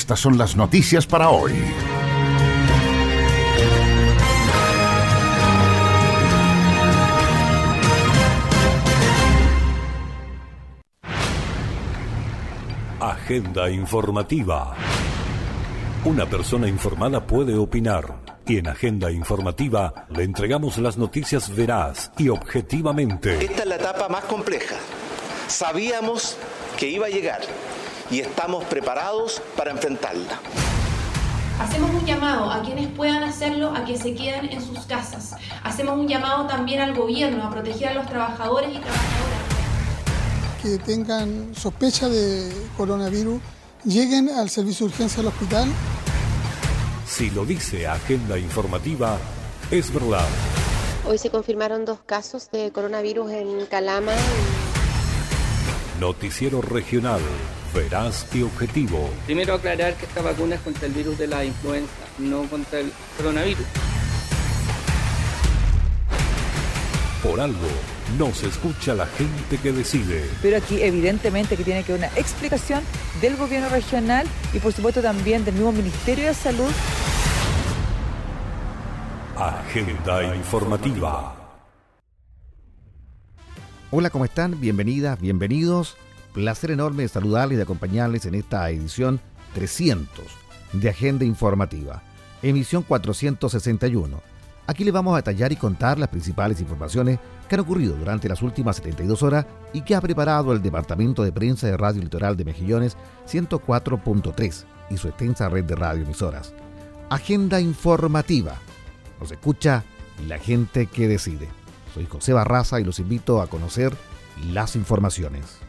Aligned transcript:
Estas 0.00 0.18
son 0.18 0.38
las 0.38 0.56
noticias 0.56 1.06
para 1.06 1.28
hoy. 1.28 1.52
Agenda 12.98 13.68
informativa. 13.68 14.74
Una 16.06 16.24
persona 16.24 16.66
informada 16.66 17.26
puede 17.26 17.54
opinar 17.58 18.22
y 18.46 18.56
en 18.56 18.68
Agenda 18.68 19.10
Informativa 19.10 20.06
le 20.08 20.22
entregamos 20.22 20.78
las 20.78 20.96
noticias 20.96 21.54
veraz 21.54 22.10
y 22.16 22.30
objetivamente. 22.30 23.44
Esta 23.44 23.62
es 23.64 23.68
la 23.68 23.76
etapa 23.76 24.08
más 24.08 24.24
compleja. 24.24 24.76
Sabíamos 25.46 26.38
que 26.78 26.88
iba 26.88 27.04
a 27.04 27.10
llegar 27.10 27.42
y 28.10 28.20
estamos 28.20 28.64
preparados 28.64 29.40
para 29.56 29.70
enfrentarla. 29.70 30.40
Hacemos 31.60 31.90
un 31.90 32.04
llamado 32.06 32.50
a 32.50 32.62
quienes 32.62 32.88
puedan 32.88 33.22
hacerlo 33.22 33.74
a 33.74 33.84
que 33.84 33.96
se 33.96 34.14
queden 34.14 34.50
en 34.50 34.62
sus 34.62 34.80
casas. 34.80 35.36
Hacemos 35.62 35.98
un 35.98 36.08
llamado 36.08 36.46
también 36.46 36.80
al 36.80 36.94
gobierno 36.94 37.44
a 37.44 37.50
proteger 37.50 37.88
a 37.88 37.94
los 37.94 38.06
trabajadores 38.06 38.70
y 38.70 38.78
trabajadoras. 38.78 39.40
Que 40.62 40.78
tengan 40.78 41.54
sospecha 41.54 42.08
de 42.08 42.50
coronavirus, 42.76 43.40
lleguen 43.84 44.30
al 44.30 44.48
servicio 44.48 44.86
de 44.86 44.92
urgencia 44.92 45.18
del 45.18 45.28
hospital 45.28 45.68
si 47.10 47.28
lo 47.28 47.44
dice 47.44 47.88
Agenda 47.88 48.38
Informativa, 48.38 49.18
es 49.72 49.92
verdad. 49.92 50.26
Hoy 51.04 51.18
se 51.18 51.28
confirmaron 51.28 51.84
dos 51.84 51.98
casos 52.06 52.50
de 52.52 52.70
coronavirus 52.70 53.32
en 53.32 53.66
Calama. 53.66 54.12
Noticiero 55.98 56.62
regional, 56.62 57.20
veraz 57.74 58.26
y 58.34 58.42
objetivo. 58.42 59.10
Primero 59.26 59.54
aclarar 59.54 59.94
que 59.94 60.06
esta 60.06 60.22
vacuna 60.22 60.56
es 60.56 60.60
contra 60.60 60.86
el 60.86 60.92
virus 60.92 61.18
de 61.18 61.26
la 61.26 61.44
influenza, 61.44 61.92
no 62.18 62.42
contra 62.44 62.80
el 62.80 62.92
coronavirus. 63.16 63.66
Por 67.22 67.40
algo, 67.40 67.68
no 68.18 68.32
se 68.32 68.48
escucha 68.48 68.94
la 68.94 69.06
gente 69.06 69.58
que 69.58 69.72
decide. 69.72 70.24
Pero 70.40 70.56
aquí 70.56 70.82
evidentemente 70.82 71.56
que 71.56 71.64
tiene 71.64 71.84
que 71.84 71.92
haber 71.92 72.08
una 72.08 72.18
explicación 72.18 72.82
del 73.20 73.36
gobierno 73.36 73.68
regional 73.68 74.26
y 74.52 74.58
por 74.58 74.72
supuesto 74.72 75.02
también 75.02 75.44
del 75.44 75.54
mismo 75.54 75.72
Ministerio 75.72 76.26
de 76.26 76.34
Salud. 76.34 76.70
Agenda 79.36 80.34
informativa. 80.34 81.36
Hola, 83.90 84.10
¿cómo 84.10 84.24
están? 84.24 84.60
Bienvenidas, 84.60 85.20
bienvenidos. 85.20 85.96
Placer 86.32 86.70
enorme 86.70 87.02
de 87.02 87.08
saludarles 87.08 87.54
y 87.54 87.56
de 87.56 87.62
acompañarles 87.62 88.26
en 88.26 88.34
esta 88.34 88.68
edición 88.70 89.20
300 89.54 90.24
de 90.72 90.88
Agenda 90.88 91.24
Informativa, 91.24 92.02
emisión 92.42 92.82
461 92.82 94.30
Aquí 94.70 94.84
le 94.84 94.92
vamos 94.92 95.14
a 95.14 95.16
detallar 95.16 95.50
y 95.50 95.56
contar 95.56 95.98
las 95.98 96.10
principales 96.10 96.60
informaciones 96.60 97.18
que 97.48 97.56
han 97.56 97.60
ocurrido 97.60 97.96
durante 97.96 98.28
las 98.28 98.40
últimas 98.40 98.76
72 98.76 99.20
horas 99.24 99.44
y 99.72 99.82
que 99.82 99.96
ha 99.96 100.00
preparado 100.00 100.52
el 100.52 100.62
Departamento 100.62 101.24
de 101.24 101.32
Prensa 101.32 101.66
de 101.66 101.76
Radio 101.76 102.00
Litoral 102.00 102.36
de 102.36 102.44
Mejillones 102.44 102.96
104.3 103.28 104.64
y 104.90 104.96
su 104.96 105.08
extensa 105.08 105.48
red 105.48 105.64
de 105.64 105.74
radioemisoras. 105.74 106.54
Agenda 107.08 107.60
informativa. 107.60 108.54
Nos 109.18 109.32
escucha 109.32 109.82
la 110.28 110.38
gente 110.38 110.86
que 110.86 111.08
decide. 111.08 111.48
Soy 111.92 112.06
José 112.06 112.32
Barraza 112.32 112.78
y 112.78 112.84
los 112.84 113.00
invito 113.00 113.42
a 113.42 113.48
conocer 113.48 113.92
las 114.52 114.76
informaciones. 114.76 115.59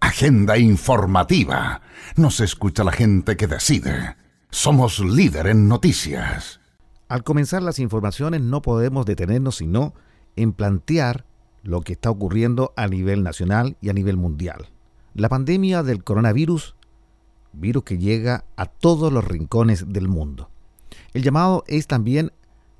Agenda 0.00 0.56
informativa. 0.56 1.82
Nos 2.16 2.40
escucha 2.40 2.84
la 2.84 2.92
gente 2.92 3.36
que 3.36 3.46
decide. 3.46 4.16
Somos 4.50 4.98
líder 4.98 5.46
en 5.46 5.68
noticias. 5.68 6.60
Al 7.08 7.22
comenzar 7.22 7.62
las 7.62 7.78
informaciones 7.78 8.40
no 8.40 8.62
podemos 8.62 9.04
detenernos 9.04 9.56
sino 9.56 9.94
en 10.36 10.52
plantear 10.52 11.26
lo 11.62 11.82
que 11.82 11.92
está 11.92 12.10
ocurriendo 12.10 12.72
a 12.76 12.88
nivel 12.88 13.22
nacional 13.22 13.76
y 13.82 13.90
a 13.90 13.92
nivel 13.92 14.16
mundial. 14.16 14.70
La 15.14 15.28
pandemia 15.28 15.82
del 15.82 16.02
coronavirus, 16.02 16.76
virus 17.52 17.84
que 17.84 17.98
llega 17.98 18.44
a 18.56 18.66
todos 18.66 19.12
los 19.12 19.24
rincones 19.24 19.92
del 19.92 20.08
mundo. 20.08 20.50
El 21.12 21.22
llamado 21.22 21.62
es 21.66 21.86
también 21.86 22.32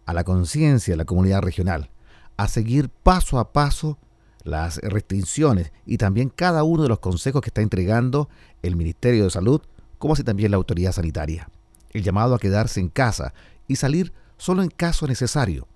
a 0.07 0.15
la 0.15 0.25
conciencia 0.25 0.95
de 0.95 0.99
la 0.99 1.05
comunidad 1.05 1.43
regional, 1.43 1.91
a 2.39 2.49
seguir 2.49 2.89
paso 2.89 3.39
a 3.39 3.53
paso 3.53 3.99
las 4.45 4.78
restricciones 4.78 5.73
y 5.87 5.99
también 5.99 6.28
cada 6.28 6.62
uno 6.62 6.83
de 6.83 6.89
los 6.89 7.01
consejos 7.01 7.43
que 7.43 7.51
está 7.51 7.61
entregando 7.61 8.28
el 8.62 8.77
Ministerio 8.77 9.25
de 9.25 9.31
Salud, 9.31 9.61
como 9.99 10.15
así 10.15 10.25
también 10.25 10.51
la 10.51 10.56
autoridad 10.56 10.93
sanitaria. 10.93 11.49
El 11.91 12.03
llamado 12.03 12.34
a 12.34 12.39
quedarse 12.39 12.81
en 12.81 12.89
casa 12.89 13.34
y 13.67 13.77
salir 13.77 14.12
solo 14.37 14.62
en 14.62 14.71
caso 14.71 15.06
necesario. 15.06 15.69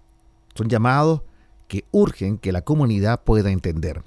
Son 0.55 0.69
llamados 0.69 1.23
que 1.69 1.85
urgen 1.91 2.39
que 2.39 2.53
la 2.53 2.63
comunidad 2.63 3.23
pueda 3.25 3.51
entender. 3.51 4.03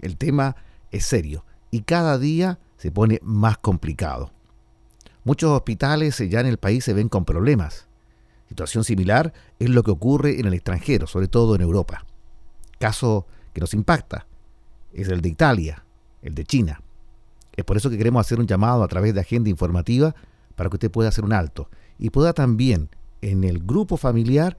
El 0.00 0.16
tema 0.16 0.56
es 0.90 1.04
serio 1.04 1.44
y 1.70 1.82
cada 1.82 2.18
día 2.18 2.58
se 2.76 2.90
pone 2.90 3.18
más 3.22 3.58
complicado. 3.58 4.32
Muchos 5.24 5.50
hospitales 5.50 6.16
ya 6.28 6.40
en 6.40 6.46
el 6.46 6.58
país 6.58 6.84
se 6.84 6.94
ven 6.94 7.08
con 7.08 7.24
problemas. 7.24 7.86
Situación 8.48 8.84
similar 8.84 9.32
es 9.58 9.68
lo 9.68 9.82
que 9.82 9.90
ocurre 9.90 10.40
en 10.40 10.46
el 10.46 10.54
extranjero, 10.54 11.06
sobre 11.06 11.28
todo 11.28 11.54
en 11.54 11.60
Europa. 11.60 12.06
Caso 12.78 13.26
que 13.58 13.60
nos 13.60 13.74
impacta 13.74 14.24
es 14.92 15.08
el 15.08 15.20
de 15.20 15.30
Italia, 15.30 15.84
el 16.22 16.32
de 16.36 16.44
China. 16.44 16.80
Es 17.56 17.64
por 17.64 17.76
eso 17.76 17.90
que 17.90 17.98
queremos 17.98 18.24
hacer 18.24 18.38
un 18.38 18.46
llamado 18.46 18.84
a 18.84 18.88
través 18.88 19.14
de 19.14 19.20
agenda 19.20 19.50
informativa 19.50 20.14
para 20.54 20.70
que 20.70 20.76
usted 20.76 20.92
pueda 20.92 21.08
hacer 21.08 21.24
un 21.24 21.32
alto 21.32 21.68
y 21.98 22.10
pueda 22.10 22.32
también 22.32 22.88
en 23.20 23.42
el 23.42 23.58
grupo 23.58 23.96
familiar 23.96 24.58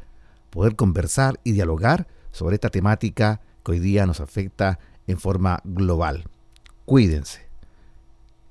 poder 0.49 0.75
conversar 0.75 1.39
y 1.45 1.53
dialogar 1.53 2.07
sobre 2.31 2.55
esta 2.55 2.67
temática 2.67 3.39
que 3.63 3.71
hoy 3.71 3.79
día 3.79 4.05
nos 4.05 4.19
afecta 4.19 4.79
en 5.07 5.17
forma 5.17 5.61
global. 5.63 6.25
Cuídense. 6.83 7.47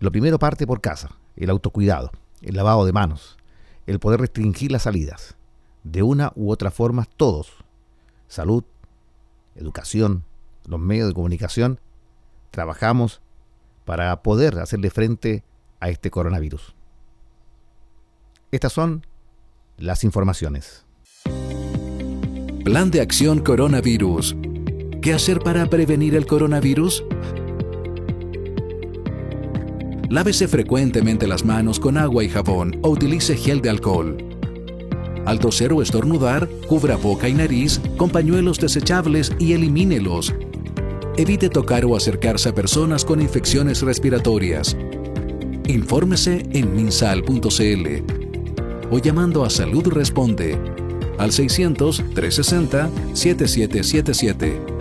Lo 0.00 0.10
primero 0.10 0.38
parte 0.38 0.66
por 0.66 0.81
casa, 0.81 1.10
el 1.37 1.50
autocuidado, 1.50 2.10
el 2.41 2.56
lavado 2.56 2.87
de 2.87 2.94
manos, 2.94 3.37
el 3.87 3.98
poder 3.98 4.20
restringir 4.20 4.72
las 4.72 4.84
salidas. 4.84 5.37
De 5.84 6.03
una 6.03 6.32
u 6.37 6.50
otra 6.50 6.70
forma, 6.70 7.06
todos, 7.19 7.53
salud, 8.28 8.64
educación, 9.54 10.25
los 10.69 10.79
medios 10.79 11.09
de 11.09 11.15
comunicación, 11.15 11.81
trabajamos 12.51 13.21
para 13.84 14.23
poder 14.23 14.59
hacerle 14.59 14.91
frente 14.91 15.44
a 15.81 15.88
este 15.88 16.11
coronavirus. 16.11 16.75
Estas 18.50 18.73
son 18.73 19.06
las 19.76 20.05
informaciones. 20.05 20.85
Plan 22.65 22.91
de 22.91 23.00
acción 23.00 23.41
coronavirus. 23.41 24.37
¿Qué 25.00 25.15
hacer 25.15 25.41
para 25.41 25.67
prevenir 25.67 26.15
el 26.15 26.26
coronavirus? 26.26 27.05
Lávese 30.11 30.49
frecuentemente 30.49 31.26
las 31.26 31.44
manos 31.44 31.79
con 31.79 31.97
agua 31.99 32.25
y 32.25 32.29
jabón 32.29 32.79
o 32.82 32.91
utilice 32.91 33.37
gel 33.37 33.61
de 33.61 33.71
alcohol. 33.71 34.17
Al 35.26 35.38
toser 35.38 35.73
o 35.75 35.82
estornudar, 35.82 36.49
cubra 36.67 36.97
boca 36.97 37.29
y 37.29 37.35
nariz 37.35 37.81
con 37.99 38.09
pañuelos 38.11 38.59
desechables 38.59 39.32
y 39.38 39.53
elimínelos 39.53 40.35
evite 41.19 41.49
tocar 41.50 41.85
o 41.85 41.97
acercarse 41.97 42.49
a 42.49 42.55
personas 42.55 43.05
con 43.05 43.20
infecciones 43.20 43.82
respiratorias. 43.82 44.76
Infórmese 45.67 46.47
en 46.53 46.75
minsal.cl 46.75 47.87
o 48.91 48.99
llamando 48.99 49.44
a 49.44 49.50
Salud 49.50 49.88
Responde 49.88 50.56
al 51.19 51.32
600 51.32 51.97
360 52.15 52.91
7777. 53.15 54.77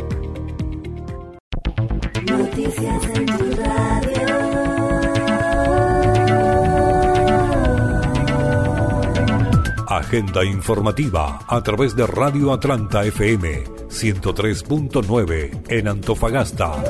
Agenda 10.07 10.45
informativa 10.45 11.41
a 11.49 11.61
través 11.61 11.93
de 11.93 12.07
Radio 12.07 12.53
Atlanta 12.53 13.03
FM 13.03 13.65
103.9 13.89 15.63
en 15.67 15.87
Antofagasta. 15.89 16.81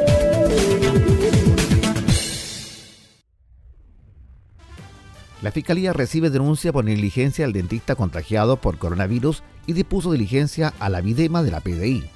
La 5.41 5.51
Fiscalía 5.51 5.93
recibe 5.93 6.29
denuncia 6.29 6.71
por 6.71 6.85
negligencia 6.85 7.45
del 7.45 7.53
dentista 7.53 7.95
contagiado 7.95 8.57
por 8.57 8.77
coronavirus 8.77 9.41
y 9.65 9.73
dispuso 9.73 10.11
diligencia 10.11 10.75
a 10.77 10.87
la 10.89 11.01
videma 11.01 11.41
de 11.41 11.49
la 11.49 11.61
PDI. 11.61 12.07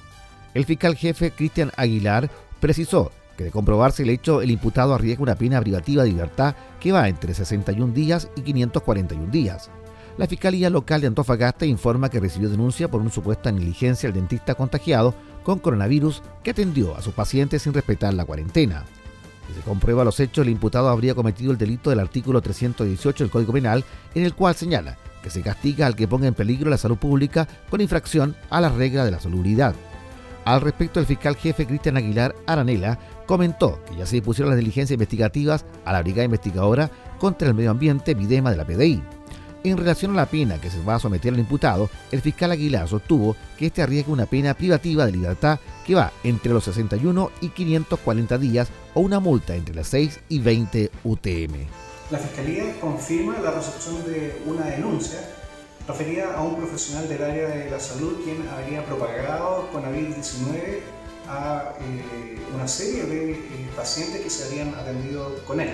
El 0.54 0.64
fiscal 0.66 0.94
jefe 0.94 1.32
Cristian 1.32 1.72
Aguilar 1.76 2.30
precisó 2.60 3.10
que 3.36 3.42
de 3.42 3.50
comprobarse 3.50 4.04
el 4.04 4.10
hecho, 4.10 4.40
el 4.40 4.52
imputado 4.52 4.94
arriesga 4.94 5.24
una 5.24 5.34
pena 5.34 5.60
privativa 5.60 6.04
de 6.04 6.10
libertad 6.10 6.54
que 6.78 6.92
va 6.92 7.08
entre 7.08 7.34
61 7.34 7.92
días 7.92 8.28
y 8.36 8.42
541 8.42 9.32
días. 9.32 9.68
La 10.18 10.26
Fiscalía 10.26 10.68
Local 10.68 11.00
de 11.00 11.06
Antofagasta 11.06 11.64
informa 11.64 12.10
que 12.10 12.20
recibió 12.20 12.50
denuncia 12.50 12.90
por 12.90 13.00
una 13.00 13.10
supuesta 13.10 13.50
negligencia 13.50 14.08
del 14.08 14.20
dentista 14.20 14.54
contagiado 14.54 15.14
con 15.42 15.58
coronavirus 15.58 16.22
que 16.42 16.50
atendió 16.50 16.94
a 16.94 17.02
sus 17.02 17.14
pacientes 17.14 17.62
sin 17.62 17.72
respetar 17.72 18.12
la 18.12 18.26
cuarentena. 18.26 18.84
Si 19.48 19.54
se 19.54 19.60
comprueba 19.62 20.04
los 20.04 20.20
hechos, 20.20 20.44
el 20.44 20.52
imputado 20.52 20.88
habría 20.88 21.14
cometido 21.14 21.50
el 21.50 21.58
delito 21.58 21.90
del 21.90 22.00
artículo 22.00 22.42
318 22.42 23.24
del 23.24 23.30
Código 23.30 23.54
Penal, 23.54 23.84
en 24.14 24.24
el 24.24 24.34
cual 24.34 24.54
señala 24.54 24.98
que 25.22 25.30
se 25.30 25.40
castiga 25.40 25.86
al 25.86 25.96
que 25.96 26.08
ponga 26.08 26.26
en 26.26 26.34
peligro 26.34 26.68
la 26.68 26.76
salud 26.76 26.98
pública 26.98 27.48
con 27.70 27.80
infracción 27.80 28.36
a 28.50 28.60
la 28.60 28.68
regla 28.68 29.04
de 29.04 29.12
la 29.12 29.20
salubridad. 29.20 29.74
Al 30.44 30.60
respecto, 30.60 31.00
el 31.00 31.06
fiscal 31.06 31.36
jefe 31.36 31.66
Cristian 31.66 31.96
Aguilar 31.96 32.34
Aranela 32.46 32.98
comentó 33.26 33.80
que 33.84 33.96
ya 33.96 34.06
se 34.06 34.16
dispusieron 34.16 34.50
las 34.50 34.58
diligencias 34.58 34.94
investigativas 34.94 35.64
a 35.84 35.92
la 35.92 36.02
Brigada 36.02 36.24
Investigadora 36.24 36.90
contra 37.18 37.48
el 37.48 37.54
Medio 37.54 37.70
Ambiente 37.70 38.14
Videma 38.14 38.50
de 38.50 38.56
la 38.56 38.66
PDI. 38.66 39.02
En 39.64 39.76
relación 39.76 40.10
a 40.12 40.16
la 40.16 40.26
pena 40.26 40.60
que 40.60 40.70
se 40.70 40.82
va 40.82 40.96
a 40.96 40.98
someter 40.98 41.32
al 41.32 41.38
imputado, 41.38 41.88
el 42.10 42.20
fiscal 42.20 42.50
Aguilar 42.50 42.88
sostuvo 42.88 43.36
que 43.56 43.66
este 43.66 43.80
arriesga 43.80 44.12
una 44.12 44.26
pena 44.26 44.54
privativa 44.54 45.06
de 45.06 45.12
libertad 45.12 45.60
que 45.86 45.94
va 45.94 46.12
entre 46.24 46.52
los 46.52 46.64
61 46.64 47.30
y 47.40 47.50
540 47.50 48.38
días 48.38 48.68
o 48.94 49.00
una 49.00 49.20
multa 49.20 49.54
entre 49.54 49.76
las 49.76 49.86
6 49.86 50.18
y 50.30 50.40
20 50.40 50.90
UTM. 51.04 51.54
La 52.10 52.18
Fiscalía 52.18 52.80
confirma 52.80 53.38
la 53.38 53.52
recepción 53.52 54.04
de 54.04 54.42
una 54.46 54.66
denuncia 54.66 55.20
referida 55.86 56.34
a 56.34 56.42
un 56.42 56.56
profesional 56.56 57.08
del 57.08 57.22
área 57.22 57.48
de 57.48 57.70
la 57.70 57.78
salud 57.78 58.16
quien 58.24 58.44
habría 58.48 58.84
propagado 58.84 59.70
COVID-19 59.72 60.80
a 61.28 61.74
eh, 61.80 62.36
una 62.52 62.66
serie 62.66 63.04
de 63.04 63.32
eh, 63.32 63.70
pacientes 63.76 64.22
que 64.22 64.30
se 64.30 64.48
habían 64.48 64.74
atendido 64.74 65.36
con 65.46 65.60
él. 65.60 65.70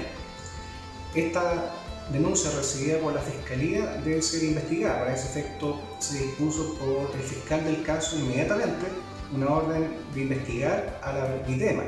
Esta 1.14 1.72
denuncia 2.12 2.50
recibida 2.50 2.98
por 2.98 3.14
la 3.14 3.20
Fiscalía 3.20 4.00
debe 4.04 4.22
ser 4.22 4.44
investigada. 4.44 5.00
Para 5.00 5.14
ese 5.14 5.28
efecto 5.28 5.80
se 5.98 6.18
dispuso 6.24 6.74
por 6.78 7.14
el 7.14 7.22
fiscal 7.22 7.64
del 7.64 7.82
caso 7.82 8.18
inmediatamente 8.18 8.86
una 9.32 9.48
orden 9.48 9.88
de 10.14 10.20
investigar 10.22 11.00
a 11.02 11.12
la 11.12 11.26
BIDEMA, 11.46 11.84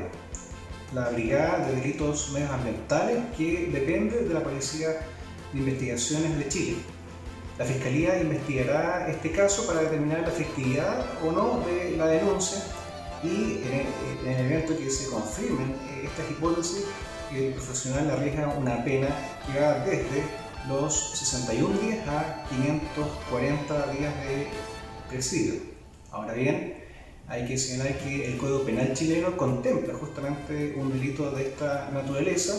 la 0.93 1.09
Brigada 1.09 1.65
de 1.65 1.75
Delitos 1.75 2.31
Medioambientales 2.33 3.23
que 3.35 3.69
depende 3.73 4.23
de 4.25 4.33
la 4.33 4.43
Policía 4.43 4.89
de 5.53 5.59
Investigaciones 5.59 6.37
de 6.37 6.47
Chile. 6.47 6.77
La 7.57 7.65
Fiscalía 7.65 8.21
investigará 8.21 9.07
este 9.09 9.31
caso 9.31 9.65
para 9.67 9.81
determinar 9.81 10.21
la 10.21 10.29
efectividad 10.29 11.05
o 11.23 11.31
no 11.31 11.63
de 11.65 11.95
la 11.97 12.07
denuncia 12.07 12.61
y 13.23 13.61
en 13.63 14.27
el, 14.27 14.45
evento 14.45 14.75
que 14.77 14.89
se 14.89 15.09
confirmen 15.09 15.75
estas 16.03 16.29
hipótesis, 16.31 16.85
el 17.35 17.53
profesional 17.53 18.09
arriesga 18.11 18.47
una 18.57 18.83
pena 18.83 19.07
que 19.45 19.59
va 19.59 19.79
desde 19.85 20.23
los 20.67 21.17
61 21.17 21.79
días 21.79 22.07
a 22.07 22.45
540 22.49 23.87
días 23.93 24.13
de 24.25 24.47
presidio. 25.09 25.61
Ahora 26.11 26.33
bien, 26.33 26.81
hay 27.27 27.45
que 27.45 27.57
señalar 27.57 27.97
que 27.99 28.25
el 28.25 28.37
Código 28.37 28.63
Penal 28.63 28.93
chileno 28.93 29.37
contempla 29.37 29.93
justamente 29.93 30.75
un 30.77 30.91
delito 30.91 31.31
de 31.31 31.43
esta 31.43 31.89
naturaleza 31.91 32.53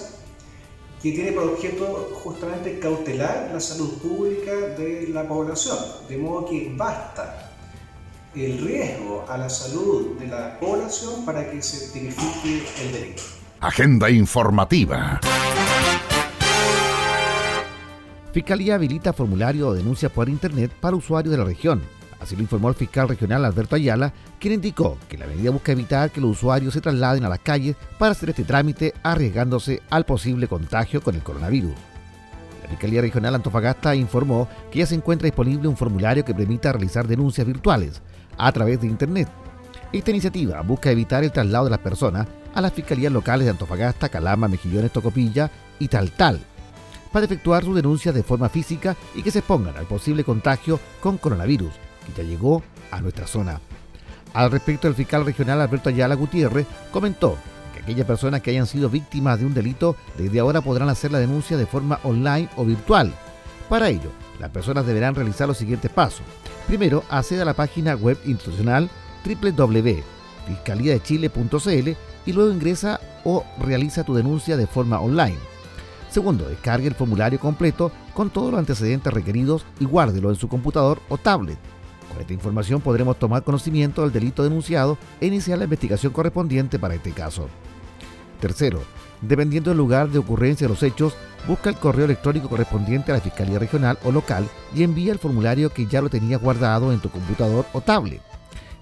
que 1.02 1.12
tiene 1.12 1.32
por 1.32 1.44
objeto 1.44 2.10
justamente 2.22 2.78
cautelar 2.78 3.50
la 3.52 3.60
salud 3.60 3.98
pública 3.98 4.52
de 4.52 5.08
la 5.08 5.28
población, 5.28 5.76
de 6.08 6.16
modo 6.16 6.46
que 6.46 6.72
basta 6.76 7.50
el 8.34 8.64
riesgo 8.64 9.24
a 9.28 9.36
la 9.36 9.50
salud 9.50 10.18
de 10.18 10.28
la 10.28 10.58
población 10.58 11.26
para 11.26 11.50
que 11.50 11.60
se 11.60 11.88
tipifique 11.88 12.64
el 12.82 12.92
delito. 12.92 13.41
Agenda 13.62 14.10
informativa. 14.10 15.20
Fiscalía 18.32 18.74
habilita 18.74 19.12
formulario 19.12 19.70
de 19.70 19.78
denuncia 19.78 20.08
por 20.08 20.28
Internet 20.28 20.72
para 20.80 20.96
usuarios 20.96 21.30
de 21.30 21.38
la 21.38 21.44
región. 21.44 21.80
Así 22.18 22.34
lo 22.34 22.42
informó 22.42 22.70
el 22.70 22.74
fiscal 22.74 23.08
regional 23.08 23.44
Alberto 23.44 23.76
Ayala, 23.76 24.12
quien 24.40 24.54
indicó 24.54 24.98
que 25.08 25.16
la 25.16 25.28
medida 25.28 25.52
busca 25.52 25.70
evitar 25.70 26.10
que 26.10 26.20
los 26.20 26.32
usuarios 26.32 26.74
se 26.74 26.80
trasladen 26.80 27.24
a 27.24 27.28
las 27.28 27.38
calles 27.38 27.76
para 28.00 28.10
hacer 28.10 28.30
este 28.30 28.42
trámite 28.42 28.94
arriesgándose 29.04 29.80
al 29.90 30.04
posible 30.04 30.48
contagio 30.48 31.00
con 31.00 31.14
el 31.14 31.22
coronavirus. 31.22 31.74
La 32.64 32.68
Fiscalía 32.68 33.00
Regional 33.00 33.36
Antofagasta 33.36 33.94
informó 33.94 34.48
que 34.72 34.80
ya 34.80 34.86
se 34.86 34.96
encuentra 34.96 35.26
disponible 35.26 35.68
un 35.68 35.76
formulario 35.76 36.24
que 36.24 36.34
permita 36.34 36.72
realizar 36.72 37.06
denuncias 37.06 37.46
virtuales 37.46 38.02
a 38.36 38.50
través 38.50 38.80
de 38.80 38.88
Internet. 38.88 39.28
Esta 39.92 40.10
iniciativa 40.10 40.62
busca 40.62 40.90
evitar 40.90 41.22
el 41.22 41.30
traslado 41.30 41.66
de 41.66 41.70
las 41.70 41.78
personas 41.78 42.26
a 42.54 42.60
las 42.60 42.72
fiscalías 42.72 43.12
locales 43.12 43.44
de 43.44 43.50
Antofagasta, 43.50 44.08
Calama, 44.08 44.48
Mejillones, 44.48 44.92
Tocopilla 44.92 45.50
y 45.78 45.88
Taltal 45.88 46.40
para 47.12 47.26
efectuar 47.26 47.62
sus 47.62 47.76
denuncias 47.76 48.14
de 48.14 48.22
forma 48.22 48.48
física 48.48 48.96
y 49.14 49.22
que 49.22 49.30
se 49.30 49.40
expongan 49.40 49.76
al 49.76 49.84
posible 49.86 50.24
contagio 50.24 50.80
con 51.00 51.18
coronavirus, 51.18 51.74
que 52.06 52.22
ya 52.22 52.28
llegó 52.28 52.62
a 52.90 53.00
nuestra 53.00 53.26
zona. 53.26 53.60
Al 54.32 54.50
respecto, 54.50 54.88
el 54.88 54.94
fiscal 54.94 55.26
regional 55.26 55.60
Alberto 55.60 55.90
Ayala 55.90 56.14
Gutiérrez 56.14 56.66
comentó 56.90 57.36
que 57.74 57.80
aquellas 57.80 58.06
personas 58.06 58.40
que 58.40 58.48
hayan 58.50 58.66
sido 58.66 58.88
víctimas 58.88 59.38
de 59.38 59.44
un 59.44 59.52
delito 59.52 59.94
desde 60.16 60.40
ahora 60.40 60.62
podrán 60.62 60.88
hacer 60.88 61.12
la 61.12 61.18
denuncia 61.18 61.58
de 61.58 61.66
forma 61.66 62.00
online 62.02 62.48
o 62.56 62.64
virtual. 62.64 63.12
Para 63.68 63.90
ello, 63.90 64.10
las 64.40 64.48
personas 64.50 64.86
deberán 64.86 65.14
realizar 65.14 65.46
los 65.46 65.58
siguientes 65.58 65.90
pasos. 65.90 66.22
Primero, 66.66 67.04
acceda 67.10 67.42
a 67.42 67.46
la 67.46 67.54
página 67.54 67.94
web 67.94 68.18
institucional 68.24 68.88
www.fiscaliadechile.cl 69.24 72.11
y 72.26 72.32
luego 72.32 72.52
ingresa 72.52 73.00
o 73.24 73.44
realiza 73.60 74.04
tu 74.04 74.14
denuncia 74.14 74.56
de 74.56 74.66
forma 74.66 75.00
online. 75.00 75.38
Segundo, 76.10 76.48
descargue 76.48 76.88
el 76.88 76.94
formulario 76.94 77.40
completo 77.40 77.90
con 78.12 78.28
todos 78.30 78.50
los 78.50 78.58
antecedentes 78.58 79.12
requeridos 79.12 79.64
y 79.80 79.86
guárdelo 79.86 80.28
en 80.28 80.36
su 80.36 80.48
computador 80.48 81.00
o 81.08 81.16
tablet. 81.16 81.58
Con 82.12 82.20
esta 82.20 82.34
información 82.34 82.82
podremos 82.82 83.18
tomar 83.18 83.42
conocimiento 83.42 84.02
del 84.02 84.12
delito 84.12 84.42
denunciado 84.42 84.98
e 85.20 85.26
iniciar 85.26 85.56
la 85.56 85.64
investigación 85.64 86.12
correspondiente 86.12 86.78
para 86.78 86.94
este 86.94 87.12
caso. 87.12 87.48
Tercero, 88.40 88.82
dependiendo 89.22 89.70
del 89.70 89.78
lugar 89.78 90.10
de 90.10 90.18
ocurrencia 90.18 90.66
de 90.66 90.74
los 90.74 90.82
hechos, 90.82 91.14
busca 91.48 91.70
el 91.70 91.76
correo 91.76 92.04
electrónico 92.04 92.48
correspondiente 92.48 93.10
a 93.10 93.14
la 93.14 93.20
Fiscalía 93.20 93.58
Regional 93.58 93.98
o 94.04 94.12
local 94.12 94.46
y 94.74 94.82
envía 94.82 95.12
el 95.12 95.18
formulario 95.18 95.72
que 95.72 95.86
ya 95.86 96.02
lo 96.02 96.10
tenías 96.10 96.42
guardado 96.42 96.92
en 96.92 97.00
tu 97.00 97.08
computador 97.08 97.64
o 97.72 97.80
tablet. 97.80 98.20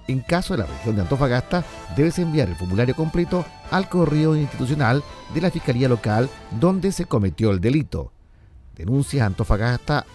En 0.07 0.21
caso 0.21 0.53
de 0.53 0.63
la 0.63 0.65
región 0.65 0.95
de 0.95 1.03
Antofagasta, 1.03 1.63
debes 1.95 2.19
enviar 2.19 2.49
el 2.49 2.55
formulario 2.55 2.95
completo 2.95 3.45
al 3.69 3.87
correo 3.87 4.35
institucional 4.35 5.03
de 5.33 5.41
la 5.41 5.51
Fiscalía 5.51 5.87
Local 5.87 6.29
donde 6.59 6.91
se 6.91 7.05
cometió 7.05 7.51
el 7.51 7.61
delito. 7.61 8.11
Denuncias 8.75 9.25
Antofagasta 9.25 10.05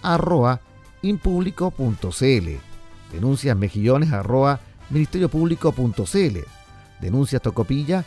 Denuncias 3.11 3.57
Mejillones 3.57 4.09
ministeriopúblico.cl. 4.89 6.37
Denuncias 6.99 7.41
Tocopilla 7.41 8.03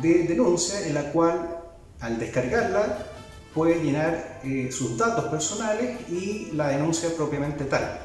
de 0.00 0.24
denuncia 0.24 0.86
en 0.86 0.94
la 0.94 1.12
cual 1.12 1.58
al 2.00 2.18
descargarla 2.18 3.06
puede 3.54 3.82
llenar 3.82 4.40
eh, 4.42 4.70
sus 4.72 4.96
datos 4.96 5.26
personales 5.26 6.00
y 6.08 6.50
la 6.54 6.68
denuncia 6.68 7.10
propiamente 7.14 7.64
tal. 7.64 7.98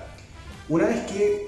Una 0.68 0.88
vez 0.88 1.06
que 1.06 1.48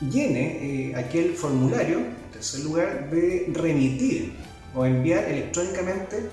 llene 0.00 0.90
eh, 0.90 0.96
aquel 0.96 1.34
formulario, 1.34 1.98
en 1.98 2.32
tercer 2.32 2.60
lugar, 2.60 3.08
de 3.10 3.50
remitir 3.52 4.34
o 4.74 4.84
enviar 4.84 5.24
electrónicamente 5.24 6.28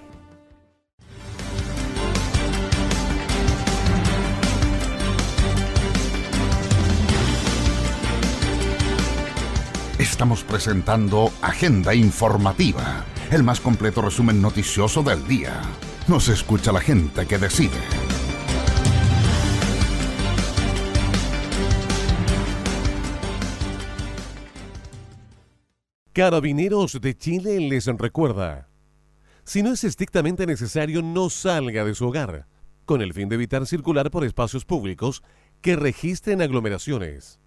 Estamos 10.18 10.44
presentando 10.44 11.32
Agenda 11.44 11.94
Informativa, 11.94 13.06
el 13.30 13.44
más 13.44 13.62
completo 13.62 14.02
resumen 14.02 14.42
noticioso 14.42 15.04
del 15.04 15.28
día. 15.28 15.62
Nos 16.08 16.28
escucha 16.28 16.72
la 16.72 16.80
gente 16.80 17.28
que 17.28 17.38
decide. 17.38 17.78
Carabineros 26.14 27.00
de 27.00 27.16
Chile 27.16 27.60
les 27.60 27.86
recuerda, 27.86 28.70
si 29.44 29.62
no 29.62 29.72
es 29.72 29.84
estrictamente 29.84 30.48
necesario, 30.48 31.04
no 31.04 31.30
salga 31.30 31.86
de 31.86 31.94
su 31.94 32.08
hogar, 32.08 32.48
con 32.86 33.04
el 33.04 33.14
fin 33.14 33.30
de 33.30 33.36
evitar 33.36 33.68
circular 33.68 34.10
por 34.10 34.26
espacios 34.26 34.66
públicos 34.66 35.22
que 35.62 35.76
registren 35.76 36.42
aglomeraciones. 36.42 37.40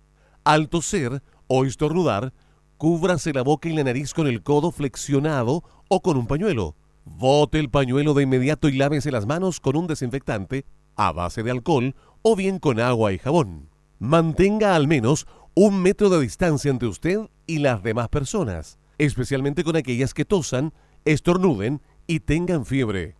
Al 0.44 0.68
toser 0.68 1.20
o 1.48 1.64
estornudar, 1.64 2.32
cúbrase 2.80 3.34
la 3.34 3.42
boca 3.42 3.68
y 3.68 3.74
la 3.74 3.84
nariz 3.84 4.14
con 4.14 4.26
el 4.26 4.42
codo 4.42 4.70
flexionado 4.70 5.62
o 5.88 6.00
con 6.00 6.16
un 6.16 6.26
pañuelo. 6.26 6.76
Bote 7.04 7.58
el 7.58 7.68
pañuelo 7.68 8.14
de 8.14 8.22
inmediato 8.22 8.70
y 8.70 8.72
lávese 8.72 9.10
las 9.10 9.26
manos 9.26 9.60
con 9.60 9.76
un 9.76 9.86
desinfectante 9.86 10.64
a 10.96 11.12
base 11.12 11.42
de 11.42 11.50
alcohol 11.50 11.94
o 12.22 12.36
bien 12.36 12.58
con 12.58 12.80
agua 12.80 13.12
y 13.12 13.18
jabón. 13.18 13.68
Mantenga 13.98 14.74
al 14.74 14.88
menos 14.88 15.26
un 15.54 15.82
metro 15.82 16.08
de 16.08 16.22
distancia 16.22 16.70
entre 16.70 16.88
usted 16.88 17.28
y 17.46 17.58
las 17.58 17.82
demás 17.82 18.08
personas, 18.08 18.78
especialmente 18.96 19.62
con 19.62 19.76
aquellas 19.76 20.14
que 20.14 20.24
tosan, 20.24 20.72
estornuden 21.04 21.82
y 22.06 22.20
tengan 22.20 22.64
fiebre. 22.64 23.14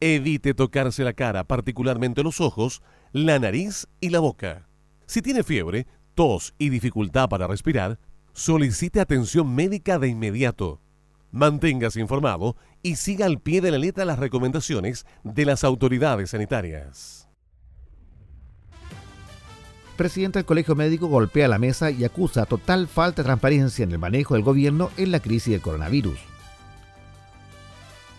Evite 0.00 0.52
tocarse 0.52 1.04
la 1.04 1.12
cara, 1.12 1.44
particularmente 1.44 2.24
los 2.24 2.40
ojos, 2.40 2.82
la 3.12 3.38
nariz 3.38 3.86
y 4.00 4.10
la 4.10 4.18
boca. 4.18 4.68
Si 5.06 5.22
tiene 5.22 5.44
fiebre, 5.44 5.86
tos 6.16 6.54
y 6.58 6.70
dificultad 6.70 7.28
para 7.28 7.46
respirar, 7.46 8.00
solicite 8.36 9.00
atención 9.00 9.54
médica 9.54 9.98
de 9.98 10.08
inmediato. 10.08 10.82
Manténgase 11.32 12.00
informado 12.00 12.54
y 12.82 12.96
siga 12.96 13.24
al 13.24 13.40
pie 13.40 13.62
de 13.62 13.70
la 13.70 13.78
letra 13.78 14.04
las 14.04 14.18
recomendaciones 14.18 15.06
de 15.24 15.46
las 15.46 15.64
autoridades 15.64 16.30
sanitarias. 16.30 17.28
Presidente 19.96 20.38
del 20.38 20.46
Colegio 20.46 20.74
Médico 20.74 21.06
golpea 21.06 21.48
la 21.48 21.58
mesa 21.58 21.90
y 21.90 22.04
acusa 22.04 22.44
total 22.44 22.86
falta 22.86 23.22
de 23.22 23.26
transparencia 23.26 23.84
en 23.84 23.92
el 23.92 23.98
manejo 23.98 24.34
del 24.34 24.42
gobierno 24.44 24.90
en 24.98 25.12
la 25.12 25.20
crisis 25.20 25.52
del 25.52 25.62
coronavirus. 25.62 26.18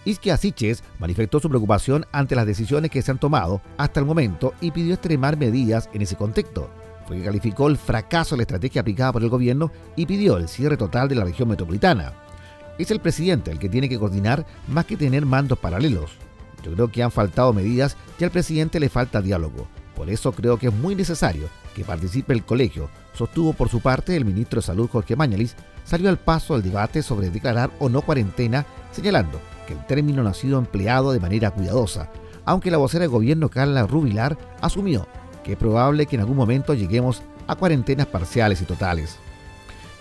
Isquia 0.04 0.36
Siches 0.38 0.84
manifestó 0.98 1.40
su 1.40 1.48
preocupación 1.48 2.08
ante 2.12 2.36
las 2.36 2.48
decisiones 2.48 2.90
que 2.90 3.04
se 3.04 3.12
han 3.12 3.20
tomado 3.20 3.62
hasta 3.78 4.00
el 4.00 4.08
momento 4.08 4.56
y 4.62 4.72
pidió 4.72 4.96
extremar 4.96 5.38
medidas 5.38 5.90
en 5.94 6.02
ese 6.02 6.16
contexto. 6.16 6.72
Fue 7.08 7.18
que 7.18 7.24
calificó 7.24 7.70
el 7.70 7.78
fracaso 7.78 8.36
de 8.36 8.40
la 8.40 8.44
estrategia 8.44 8.82
aplicada 8.82 9.14
por 9.14 9.24
el 9.24 9.30
gobierno 9.30 9.72
y 9.96 10.06
pidió 10.06 10.38
el 10.38 10.50
cierre 10.50 10.76
total 10.76 11.08
de 11.08 11.16
la 11.16 11.24
región 11.24 11.48
metropolitana. 11.48 12.14
Es 12.78 12.92
el 12.92 13.00
presidente 13.00 13.50
el 13.50 13.60
que 13.60 13.70
tiene 13.70 13.88
que 13.88 13.98
coordinar 13.98 14.46
más 14.68 14.86
que 14.86 14.98
tener 14.98 15.26
mandos 15.26 15.58
paralelos. 15.58 16.12
Yo 16.64 16.74
creo 16.74 16.92
que 16.92 17.02
han 17.02 17.12
faltado 17.12 17.54
medidas 17.54 17.96
y 18.20 18.26
al 18.26 18.32
presidente 18.32 18.80
le 18.80 18.90
falta 18.90 19.22
diálogo. 19.22 19.68
Por 19.96 20.10
eso 20.10 20.34
creo 20.34 20.58
que 20.58 20.68
es 20.68 20.74
muy 20.74 20.96
necesario 20.96 21.48
que 21.74 21.86
participe 21.86 22.34
el 22.34 22.44
colegio, 22.44 22.90
sostuvo 23.14 23.54
por 23.54 23.70
su 23.70 23.80
parte 23.80 24.16
el 24.16 24.26
ministro 24.26 24.60
de 24.60 24.66
Salud 24.66 24.90
Jorge 24.90 25.16
Mañalis, 25.16 25.56
salió 25.86 26.10
al 26.10 26.18
paso 26.18 26.56
al 26.56 26.62
debate 26.62 27.02
sobre 27.02 27.30
declarar 27.30 27.72
o 27.80 27.88
no 27.88 28.02
cuarentena, 28.02 28.66
señalando 28.92 29.40
que 29.66 29.74
el 29.74 29.86
término 29.86 30.24
no 30.24 30.30
ha 30.30 30.34
sido 30.34 30.60
empleado 30.60 31.14
de 31.14 31.20
manera 31.20 31.52
cuidadosa, 31.52 32.10
aunque 32.46 32.72
la 32.72 32.78
vocera 32.78 33.04
de 33.04 33.08
gobierno 33.08 33.50
Carla 33.50 33.88
Rubilar 33.88 34.38
asumió 34.62 35.08
que 35.48 35.54
es 35.54 35.58
probable 35.58 36.06
que 36.06 36.18
en 36.18 36.20
algún 36.20 36.36
momento 36.36 36.74
lleguemos 36.74 37.22
a 37.48 37.56
cuarentenas 37.56 38.06
parciales 38.08 38.62
y 38.62 38.66
totales. 38.66 39.16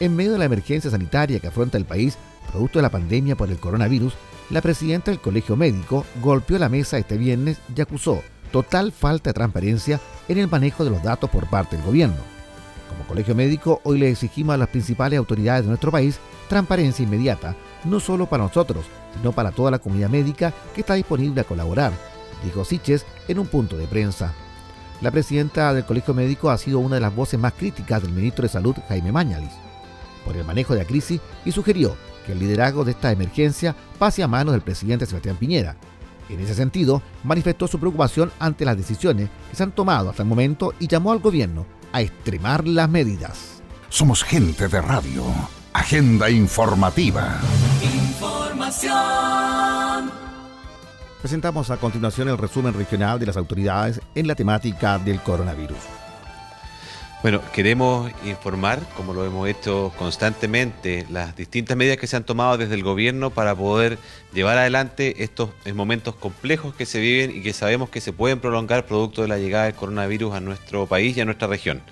En 0.00 0.16
medio 0.16 0.32
de 0.32 0.38
la 0.38 0.44
emergencia 0.44 0.90
sanitaria 0.90 1.38
que 1.38 1.46
afronta 1.46 1.78
el 1.78 1.84
país, 1.84 2.18
producto 2.50 2.80
de 2.80 2.82
la 2.82 2.90
pandemia 2.90 3.36
por 3.36 3.48
el 3.48 3.58
coronavirus, 3.58 4.14
la 4.50 4.60
presidenta 4.60 5.12
del 5.12 5.20
Colegio 5.20 5.56
Médico 5.56 6.04
golpeó 6.20 6.58
la 6.58 6.68
mesa 6.68 6.98
este 6.98 7.16
viernes 7.16 7.58
y 7.74 7.80
acusó 7.80 8.22
total 8.50 8.90
falta 8.90 9.30
de 9.30 9.34
transparencia 9.34 10.00
en 10.28 10.38
el 10.38 10.48
manejo 10.48 10.84
de 10.84 10.90
los 10.90 11.02
datos 11.02 11.30
por 11.30 11.48
parte 11.48 11.76
del 11.76 11.86
gobierno. 11.86 12.16
Como 12.88 13.06
colegio 13.06 13.36
médico, 13.36 13.80
hoy 13.84 13.98
le 13.98 14.10
exigimos 14.10 14.54
a 14.54 14.58
las 14.58 14.68
principales 14.68 15.18
autoridades 15.18 15.62
de 15.62 15.68
nuestro 15.68 15.92
país 15.92 16.18
transparencia 16.48 17.04
inmediata, 17.04 17.54
no 17.84 18.00
solo 18.00 18.26
para 18.26 18.44
nosotros, 18.44 18.84
sino 19.16 19.30
para 19.30 19.52
toda 19.52 19.70
la 19.70 19.78
comunidad 19.78 20.10
médica 20.10 20.52
que 20.74 20.80
está 20.80 20.94
disponible 20.94 21.40
a 21.40 21.44
colaborar, 21.44 21.92
dijo 22.44 22.64
Siches 22.64 23.06
en 23.28 23.38
un 23.38 23.46
punto 23.46 23.76
de 23.76 23.86
prensa. 23.86 24.32
La 25.00 25.10
presidenta 25.10 25.74
del 25.74 25.84
Colegio 25.84 26.14
Médico 26.14 26.50
ha 26.50 26.58
sido 26.58 26.78
una 26.78 26.94
de 26.96 27.00
las 27.02 27.14
voces 27.14 27.38
más 27.38 27.52
críticas 27.52 28.02
del 28.02 28.12
ministro 28.12 28.42
de 28.42 28.48
Salud, 28.48 28.74
Jaime 28.88 29.12
Mañalis, 29.12 29.52
por 30.24 30.36
el 30.36 30.44
manejo 30.44 30.74
de 30.74 30.80
la 30.80 30.86
crisis 30.86 31.20
y 31.44 31.52
sugirió 31.52 31.96
que 32.24 32.32
el 32.32 32.38
liderazgo 32.38 32.84
de 32.84 32.92
esta 32.92 33.12
emergencia 33.12 33.76
pase 33.98 34.22
a 34.22 34.28
manos 34.28 34.52
del 34.52 34.62
presidente 34.62 35.06
Sebastián 35.06 35.36
Piñera, 35.36 35.76
en 36.28 36.40
ese 36.40 36.54
sentido, 36.54 37.02
manifestó 37.22 37.68
su 37.68 37.78
preocupación 37.78 38.32
ante 38.38 38.64
las 38.64 38.76
decisiones 38.76 39.30
que 39.50 39.56
se 39.56 39.62
han 39.62 39.72
tomado 39.72 40.10
hasta 40.10 40.22
el 40.22 40.28
momento 40.28 40.74
y 40.78 40.88
llamó 40.88 41.12
al 41.12 41.20
gobierno 41.20 41.66
a 41.92 42.00
extremar 42.00 42.66
las 42.66 42.88
medidas. 42.88 43.62
Somos 43.88 44.24
gente 44.24 44.68
de 44.68 44.80
radio. 44.80 45.24
Agenda 45.72 46.28
informativa. 46.30 47.38
Información. 47.82 49.35
Presentamos 51.20 51.70
a 51.70 51.78
continuación 51.78 52.28
el 52.28 52.38
resumen 52.38 52.74
regional 52.74 53.18
de 53.18 53.26
las 53.26 53.36
autoridades 53.36 54.00
en 54.14 54.26
la 54.26 54.34
temática 54.34 54.98
del 54.98 55.20
coronavirus. 55.20 55.78
Bueno, 57.22 57.40
queremos 57.52 58.12
informar, 58.24 58.78
como 58.94 59.14
lo 59.14 59.24
hemos 59.24 59.48
hecho 59.48 59.92
constantemente, 59.98 61.06
las 61.10 61.34
distintas 61.34 61.76
medidas 61.76 61.96
que 61.96 62.06
se 62.06 62.16
han 62.16 62.24
tomado 62.24 62.58
desde 62.58 62.74
el 62.74 62.82
gobierno 62.82 63.30
para 63.30 63.54
poder 63.54 63.98
llevar 64.32 64.58
adelante 64.58 65.24
estos 65.24 65.50
momentos 65.74 66.14
complejos 66.14 66.74
que 66.74 66.86
se 66.86 67.00
viven 67.00 67.34
y 67.34 67.42
que 67.42 67.54
sabemos 67.54 67.88
que 67.88 68.02
se 68.02 68.12
pueden 68.12 68.38
prolongar 68.38 68.86
producto 68.86 69.22
de 69.22 69.28
la 69.28 69.38
llegada 69.38 69.64
del 69.64 69.74
coronavirus 69.74 70.34
a 70.34 70.40
nuestro 70.40 70.86
país 70.86 71.16
y 71.16 71.22
a 71.22 71.24
nuestra 71.24 71.48
región. 71.48 71.82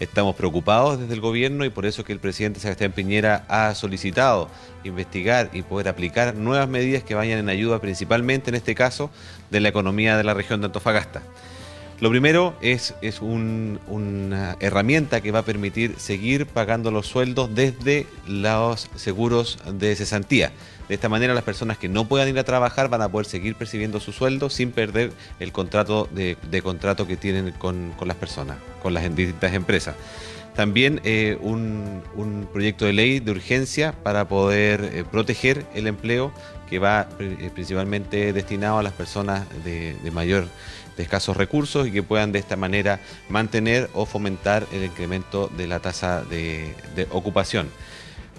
Estamos 0.00 0.36
preocupados 0.36 1.00
desde 1.00 1.14
el 1.14 1.20
gobierno 1.20 1.64
y 1.64 1.70
por 1.70 1.84
eso 1.84 2.04
que 2.04 2.12
el 2.12 2.20
presidente 2.20 2.60
Sebastián 2.60 2.92
Piñera 2.92 3.44
ha 3.48 3.74
solicitado 3.74 4.48
investigar 4.84 5.50
y 5.52 5.62
poder 5.62 5.88
aplicar 5.88 6.36
nuevas 6.36 6.68
medidas 6.68 7.02
que 7.02 7.16
vayan 7.16 7.40
en 7.40 7.48
ayuda 7.48 7.80
principalmente 7.80 8.50
en 8.50 8.54
este 8.54 8.76
caso 8.76 9.10
de 9.50 9.58
la 9.58 9.70
economía 9.70 10.16
de 10.16 10.22
la 10.22 10.34
región 10.34 10.60
de 10.60 10.66
Antofagasta. 10.66 11.22
Lo 12.00 12.10
primero 12.10 12.54
es, 12.60 12.94
es 13.02 13.20
una 13.20 14.56
herramienta 14.60 15.20
que 15.20 15.32
va 15.32 15.40
a 15.40 15.44
permitir 15.44 15.96
seguir 15.98 16.46
pagando 16.46 16.92
los 16.92 17.08
sueldos 17.08 17.52
desde 17.52 18.06
los 18.28 18.88
seguros 18.94 19.58
de 19.66 19.96
cesantía. 19.96 20.52
De 20.88 20.94
esta 20.94 21.08
manera 21.08 21.34
las 21.34 21.44
personas 21.44 21.78
que 21.78 21.88
no 21.88 22.08
puedan 22.08 22.28
ir 22.28 22.38
a 22.38 22.44
trabajar 22.44 22.88
van 22.88 23.02
a 23.02 23.08
poder 23.08 23.26
seguir 23.26 23.54
percibiendo 23.54 24.00
su 24.00 24.12
sueldo 24.12 24.50
sin 24.50 24.72
perder 24.72 25.12
el 25.38 25.52
contrato 25.52 26.08
de, 26.12 26.36
contrato 26.62 27.06
que 27.06 27.16
tienen 27.16 27.52
con, 27.52 27.92
las 28.04 28.16
personas, 28.16 28.58
con 28.82 28.94
las 28.94 29.02
distintas 29.14 29.52
empresas. 29.52 29.94
También 30.54 31.00
eh, 31.04 31.38
un, 31.40 32.48
proyecto 32.52 32.84
de 32.84 32.92
ley 32.92 33.20
de 33.20 33.30
urgencia 33.30 33.92
para 33.92 34.26
poder 34.26 34.90
eh, 34.92 35.04
proteger 35.08 35.64
el 35.74 35.86
empleo 35.86 36.32
que 36.68 36.78
va 36.78 37.08
eh, 37.20 37.50
principalmente 37.54 38.32
destinado 38.32 38.78
a 38.78 38.82
las 38.82 38.92
personas 38.92 39.46
de, 39.64 39.94
de 40.02 40.10
mayor 40.10 40.48
de 40.98 41.04
escasos 41.04 41.36
recursos 41.36 41.86
y 41.86 41.92
que 41.92 42.02
puedan 42.02 42.32
de 42.32 42.40
esta 42.40 42.56
manera 42.56 43.00
mantener 43.28 43.88
o 43.94 44.04
fomentar 44.04 44.66
el 44.72 44.84
incremento 44.84 45.48
de 45.56 45.66
la 45.68 45.78
tasa 45.78 46.24
de, 46.24 46.74
ocupación. 47.10 47.70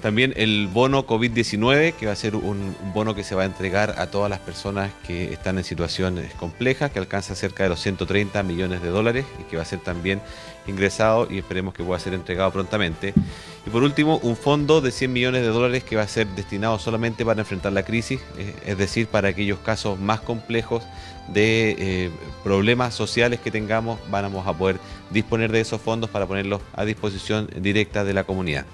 También 0.02 0.34
el 0.38 0.68
bono 0.68 1.06
COVID-19, 1.06 1.94
que 1.94 2.06
va 2.06 2.14
a 2.14 2.16
ser 2.16 2.36
un, 2.36 2.76
bono 2.94 3.16
que 3.16 3.26
se 3.26 3.36
va 3.36 3.44
a 3.44 3.46
entregar 3.46 3.96
a 3.98 4.08
todas 4.08 4.30
las 4.30 4.40
personas 4.40 4.92
que 5.06 5.34
están 5.34 5.58
en 5.58 5.66
situaciones 5.66 6.34
complejas, 6.36 6.92
que 6.92 7.00
alcanza 7.00 7.36
cerca 7.36 7.64
de 7.64 7.70
los 7.70 7.82
130 7.82 8.42
millones 8.44 8.82
de 8.82 8.90
dólares 8.90 9.26
y 9.42 9.44
que 9.44 9.58
va 9.58 9.64
a 9.64 9.66
ser 9.66 9.80
también 9.80 10.22
ingresado 10.68 11.28
y 11.30 11.40
esperemos 11.40 11.74
que 11.74 11.84
pueda 11.84 12.00
ser 12.00 12.14
entregado 12.14 12.50
prontamente. 12.52 13.14
Y 13.68 13.70
por 13.70 13.84
último, 13.84 14.20
un 14.24 14.38
fondo 14.38 14.80
de 14.80 14.92
100 14.92 15.12
millones 15.12 15.42
de 15.42 15.50
dólares 15.50 15.84
que 15.84 15.98
va 15.98 16.04
a 16.04 16.08
ser 16.08 16.28
destinado 16.28 16.80
solamente 16.80 17.26
para 17.26 17.42
enfrentar 17.42 17.74
la 17.74 17.84
crisis, 17.84 18.22
eh, 18.38 18.56
es 18.66 18.78
decir, 18.78 19.08
para 19.08 19.28
aquellos 19.28 19.60
casos 19.60 20.00
más 20.00 20.22
complejos 20.22 20.84
de 21.28 21.76
eh, 21.78 22.10
problemas 22.44 22.96
sociales 22.96 23.42
que 23.42 23.52
tengamos, 23.52 24.00
vamos 24.10 24.48
a 24.48 24.54
poder 24.54 24.78
disponer 25.10 25.52
de 25.52 25.60
esos 25.60 25.82
fondos 25.82 26.10
para 26.10 26.26
ponerlos 26.26 26.62
a 26.74 26.86
disposición 26.86 27.50
directa 27.58 28.06
de 28.06 28.14
la 28.14 28.24
comunidad. 28.24 28.66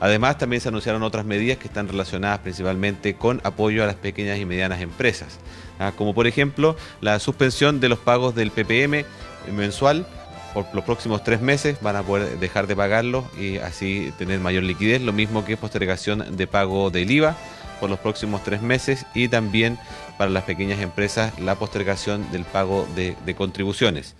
Además, 0.00 0.38
también 0.38 0.60
se 0.60 0.68
anunciaron 0.68 1.02
otras 1.02 1.24
medidas 1.24 1.58
que 1.58 1.68
están 1.68 1.86
relacionadas 1.86 2.40
principalmente 2.40 3.14
con 3.14 3.40
apoyo 3.44 3.84
a 3.84 3.86
las 3.86 3.96
pequeñas 3.96 4.38
y 4.38 4.46
medianas 4.46 4.80
empresas, 4.80 5.38
¿ah? 5.78 5.92
como 5.96 6.14
por 6.14 6.26
ejemplo 6.26 6.76
la 7.00 7.18
suspensión 7.18 7.80
de 7.80 7.88
los 7.88 7.98
pagos 7.98 8.34
del 8.34 8.50
PPM 8.50 9.04
mensual 9.54 10.06
por 10.54 10.66
los 10.74 10.84
próximos 10.84 11.22
tres 11.22 11.40
meses 11.40 11.78
van 11.80 11.96
a 11.96 12.02
poder 12.02 12.38
dejar 12.38 12.66
de 12.66 12.76
pagarlos 12.76 13.24
y 13.38 13.58
así 13.58 14.12
tener 14.18 14.40
mayor 14.40 14.64
liquidez, 14.64 15.00
lo 15.00 15.12
mismo 15.12 15.44
que 15.44 15.56
postergación 15.56 16.36
de 16.36 16.46
pago 16.46 16.90
del 16.90 17.10
IVA 17.10 17.36
por 17.78 17.88
los 17.88 17.98
próximos 17.98 18.42
tres 18.44 18.60
meses 18.60 19.06
y 19.14 19.28
también 19.28 19.78
para 20.18 20.30
las 20.30 20.44
pequeñas 20.44 20.80
empresas 20.80 21.38
la 21.40 21.54
postergación 21.54 22.30
del 22.30 22.44
pago 22.44 22.86
de, 22.94 23.16
contribuciones. 23.34 24.14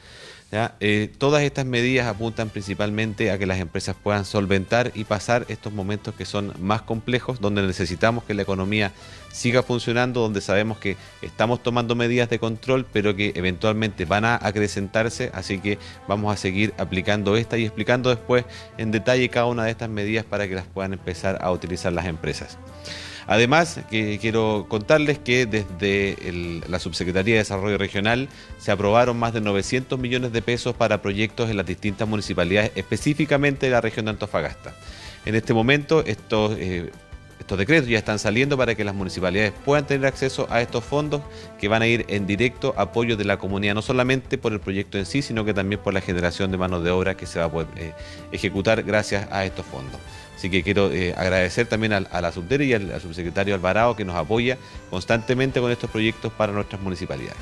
Eh, 0.53 1.13
todas 1.19 1.43
estas 1.43 1.65
medidas 1.65 2.09
apuntan 2.09 2.49
principalmente 2.49 3.31
a 3.31 3.39
que 3.39 3.47
las 3.47 3.61
empresas 3.61 3.95
puedan 4.03 4.25
solventar 4.25 4.91
y 4.95 5.05
pasar 5.05 5.47
estos 5.49 5.73
momentos 5.73 6.15
que 6.15 6.25
son 6.25 6.53
más 6.59 6.83
complejos, 6.83 7.41
donde 7.41 7.63
necesitamos 7.63 8.25
que 8.25 8.35
la 8.35 8.43
economía 8.43 8.91
siga 9.31 9.63
funcionando, 9.63 10.21
donde 10.21 10.41
sabemos 10.41 10.79
que 10.79 10.97
estamos 11.23 11.63
tomando 11.63 11.95
medidas 11.95 12.29
de 12.31 12.41
control, 12.41 12.85
pero 12.93 13.15
que 13.15 13.33
eventualmente 13.37 14.07
van 14.07 14.25
a 14.25 14.35
acrecentarse, 14.43 15.31
así 15.35 15.61
que 15.61 15.79
vamos 16.09 16.33
a 16.35 16.37
seguir 16.37 16.75
aplicando 16.79 17.37
esta 17.37 17.57
y 17.57 17.65
explicando 17.65 18.11
después 18.11 18.45
en 18.77 18.91
detalle 18.91 19.29
cada 19.29 19.47
una 19.47 19.65
de 19.65 19.71
estas 19.71 19.89
medidas 19.89 20.25
para 20.25 20.49
que 20.49 20.57
las 20.57 20.67
puedan 20.67 20.95
empezar 20.95 21.39
a 21.41 21.53
utilizar 21.53 21.93
las 21.93 22.07
empresas. 22.07 22.59
Además, 23.27 23.81
que 23.91 24.19
quiero 24.21 24.67
contarles 24.69 25.19
que 25.19 25.47
desde 25.47 26.63
la 26.69 26.79
Subsecretaría 26.79 27.35
de 27.35 27.39
Desarrollo 27.41 27.79
Regional 27.79 28.29
se 28.59 28.73
aprobaron 28.73 29.19
más 29.19 29.33
de 29.33 29.41
900 29.41 29.99
millones 29.99 30.33
de 30.33 30.43
pesos 30.43 30.75
para 30.75 31.03
proyectos 31.03 31.51
en 31.51 31.57
las 31.57 31.67
distintas 31.67 32.09
municipalidades, 32.09 32.73
específicamente 32.75 33.67
de 33.67 33.73
la 33.73 33.81
región 33.81 34.07
de 34.07 34.13
Antofagasta. 34.13 34.75
En 35.25 35.35
este 35.35 35.55
momento, 35.55 36.05
estos... 36.05 36.57
Eh, 36.59 36.91
estos 37.41 37.59
decretos 37.59 37.89
ya 37.89 37.99
están 37.99 38.21
saliendo 38.21 38.57
para 38.57 38.75
que 38.77 38.85
las 38.85 38.95
municipalidades 38.95 39.53
puedan 39.65 39.85
tener 39.85 40.07
acceso 40.07 40.47
a 40.51 40.61
estos 40.61 40.85
fondos 40.85 41.23
que 41.59 41.67
van 41.67 41.83
a 41.83 41.87
ir 41.89 42.05
en 42.09 42.27
directo 42.27 42.75
apoyo 42.77 43.17
de 43.17 43.25
la 43.25 43.39
comunidad, 43.39 43.75
no 43.75 43.83
solamente 43.83 44.39
por 44.39 44.53
el 44.53 44.61
proyecto 44.61 44.99
en 44.99 45.07
sí, 45.07 45.21
sino 45.21 45.45
que 45.45 45.53
también 45.53 45.81
por 45.81 45.93
la 45.93 46.01
generación 46.01 46.53
de 46.53 46.59
manos 46.59 46.85
de 46.85 46.91
obra 46.91 47.17
que 47.17 47.27
se 47.27 47.41
va 47.41 47.47
a 47.47 47.51
poder 47.51 47.67
eh, 47.77 47.93
ejecutar 48.31 48.85
gracias 48.85 49.27
a 49.33 49.45
estos 49.45 49.67
fondos. 49.67 50.01
Así 50.41 50.49
que 50.49 50.63
quiero 50.63 50.91
eh, 50.91 51.13
agradecer 51.19 51.67
también 51.67 51.93
a, 51.93 52.01
la 52.01 52.33
subdere 52.33 52.65
y 52.65 52.73
al, 52.73 52.99
subsecretario 52.99 53.55
Alvarado 53.55 53.95
que 53.95 54.07
nos 54.07 54.17
apoya 54.17 54.57
constantemente 54.89 55.61
con 55.61 55.71
estos 55.71 55.91
proyectos 55.91 56.33
para 56.33 56.51
nuestras 56.51 56.81
municipalidades. 56.81 57.37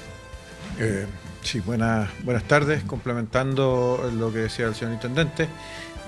Eh, 0.81 1.07
sí, 1.45 1.61
buenas, 1.61 2.11
buenas 2.25 2.43
tardes. 2.43 2.83
Complementando 2.83 4.11
lo 4.19 4.33
que 4.33 4.41
decía 4.41 4.67
el 4.67 4.75
señor 4.75 4.95
Intendente, 4.95 5.47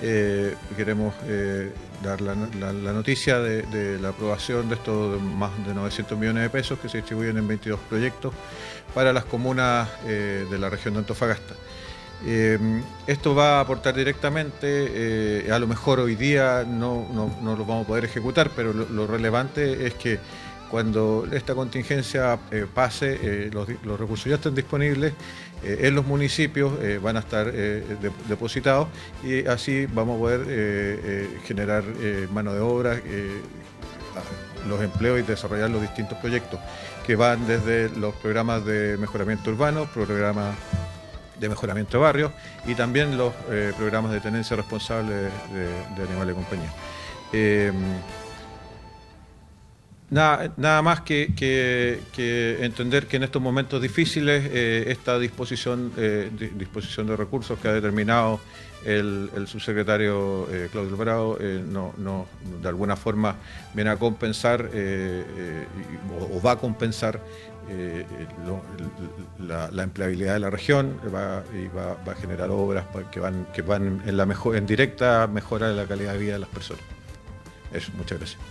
eh, 0.01 0.53
queremos 0.75 1.13
dar 2.03 2.19
la, 2.19 2.35
noticia 2.35 3.39
de, 3.39 3.97
la 3.97 4.09
aprobación 4.09 4.67
de 4.67 4.75
estos 4.75 5.21
más 5.21 5.51
de 5.65 5.73
900 5.73 6.19
millones 6.19 6.43
de 6.43 6.49
pesos 6.49 6.77
que 6.77 6.89
se 6.89 6.97
distribuyen 6.97 7.37
en 7.37 7.47
22 7.47 7.79
proyectos 7.87 8.33
para 8.93 9.13
las 9.13 9.23
comunas 9.23 9.87
de 10.05 10.59
la 10.59 10.69
región 10.69 10.95
de 10.95 10.99
Antofagasta. 10.99 11.53
Em, 12.25 12.83
esto 13.07 13.33
va 13.33 13.57
a 13.57 13.61
aportar 13.61 13.95
directamente, 13.95 14.67
eh, 15.47 15.51
a 15.51 15.57
lo 15.57 15.67
mejor 15.67 15.99
hoy 15.99 16.15
día 16.15 16.63
no, 16.67 17.07
lo 17.43 17.65
vamos 17.65 17.85
a 17.85 17.87
poder 17.87 18.05
ejecutar, 18.05 18.51
pero 18.55 18.73
lo, 18.73 19.07
relevante 19.07 19.87
es 19.87 19.95
que 19.95 20.19
cuando 20.69 21.27
esta 21.31 21.55
contingencia 21.55 22.37
eh, 22.51 22.67
pase, 22.71 23.17
eh, 23.21 23.49
los, 23.51 23.67
recursos 23.99 24.25
ya 24.25 24.35
estén 24.35 24.53
disponibles 24.53 25.13
en 25.63 25.93
los 25.93 26.07
municipios, 26.07 26.73
van 27.03 27.17
a 27.17 27.19
estar 27.19 27.51
depositados 28.27 28.87
y 29.23 29.45
así 29.45 29.85
vamos 29.85 30.15
a 30.15 30.19
poder 30.19 31.27
generar 31.45 31.83
mano 32.33 32.51
de 32.51 32.59
obra, 32.59 32.99
los 34.67 34.81
empleos 34.81 35.19
y 35.19 35.21
desarrollar 35.21 35.69
los 35.69 35.83
distintos 35.83 36.17
proyectos 36.17 36.59
que 37.05 37.15
van 37.15 37.45
desde 37.45 37.89
los 37.89 38.15
programas 38.15 38.65
de 38.65 38.97
mejoramiento 38.97 39.51
urbano, 39.51 39.85
programas 39.93 40.55
de 41.41 41.49
mejoramiento 41.49 41.97
de 41.97 42.03
barrios 42.03 42.31
y 42.65 42.75
también 42.75 43.17
los 43.17 43.33
eh, 43.49 43.73
programas 43.75 44.11
de 44.11 44.21
tenencia 44.21 44.55
responsable 44.55 45.13
de, 45.13 46.03
animales 46.03 46.27
de 46.27 46.33
compañía. 46.33 46.73
Eh, 47.33 47.71
nada, 50.11 50.81
más 50.81 51.01
que, 51.01 51.33
entender 52.61 53.07
que 53.07 53.17
en 53.17 53.23
estos 53.23 53.41
momentos 53.41 53.81
difíciles 53.81 54.45
eh, 54.51 54.85
esta 54.87 55.17
disposición, 55.17 55.91
disposición 56.57 57.07
de 57.07 57.17
recursos 57.17 57.57
que 57.59 57.67
ha 57.67 57.73
determinado 57.73 58.39
el, 58.85 59.29
subsecretario 59.47 60.47
Claudio 60.71 60.97
Bravo 60.97 61.37
no, 61.67 62.27
de 62.61 62.67
alguna 62.67 62.95
forma 62.95 63.35
viene 63.73 63.89
a 63.89 63.97
compensar 63.97 64.69
o, 66.33 66.41
va 66.41 66.51
a 66.51 66.57
compensar 66.57 67.19
eh, 67.69 68.05
la, 69.39 69.83
empleabilidad 69.83 70.33
de 70.33 70.39
la 70.39 70.49
región 70.49 70.99
va, 71.13 71.43
y 71.53 71.67
va, 71.67 71.97
a 72.11 72.15
generar 72.15 72.49
obras 72.49 72.85
que 73.11 73.19
van, 73.19 73.47
que 73.53 73.61
van 73.61 74.01
en, 74.05 74.17
la 74.17 74.25
mejor, 74.25 74.55
en 74.55 74.65
directa 74.65 75.27
mejora 75.27 75.69
de 75.69 75.75
la 75.75 75.85
calidad 75.85 76.13
de 76.13 76.19
vida 76.19 76.33
de 76.33 76.39
las 76.39 76.49
personas. 76.49 76.83
Eso, 77.73 77.91
muchas 77.95 78.17
gracias. 78.17 78.41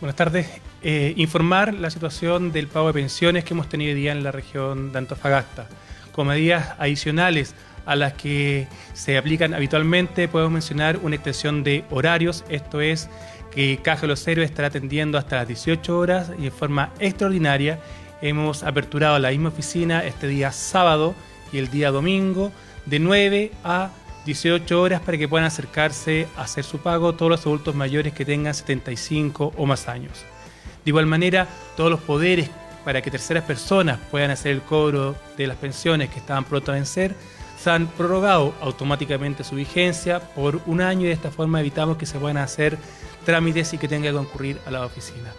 Buenas 0.00 0.16
tardes. 0.16 0.46
Eh, 0.82 1.14
informar 1.16 1.74
la 1.74 1.90
situación 1.90 2.52
del 2.52 2.68
pago 2.68 2.88
de 2.88 2.92
pensiones 2.92 3.44
que 3.44 3.54
hemos 3.54 3.68
tenido 3.68 3.94
hoy 3.94 4.00
día 4.00 4.12
en 4.12 4.22
la 4.22 4.30
región 4.30 4.92
de 4.92 4.98
Antofagasta. 4.98 5.68
Con 6.12 6.28
medidas 6.28 6.74
adicionales 6.78 7.54
a 7.86 7.96
las 7.96 8.12
que 8.12 8.68
se 8.92 9.16
aplican 9.16 9.54
habitualmente, 9.54 10.28
podemos 10.28 10.52
mencionar 10.52 10.98
una 10.98 11.14
extensión 11.16 11.64
de 11.64 11.84
horarios, 11.90 12.44
esto 12.48 12.80
es 12.80 13.08
que 13.50 13.78
Caja 13.82 14.02
de 14.02 14.08
los 14.08 14.28
Héroes 14.28 14.50
estará 14.50 14.68
atendiendo 14.68 15.16
hasta 15.16 15.36
las 15.36 15.48
18 15.48 15.98
horas 15.98 16.30
y 16.38 16.46
en 16.46 16.52
forma 16.52 16.92
extraordinaria 16.98 17.78
hemos 18.22 18.62
aperturado 18.62 19.18
la 19.18 19.30
misma 19.30 19.48
oficina 19.50 20.04
este 20.04 20.28
día 20.28 20.52
sábado 20.52 21.14
y 21.52 21.58
el 21.58 21.70
día 21.70 21.90
domingo 21.90 22.52
de 22.86 22.98
9 22.98 23.52
a 23.64 23.90
18 24.24 24.80
horas 24.80 25.00
para 25.00 25.18
que 25.18 25.28
puedan 25.28 25.46
acercarse 25.46 26.26
a 26.36 26.42
hacer 26.42 26.64
su 26.64 26.78
pago 26.78 27.14
todos 27.14 27.30
los 27.30 27.46
adultos 27.46 27.74
mayores 27.74 28.12
que 28.12 28.24
tengan 28.24 28.54
75 28.54 29.52
o 29.56 29.66
más 29.66 29.88
años. 29.88 30.24
De 30.84 30.90
igual 30.90 31.06
manera, 31.06 31.46
todos 31.76 31.90
los 31.90 32.00
poderes 32.00 32.50
para 32.84 33.02
que 33.02 33.10
terceras 33.10 33.44
personas 33.44 33.98
puedan 34.10 34.30
hacer 34.30 34.52
el 34.52 34.62
cobro 34.62 35.16
de 35.36 35.46
las 35.46 35.56
pensiones 35.56 36.10
que 36.10 36.18
estaban 36.18 36.44
pronto 36.44 36.70
a 36.70 36.74
vencer, 36.74 37.14
se 37.60 37.70
han 37.70 37.86
prorrogado 37.86 38.54
automáticamente 38.60 39.42
su 39.42 39.56
vigencia 39.56 40.20
por 40.20 40.60
un 40.66 40.80
año 40.80 41.02
y 41.02 41.06
de 41.06 41.12
esta 41.12 41.30
forma 41.30 41.60
evitamos 41.60 41.96
que 41.96 42.06
se 42.06 42.18
puedan 42.18 42.36
hacer 42.36 42.78
trámites 43.24 43.72
y 43.74 43.78
que 43.78 43.88
tenga 43.88 44.10
que 44.10 44.16
concurrir 44.16 44.60
a 44.66 44.70
la 44.70 44.84
oficina. 44.84 45.32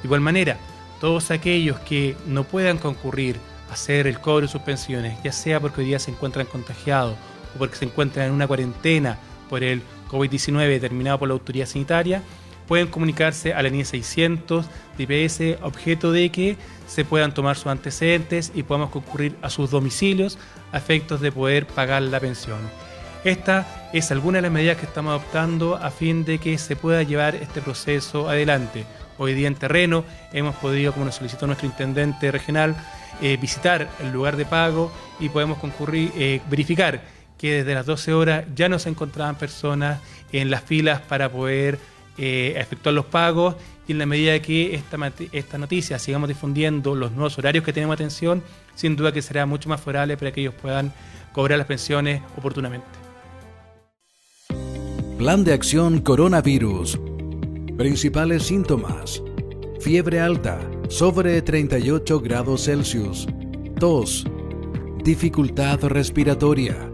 De 0.00 0.06
igual 0.06 0.20
manera, 0.20 0.56
todos 1.00 1.30
aquellos 1.30 1.78
que 1.80 2.16
no 2.26 2.44
puedan 2.44 2.78
concurrir 2.78 3.36
a 3.70 3.74
hacer 3.74 4.06
el 4.06 4.20
cobro 4.20 4.42
de 4.42 4.48
sus 4.48 4.62
pensiones, 4.62 5.18
ya 5.22 5.32
sea 5.32 5.60
porque 5.60 5.80
hoy 5.80 5.88
día 5.88 5.98
se 5.98 6.10
encuentran 6.10 6.46
contagiados 6.46 7.16
o 7.54 7.58
porque 7.58 7.76
se 7.76 7.84
encuentran 7.84 8.26
en 8.26 8.32
una 8.32 8.46
cuarentena 8.46 9.18
por 9.48 9.62
el 9.62 9.82
COVID-19 10.10 10.68
determinado 10.68 11.18
por 11.18 11.28
la 11.28 11.34
autoridad 11.34 11.66
sanitaria, 11.66 12.22
pueden 12.66 12.88
comunicarse 12.88 13.54
a 13.54 13.62
la 13.62 13.68
línea 13.68 13.84
600 13.84 14.66
de 14.98 15.02
IPS, 15.04 15.62
objeto 15.62 16.12
de 16.12 16.30
que 16.30 16.56
se 16.86 17.04
puedan 17.04 17.32
tomar 17.32 17.56
sus 17.56 17.66
antecedentes 17.66 18.52
y 18.54 18.62
podamos 18.62 18.90
concurrir 18.90 19.36
a 19.42 19.50
sus 19.50 19.70
domicilios 19.70 20.38
a 20.72 20.78
efectos 20.78 21.20
de 21.20 21.32
poder 21.32 21.66
pagar 21.66 22.02
la 22.02 22.20
pensión. 22.20 22.58
Esta 23.24 23.88
es 23.92 24.10
alguna 24.12 24.38
de 24.38 24.42
las 24.42 24.52
medidas 24.52 24.76
que 24.76 24.86
estamos 24.86 25.10
adoptando 25.10 25.76
a 25.76 25.90
fin 25.90 26.24
de 26.24 26.38
que 26.38 26.58
se 26.58 26.76
pueda 26.76 27.02
llevar 27.02 27.34
este 27.34 27.60
proceso 27.60 28.28
adelante. 28.28 28.84
Hoy 29.18 29.34
día 29.34 29.48
en 29.48 29.54
terreno 29.54 30.04
hemos 30.32 30.54
podido, 30.56 30.92
como 30.92 31.06
nos 31.06 31.16
solicitó 31.16 31.46
nuestro 31.46 31.66
intendente 31.66 32.30
regional, 32.30 32.76
eh, 33.22 33.38
visitar 33.40 33.88
el 34.00 34.12
lugar 34.12 34.36
de 34.36 34.44
pago 34.44 34.92
y 35.18 35.28
podemos 35.28 35.58
concurrir, 35.58 36.12
eh, 36.16 36.40
verificar 36.50 37.00
que 37.38 37.52
desde 37.52 37.74
las 37.74 37.86
12 37.86 38.12
horas 38.12 38.44
ya 38.54 38.68
no 38.68 38.78
se 38.78 38.88
encontraban 38.88 39.36
personas 39.36 40.00
en 40.32 40.50
las 40.50 40.62
filas 40.62 41.00
para 41.00 41.30
poder 41.30 41.78
eh, 42.18 42.54
efectuar 42.56 42.94
los 42.94 43.06
pagos 43.06 43.56
y 43.86 43.92
en 43.92 43.98
la 43.98 44.06
medida 44.06 44.38
que 44.40 44.74
esta, 44.74 44.98
esta 45.32 45.58
noticia 45.58 45.98
sigamos 45.98 46.28
difundiendo 46.28 46.94
los 46.94 47.12
nuevos 47.12 47.38
horarios 47.38 47.64
que 47.64 47.72
tenemos 47.72 47.94
atención, 47.94 48.42
sin 48.74 48.96
duda 48.96 49.12
que 49.12 49.22
será 49.22 49.46
mucho 49.46 49.68
más 49.68 49.80
favorable 49.80 50.16
para 50.16 50.32
que 50.32 50.40
ellos 50.40 50.54
puedan 50.54 50.92
cobrar 51.32 51.58
las 51.58 51.66
pensiones 51.66 52.22
oportunamente. 52.36 52.86
Plan 55.18 55.44
de 55.44 55.54
acción 55.54 56.00
coronavirus. 56.00 56.98
Principales 57.76 58.44
síntomas. 58.44 59.22
Fiebre 59.80 60.20
alta, 60.20 60.58
sobre 60.88 61.42
38 61.42 62.20
grados 62.20 62.64
Celsius. 62.64 63.26
Tos. 63.78 64.24
Dificultad 65.04 65.84
respiratoria 65.84 66.90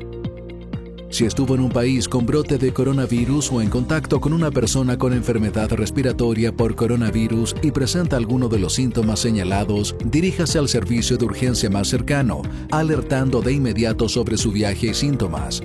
si 1.13 1.27
estuvo 1.27 1.55
en 1.55 1.61
un 1.61 1.69
país 1.69 2.09
con 2.09 2.25
brote 2.25 2.57
de 2.57 2.73
coronavirus 2.73 3.53
o 3.53 3.61
en 3.61 3.69
contacto 3.69 4.19
con 4.19 4.33
una 4.33 4.51
persona 4.51 4.97
con 4.97 5.13
enfermedad 5.13 5.71
respiratoria 5.71 6.57
por 6.57 6.75
coronavirus 6.75 7.55
y 7.61 7.71
presenta 7.71 8.17
alguno 8.17 8.49
de 8.49 8.59
los 8.59 8.73
síntomas 8.73 9.21
señalados, 9.21 9.95
diríjase 10.07 10.59
al 10.59 10.71
servicio 10.71 11.19
de 11.19 11.27
urgencia 11.27 11.69
más 11.69 11.89
cercano, 11.89 12.41
alertando 12.71 13.43
de 13.43 13.53
inmediato 13.53 14.09
sobre 14.09 14.39
su 14.39 14.53
viaje 14.53 14.87
y 14.87 14.95
síntomas. 14.95 15.63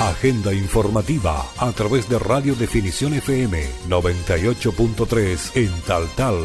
Agenda 0.00 0.54
informativa 0.54 1.44
a 1.58 1.72
través 1.72 2.08
de 2.08 2.18
Radio 2.18 2.54
Definición 2.54 3.12
FM 3.14 3.64
98.3 3.88 5.56
en 5.56 5.70
Tal 5.82 6.08
Tal. 6.16 6.36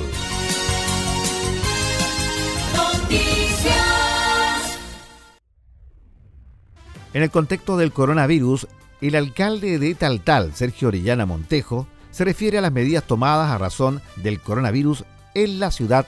En 7.13 7.23
el 7.23 7.31
contexto 7.31 7.77
del 7.77 7.91
coronavirus, 7.91 8.67
el 9.01 9.15
alcalde 9.15 9.79
de 9.79 9.95
Tal 9.95 10.21
Tal, 10.21 10.53
Sergio 10.53 10.87
Orellana 10.87 11.25
Montejo, 11.25 11.87
se 12.11 12.25
refiere 12.25 12.57
a 12.57 12.61
las 12.61 12.71
medidas 12.71 13.03
tomadas 13.03 13.51
a 13.51 13.57
razón 13.57 14.01
del 14.15 14.39
coronavirus 14.39 15.05
en 15.35 15.59
la 15.59 15.71
ciudad 15.71 16.05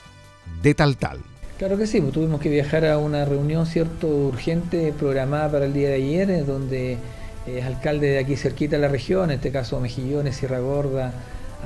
de 0.62 0.74
Tal 0.74 0.96
Tal. 0.96 1.20
Claro 1.58 1.76
que 1.76 1.86
sí, 1.86 2.00
pues 2.00 2.12
tuvimos 2.12 2.40
que 2.40 2.48
viajar 2.48 2.86
a 2.86 2.98
una 2.98 3.24
reunión 3.24 3.66
cierto 3.66 4.08
urgente 4.08 4.92
programada 4.98 5.52
para 5.52 5.66
el 5.66 5.74
día 5.74 5.88
de 5.88 5.94
ayer, 5.94 6.46
donde 6.46 6.98
es 7.46 7.64
alcalde 7.64 8.08
de 8.08 8.18
aquí 8.18 8.36
cerquita 8.36 8.76
de 8.76 8.82
la 8.82 8.88
región, 8.88 9.30
en 9.30 9.36
este 9.36 9.52
caso 9.52 9.78
Mejillones, 9.78 10.36
Sierra 10.36 10.58
Gorda, 10.60 11.12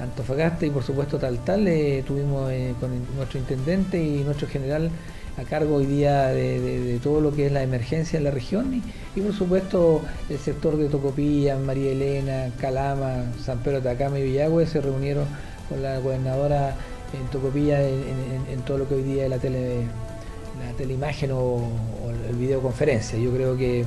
Antofagasta 0.02 0.66
y 0.66 0.70
por 0.70 0.82
supuesto 0.82 1.18
Tal 1.18 1.38
Tal, 1.44 1.68
eh, 1.68 2.02
tuvimos 2.06 2.50
eh, 2.50 2.74
con 2.80 2.90
nuestro 3.16 3.38
intendente 3.38 4.02
y 4.02 4.24
nuestro 4.24 4.48
general 4.48 4.90
a 5.36 5.42
cargo 5.42 5.76
hoy 5.76 5.86
día 5.86 6.28
de, 6.28 6.98
todo 7.02 7.20
lo 7.20 7.34
que 7.34 7.46
es 7.46 7.52
la 7.52 7.62
emergencia 7.62 8.16
en 8.16 8.24
la 8.24 8.30
región 8.30 8.82
y, 9.16 9.20
por 9.20 9.32
supuesto 9.32 10.02
el 10.28 10.38
sector 10.38 10.76
de 10.76 10.88
Tocopilla, 10.88 11.56
María 11.56 11.92
Elena, 11.92 12.50
Calama, 12.60 13.24
San 13.44 13.58
Pedro 13.58 13.80
de 13.80 13.90
Atacama 13.90 14.18
y 14.18 14.24
Villagüe 14.24 14.66
se 14.66 14.80
reunieron 14.80 15.26
con 15.68 15.82
la 15.82 15.98
gobernadora 15.98 16.74
en 17.12 17.26
Tocopilla 17.30 17.82
en, 17.82 18.60
todo 18.64 18.78
lo 18.78 18.88
que 18.88 18.94
hoy 18.94 19.02
día 19.02 19.24
es 19.24 19.30
la 19.30 19.38
tele 19.38 19.82
la 20.64 20.72
teleimagen 20.76 21.32
o, 21.32 21.36
o 21.36 22.10
el 22.30 22.36
videoconferencia. 22.36 23.18
Yo 23.18 23.32
creo 23.32 23.56
que 23.56 23.84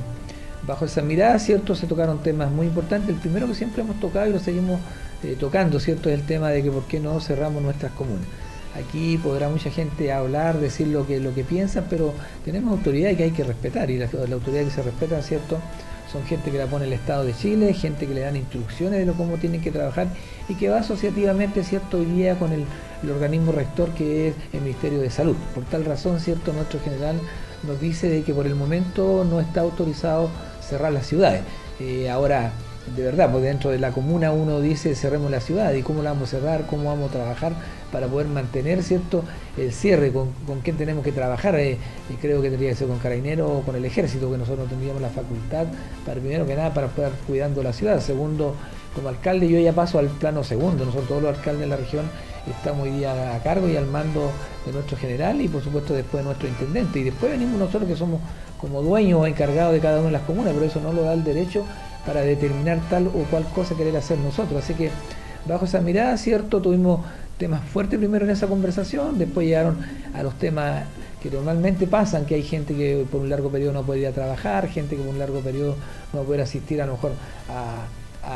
bajo 0.66 0.84
esa 0.84 1.02
mirada, 1.02 1.38
¿cierto? 1.38 1.74
Se 1.74 1.86
tocaron 1.86 2.22
temas 2.22 2.50
muy 2.50 2.66
importantes. 2.66 3.08
El 3.08 3.16
primero 3.16 3.46
que 3.46 3.54
siempre 3.54 3.82
hemos 3.82 3.98
tocado 4.00 4.28
y 4.28 4.32
lo 4.32 4.38
seguimos 4.38 4.78
eh, 5.22 5.36
tocando, 5.38 5.80
¿cierto? 5.80 6.10
Es 6.10 6.18
el 6.18 6.26
tema 6.26 6.50
de 6.50 6.62
que 6.62 6.70
por 6.70 6.84
qué 6.84 7.00
no 7.00 7.18
cerramos 7.20 7.62
nuestras 7.62 7.92
comunas. 7.92 8.26
Aquí 8.78 9.18
podrá 9.18 9.48
mucha 9.48 9.70
gente 9.70 10.12
hablar, 10.12 10.58
decir 10.58 10.88
lo 10.88 11.06
que, 11.06 11.20
lo 11.20 11.34
que 11.34 11.44
piensan, 11.44 11.86
pero 11.90 12.14
tenemos 12.44 12.72
autoridades 12.72 13.16
que 13.16 13.24
hay 13.24 13.30
que 13.30 13.44
respetar 13.44 13.90
y 13.90 13.98
las 13.98 14.12
la 14.12 14.34
autoridades 14.34 14.68
que 14.68 14.74
se 14.74 14.82
respetan, 14.82 15.22
¿cierto? 15.22 15.58
Son 16.12 16.24
gente 16.24 16.50
que 16.50 16.58
la 16.58 16.66
pone 16.66 16.86
el 16.86 16.92
Estado 16.92 17.24
de 17.24 17.34
Chile, 17.34 17.74
gente 17.74 18.06
que 18.06 18.14
le 18.14 18.20
dan 18.20 18.36
instrucciones 18.36 18.98
de 18.98 19.04
lo 19.04 19.12
cómo 19.14 19.36
tienen 19.36 19.60
que 19.60 19.70
trabajar 19.70 20.08
y 20.48 20.54
que 20.54 20.68
va 20.70 20.78
asociativamente, 20.78 21.64
¿cierto? 21.64 21.98
Hoy 21.98 22.06
día 22.06 22.38
con 22.38 22.52
el, 22.52 22.64
el 23.02 23.10
organismo 23.10 23.52
rector 23.52 23.90
que 23.90 24.28
es 24.28 24.34
el 24.52 24.62
Ministerio 24.62 25.00
de 25.00 25.10
Salud. 25.10 25.36
Por 25.54 25.64
tal 25.64 25.84
razón, 25.84 26.20
¿cierto? 26.20 26.52
Nuestro 26.52 26.80
general 26.80 27.20
nos 27.66 27.80
dice 27.80 28.08
de 28.08 28.22
que 28.22 28.32
por 28.32 28.46
el 28.46 28.54
momento 28.54 29.26
no 29.28 29.40
está 29.40 29.60
autorizado 29.60 30.30
cerrar 30.66 30.92
las 30.92 31.06
ciudades. 31.06 31.42
Eh, 31.80 32.08
ahora, 32.08 32.52
de 32.94 33.02
verdad, 33.02 33.30
pues 33.30 33.42
dentro 33.42 33.70
de 33.70 33.78
la 33.78 33.90
comuna 33.90 34.32
uno 34.32 34.60
dice 34.60 34.94
cerremos 34.94 35.30
la 35.30 35.40
ciudad 35.40 35.72
y 35.72 35.82
cómo 35.82 36.02
la 36.02 36.12
vamos 36.12 36.32
a 36.32 36.38
cerrar, 36.38 36.66
cómo 36.66 36.84
vamos 36.84 37.10
a 37.10 37.12
trabajar 37.12 37.52
para 37.92 38.06
poder 38.06 38.28
mantener 38.28 38.82
cierto 38.82 39.24
el 39.56 39.72
cierre, 39.72 40.12
con, 40.12 40.32
con 40.46 40.60
quién 40.60 40.76
tenemos 40.76 41.04
que 41.04 41.12
trabajar. 41.12 41.58
Eh, 41.58 41.78
y 42.10 42.14
creo 42.14 42.42
que 42.42 42.50
tendría 42.50 42.70
que 42.70 42.76
ser 42.76 42.88
con 42.88 42.98
Carabineros 42.98 43.50
o 43.50 43.60
con 43.62 43.76
el 43.76 43.84
ejército, 43.84 44.30
que 44.30 44.38
nosotros 44.38 44.68
tendríamos 44.68 45.00
la 45.02 45.08
facultad 45.08 45.66
para 46.04 46.20
primero 46.20 46.46
que 46.46 46.54
nada 46.54 46.74
para 46.74 46.88
estar 46.88 47.12
cuidando 47.26 47.62
la 47.62 47.72
ciudad. 47.72 48.00
Segundo, 48.00 48.54
como 48.94 49.08
alcalde 49.08 49.48
yo 49.48 49.58
ya 49.58 49.72
paso 49.72 49.98
al 49.98 50.08
plano 50.08 50.44
segundo, 50.44 50.84
nosotros 50.84 51.08
todos 51.08 51.22
los 51.22 51.36
alcaldes 51.36 51.60
de 51.60 51.66
la 51.66 51.76
región 51.76 52.04
estamos 52.48 52.84
hoy 52.84 52.90
día 52.90 53.34
a 53.34 53.38
cargo 53.42 53.68
y 53.68 53.76
al 53.76 53.86
mando 53.86 54.30
de 54.64 54.72
nuestro 54.72 54.96
general 54.96 55.40
y 55.40 55.48
por 55.48 55.62
supuesto 55.62 55.92
después 55.94 56.22
de 56.22 56.26
nuestro 56.26 56.48
intendente. 56.48 56.98
Y 56.98 57.04
después 57.04 57.30
venimos 57.32 57.58
nosotros 57.58 57.88
que 57.88 57.96
somos 57.96 58.20
como 58.60 58.82
dueños 58.82 59.20
o 59.20 59.26
encargados 59.26 59.72
de 59.72 59.80
cada 59.80 59.98
una 59.98 60.06
de 60.06 60.12
las 60.12 60.22
comunas, 60.22 60.52
pero 60.52 60.66
eso 60.66 60.80
no 60.80 60.92
lo 60.92 61.02
da 61.02 61.12
el 61.12 61.24
derecho 61.24 61.64
para 62.06 62.20
determinar 62.22 62.80
tal 62.88 63.08
o 63.08 63.24
cual 63.30 63.44
cosa 63.54 63.74
querer 63.74 63.96
hacer 63.96 64.18
nosotros. 64.18 64.62
Así 64.62 64.74
que 64.74 64.90
bajo 65.46 65.64
esa 65.64 65.80
mirada, 65.80 66.16
cierto, 66.16 66.60
tuvimos 66.60 67.00
temas 67.38 67.62
fuertes 67.62 67.98
primero 67.98 68.24
en 68.24 68.30
esa 68.32 68.46
conversación, 68.46 69.18
después 69.18 69.46
llegaron 69.46 69.78
a 70.14 70.22
los 70.22 70.34
temas 70.38 70.84
que 71.22 71.30
normalmente 71.30 71.86
pasan, 71.86 72.26
que 72.26 72.34
hay 72.34 72.42
gente 72.42 72.74
que 72.74 73.06
por 73.10 73.20
un 73.20 73.28
largo 73.28 73.50
periodo 73.50 73.72
no 73.72 73.82
podía 73.82 74.12
trabajar, 74.12 74.68
gente 74.68 74.96
que 74.96 75.02
por 75.02 75.12
un 75.12 75.18
largo 75.18 75.40
periodo 75.40 75.76
no 76.12 76.22
puede 76.22 76.42
asistir 76.42 76.80
a 76.82 76.86
lo 76.86 76.92
mejor 76.92 77.12
a, 77.48 77.86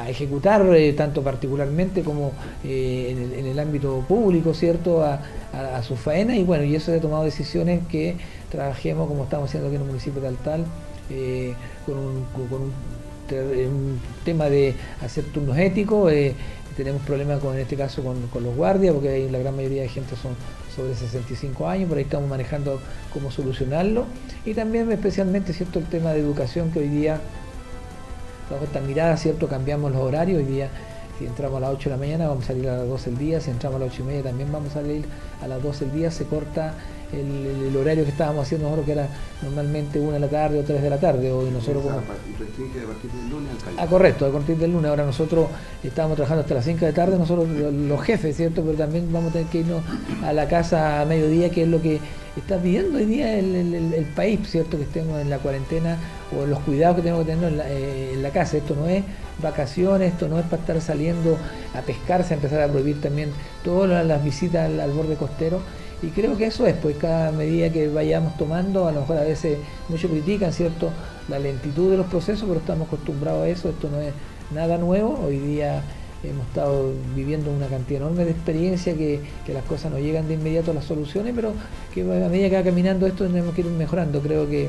ejecutar, 0.09 0.65
eh, 0.75 0.95
tanto 0.95 1.23
particularmente 1.23 2.03
como 2.03 2.33
eh, 2.65 3.31
en, 3.37 3.45
el, 3.45 3.59
ámbito 3.59 4.03
público, 4.09 4.55
¿cierto?, 4.55 5.05
a, 5.05 5.21
a, 5.53 5.83
su 5.83 5.97
faena, 5.97 6.35
y 6.35 6.45
bueno, 6.45 6.65
y 6.65 6.75
eso 6.75 6.95
ha 6.95 6.99
tomado 6.99 7.25
decisiones 7.25 7.87
que 7.89 8.17
trabajemos 8.51 9.07
como 9.07 9.25
estamos 9.25 9.51
haciendo 9.51 9.69
aquí 9.69 9.77
en 9.77 9.83
el 9.83 9.89
municipio 9.89 10.23
de 10.23 10.29
Altal, 10.29 10.65
eh, 11.11 11.55
con, 11.85 11.99
un, 11.99 12.73
tema 14.25 14.49
de 14.49 14.75
hacer 15.01 15.25
turnos 15.25 15.57
éticos. 15.59 16.13
Eh, 16.13 16.35
tenemos 16.77 17.03
problemas 17.03 17.41
con, 17.41 17.55
en 17.55 17.61
este 17.61 17.77
caso 17.77 18.03
con, 18.03 18.43
los 18.43 18.57
guardias, 18.57 18.95
porque 18.95 19.29
la 19.31 19.39
gran 19.39 19.55
mayoría 19.55 19.83
de 19.83 19.89
gente 19.89 20.17
son 20.17 20.35
sobre 20.75 20.95
65 20.95 21.69
años, 21.69 21.89
por 21.89 21.99
ahí 21.99 22.05
estamos 22.05 22.29
manejando 22.29 22.81
cómo 23.13 23.31
solucionarlo. 23.31 24.07
Y 24.47 24.55
también 24.55 24.91
especialmente 24.91 25.53
cierto 25.53 25.79
el 25.79 25.87
tema 25.87 26.13
de 26.13 26.21
educación 26.21 26.71
que 26.71 26.79
hoy 26.79 26.89
día, 26.89 27.21
bajo 28.51 28.65
esta 28.65 28.81
mirada, 28.81 29.17
cierto, 29.17 29.49
cambiamos 29.49 29.93
los 29.93 30.01
horarios, 30.01 30.39
hoy 30.39 30.47
día 30.47 30.71
si 31.19 31.27
entramos 31.27 31.59
a 31.59 31.61
las 31.61 31.71
8 31.71 31.91
de 31.91 31.97
la 31.97 32.01
mañana 32.01 32.29
vamos 32.29 32.45
a 32.45 32.47
salir 32.49 32.69
a 32.69 32.79
las 32.79 32.89
12 32.89 33.11
del 33.11 33.19
día, 33.19 33.41
si 33.41 33.51
entramos 33.51 33.77
a 33.81 33.85
las 33.85 33.93
8 33.93 34.03
y 34.03 34.07
media 34.07 34.23
también 34.23 34.51
vamos 34.51 34.71
a 34.71 34.75
salir 34.75 35.05
a 35.43 35.47
las 35.47 35.63
12 35.63 35.85
del 35.87 35.95
día, 35.95 36.11
se 36.11 36.25
corta 36.25 36.75
el, 37.13 37.77
horario 37.77 38.05
que 38.05 38.11
estábamos 38.11 38.47
haciendo 38.47 38.67
nosotros, 38.67 38.87
que 38.87 38.93
era 38.93 39.09
normalmente 39.43 39.99
una 39.99 40.15
de 40.15 40.21
la 40.21 40.29
tarde 40.29 40.61
o 40.61 40.63
3 40.63 40.83
de 40.83 40.91
la 40.91 41.01
tarde. 41.01 41.33
Hoy 41.33 41.51
nosotros 41.51 41.83
como... 41.83 42.01
Ah, 43.79 43.87
correcto, 43.87 44.27
a 44.27 44.33
partir 44.33 44.57
del 44.57 44.73
lunes. 44.73 44.89
Ahora 44.89 45.05
nosotros 45.05 45.49
estábamos 45.83 46.17
trabajando 46.17 46.43
hasta 46.43 46.55
las 46.55 46.65
5 46.65 46.81
de 46.81 46.87
la 46.87 46.95
tarde, 46.95 47.19
nosotros 47.19 47.49
los 47.49 48.01
jefes, 48.03 48.37
¿cierto? 48.37 48.63
Pero 48.63 48.77
también 48.77 49.13
vamos 49.13 49.31
a 49.31 49.33
tener 49.35 49.49
que 49.49 49.59
irnos 49.59 49.83
a 50.23 50.33
la 50.33 50.47
casa 50.49 51.01
a 51.01 51.05
mediodía, 51.05 51.51
que 51.51 51.63
es 51.63 51.69
lo 51.69 51.81
que 51.81 52.01
está 52.37 52.57
pidiendo 52.59 52.99
hoy 52.99 53.05
día 53.05 53.39
el, 53.39 54.07
país, 54.15 54.41
¿cierto? 54.45 54.77
Que 54.77 54.85
estemos 54.85 55.21
en 55.21 55.31
la 55.31 55.39
cuarentena 55.39 55.99
o 56.37 56.47
los 56.47 56.61
cuidados 56.61 56.97
que 56.97 57.03
tenemos 57.03 57.25
que 57.25 57.33
tener 57.33 57.49
en 57.49 57.59
la, 57.59 57.71
eh, 57.71 58.13
en 58.15 58.23
la 58.23 58.31
casa. 58.31 58.57
Esto 58.57 58.75
no 58.75 58.87
es 58.87 59.03
vacaciones, 59.43 60.13
esto 60.13 60.29
no 60.29 60.39
es 60.39 60.45
para 60.45 60.63
estar 60.63 60.81
saliendo 60.81 61.37
a 61.75 61.81
pescarse, 61.81 62.35
a 62.35 62.37
empezar 62.37 62.61
a 62.63 62.69
prohibir 62.69 63.01
también 63.01 63.31
todas 63.65 64.07
las 64.07 64.25
visitas 64.25 64.71
al 64.71 64.93
borde 64.93 65.17
costero 65.17 65.61
y 66.03 66.09
creo 66.09 66.37
que 66.37 66.47
eso 66.47 66.67
es, 66.67 66.75
pues 66.75 66.97
cada 66.97 67.31
medida 67.31 67.71
que 67.71 67.89
vayamos 67.89 68.37
tomando, 68.37 68.89
a 68.89 68.93
lo 68.93 69.01
mejor 69.01 69.19
a 69.19 69.23
veces 69.23 69.59
muchos 69.89 70.11
critican, 70.11 70.53
¿cierto?, 70.53 70.91
la 71.29 71.39
lentitud 71.39 71.91
de 71.91 71.97
los 71.97 72.07
procesos, 72.07 72.45
pero 72.49 72.59
estamos 72.59 72.89
acostumbrados 72.89 73.45
a 73.45 73.49
eso, 73.49 73.71
esto 73.71 73.89
no 73.89 74.01
es 74.01 74.13
nada 74.53 74.79
nuevo, 74.79 75.21
hoy 75.25 75.39
día 75.39 75.83
hemos 76.25 76.47
estado 76.49 76.93
viviendo 77.15 77.51
una 77.53 77.67
cantidad 77.67 78.03
enorme 78.03 78.25
de 78.25 78.33
experiencia, 78.33 78.95
que, 78.95 79.21
que, 79.47 79.53
las 79.53 79.65
cosas 79.65 79.93
no 79.93 79.99
llegan 79.99 80.29
de 80.29 80.35
inmediato 80.35 80.73
a 80.73 80.75
las 80.75 80.85
soluciones, 80.85 81.33
pero 81.35 81.53
que 81.95 82.03
a 82.03 82.29
medida 82.29 82.51
que 82.51 82.57
va 82.57 82.63
caminando 82.63 83.07
esto 83.07 83.27
tenemos 83.27 83.55
que 83.55 83.63
ir 83.63 83.69
mejorando. 83.69 84.21
Creo 84.21 84.49
que 84.49 84.69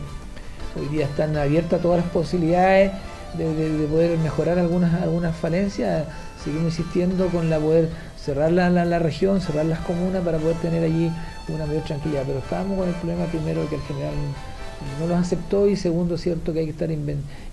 hoy 0.79 0.87
día 0.91 1.05
están 1.05 1.37
abiertas 1.37 1.81
todas 1.81 2.01
las 2.01 2.11
posibilidades 2.11 2.91
de, 3.37 3.87
poder 3.87 4.17
mejorar 4.19 4.59
algunas, 4.59 5.01
algunas 5.01 5.35
falencias. 5.35 6.05
Seguimos 6.43 6.77
insistiendo 6.77 7.27
con 7.27 7.49
la 7.49 7.59
poder 7.59 7.89
cerrar 8.23 8.51
la, 8.51 8.69
la, 8.69 8.99
región, 8.99 9.41
cerrar 9.41 9.65
las 9.65 9.79
comunas 9.79 10.23
para 10.23 10.37
poder 10.37 10.55
tener 10.57 10.83
allí 10.83 11.11
una 11.49 11.65
mayor 11.65 11.83
tranquilidad. 11.83 12.23
Pero 12.25 12.39
estábamos 12.39 12.77
con 12.77 12.87
el 12.87 12.95
problema 12.95 13.25
primero 13.25 13.67
que 13.67 13.75
el 13.75 13.81
general 13.81 14.13
no 14.99 15.07
los 15.07 15.17
aceptó 15.17 15.67
y 15.67 15.75
segundo 15.75 16.17
cierto 16.17 16.53
que 16.53 16.59
hay 16.59 16.65
que 16.65 16.71
estar 16.71 16.89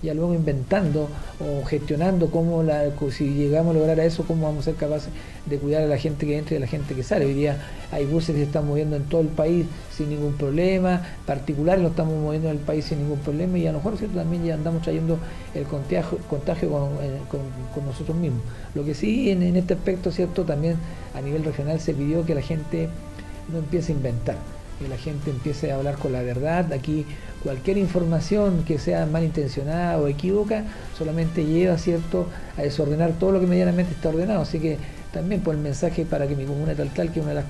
ya 0.03 0.15
luego 0.15 0.35
inventando 0.35 1.09
o 1.41 1.65
gestionando 1.67 2.31
cómo 2.31 2.63
la, 2.63 2.85
si 3.11 3.35
llegamos 3.35 3.75
a 3.75 3.79
lograr 3.79 4.01
a 4.01 4.05
eso 4.05 4.25
cómo 4.25 4.47
vamos 4.47 4.63
a 4.63 4.71
ser 4.71 4.75
capaces 4.75 5.11
de 5.47 5.59
cuidar 5.59 5.83
a 5.83 5.87
la 5.87 5.99
gente 5.99 6.27
que 6.27 6.37
entra 6.37 6.55
y 6.55 6.57
a 6.59 6.61
la 6.61 6.67
gente 6.67 6.95
que 6.95 7.03
sale. 7.03 7.27
Hoy 7.27 7.35
día 7.35 7.57
hay 7.93 8.05
buses 8.05 8.35
que 8.35 8.41
se 8.41 8.43
están 8.43 8.67
moviendo 8.67 8.97
en 8.97 9.05
todo 9.05 9.21
el 9.21 9.29
país 9.29 9.67
sin 9.97 10.11
ningún 10.11 10.35
problema 10.35 11.03
particulares 11.27 11.83
lo 11.83 11.89
estamos 11.89 12.15
moviendo 12.21 12.49
en 12.49 12.57
el 12.57 12.63
país 12.63 12.85
sin 12.87 12.99
ningún 12.99 13.19
problema 13.19 13.59
y 13.59 13.67
a 13.67 13.73
lo 13.73 13.79
mejor 13.79 13.97
cierto 13.97 14.19
también 14.19 14.45
ya 14.45 14.55
andamos 14.55 14.83
trayendo 14.83 15.19
el 15.55 15.65
contagio, 15.65 16.19
eh, 17.03 17.19
con, 17.29 17.85
nosotros 17.85 18.17
mismos. 18.17 18.43
Lo 18.75 18.85
que 18.85 18.95
sí 18.95 19.31
en, 19.31 19.43
en 19.43 19.57
este 19.57 19.75
aspecto 19.75 20.11
cierto 20.11 20.45
también 20.45 20.77
a 21.15 21.21
nivel 21.21 21.45
regional 21.45 21.81
se 21.81 21.95
pidió 21.95 22.25
que 22.25 22.35
la 22.35 22.43
gente 22.43 22.89
no 23.53 23.59
empiece 23.59 23.93
a 23.93 23.97
inventar 23.97 24.60
que 24.81 24.89
la 24.89 24.97
gente 24.97 25.31
empiece 25.31 25.71
a 25.71 25.77
hablar 25.77 25.97
con 25.97 26.13
la 26.13 26.23
verdad. 26.23 26.73
Aquí 26.73 27.05
cualquier 27.43 27.77
información 27.77 28.65
que 28.65 28.79
sea 28.79 29.05
malintencionada 29.07 29.99
o 29.99 30.09
equívoca 30.09 30.65
solamente 30.97 31.45
lleva 31.45 31.77
cierto 31.77 32.27
a 32.57 32.63
desordenar 32.63 33.13
todo 33.13 33.33
lo 33.33 33.41
que 33.41 33.47
medianamente 33.47 33.93
está 33.93 34.09
ordenado. 34.09 34.41
Así 34.41 34.59
que 34.59 34.79
también 35.13 35.43
por 35.43 35.55
el 35.55 35.61
mensaje 35.61 36.07
para 36.07 36.27
que 36.27 36.35
mi 36.35 36.47
comuna 36.47 36.75
tal 36.75 36.89
tal, 36.91 37.13
que 37.13 37.21
una 37.21 37.31
de 37.31 37.35
las, 37.37 37.45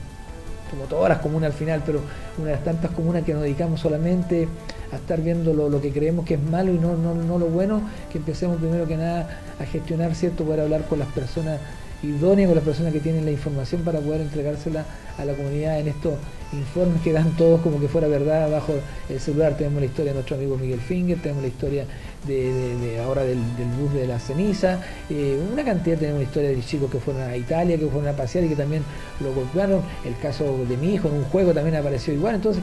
como 0.71 0.85
todas 0.85 1.09
las 1.09 1.19
comunas 1.19 1.53
al 1.53 1.57
final, 1.57 1.83
pero 1.87 2.01
una 2.37 2.49
de 2.49 2.53
las 2.55 2.64
tantas 2.64 2.90
comunas 2.90 3.23
que 3.23 3.33
nos 3.33 3.43
dedicamos 3.43 3.81
solamente 3.81 4.49
a 4.93 4.97
estar 4.97 5.21
viendo 5.21 5.55
lo, 5.55 5.81
que 5.81 5.93
creemos 5.93 6.25
que 6.25 6.35
es 6.35 6.43
malo 6.43 6.73
y 6.73 6.79
no, 6.79 6.97
no, 6.97 7.14
no 7.14 7.38
lo 7.38 7.47
bueno, 7.47 7.83
que 8.11 8.19
empecemos 8.19 8.59
primero 8.59 8.88
que 8.88 8.97
nada 8.97 9.40
a 9.61 9.64
gestionar, 9.64 10.16
¿cierto? 10.16 10.45
Poder 10.45 10.61
hablar 10.61 10.83
con 10.87 10.99
las 10.99 11.09
personas 11.09 11.61
idóneas, 12.02 12.48
con 12.48 12.56
las 12.56 12.64
personas 12.64 12.92
que 12.92 13.00
tienen 13.00 13.24
la 13.24 13.30
información 13.30 13.82
para 13.82 14.00
poder 14.00 14.22
entregársela 14.22 14.84
a 15.18 15.24
la 15.24 15.34
comunidad 15.34 15.78
en 15.80 15.88
estos 15.88 16.14
informes 16.52 17.00
que 17.02 17.12
dan 17.12 17.36
todos 17.36 17.60
como 17.60 17.78
que 17.78 17.88
fuera 17.88 18.08
verdad 18.08 18.50
bajo 18.50 18.74
el 19.08 19.20
celular. 19.20 19.56
Tenemos 19.56 19.80
la 19.80 19.86
historia 19.86 20.12
de 20.12 20.14
nuestro 20.14 20.36
amigo 20.36 20.56
Miguel 20.56 20.80
Finger, 20.80 21.18
tenemos 21.20 21.42
la 21.42 21.48
historia 21.48 21.84
de, 22.26 23.00
ahora 23.04 23.22
del, 23.22 23.38
bus 23.78 23.92
de 23.94 24.06
la 24.06 24.18
ceniza, 24.18 24.80
eh, 25.08 25.38
una 25.52 25.64
cantidad, 25.64 25.98
tenemos 25.98 26.20
la 26.20 26.26
historia 26.26 26.50
de 26.50 26.60
chicos 26.60 26.90
que 26.90 26.98
fueron 26.98 27.22
a 27.22 27.36
Italia, 27.36 27.78
que 27.78 27.86
fueron 27.86 28.08
a 28.08 28.12
pasear 28.12 28.44
y 28.44 28.48
que 28.48 28.56
también 28.56 28.82
lo 29.20 29.32
golpearon. 29.34 29.82
El 30.04 30.16
caso 30.18 30.64
de 30.68 30.76
mi 30.76 30.94
hijo 30.94 31.08
en 31.08 31.14
un 31.14 31.24
juego 31.24 31.52
también 31.52 31.76
apareció 31.76 32.14
igual. 32.14 32.36
Entonces, 32.36 32.62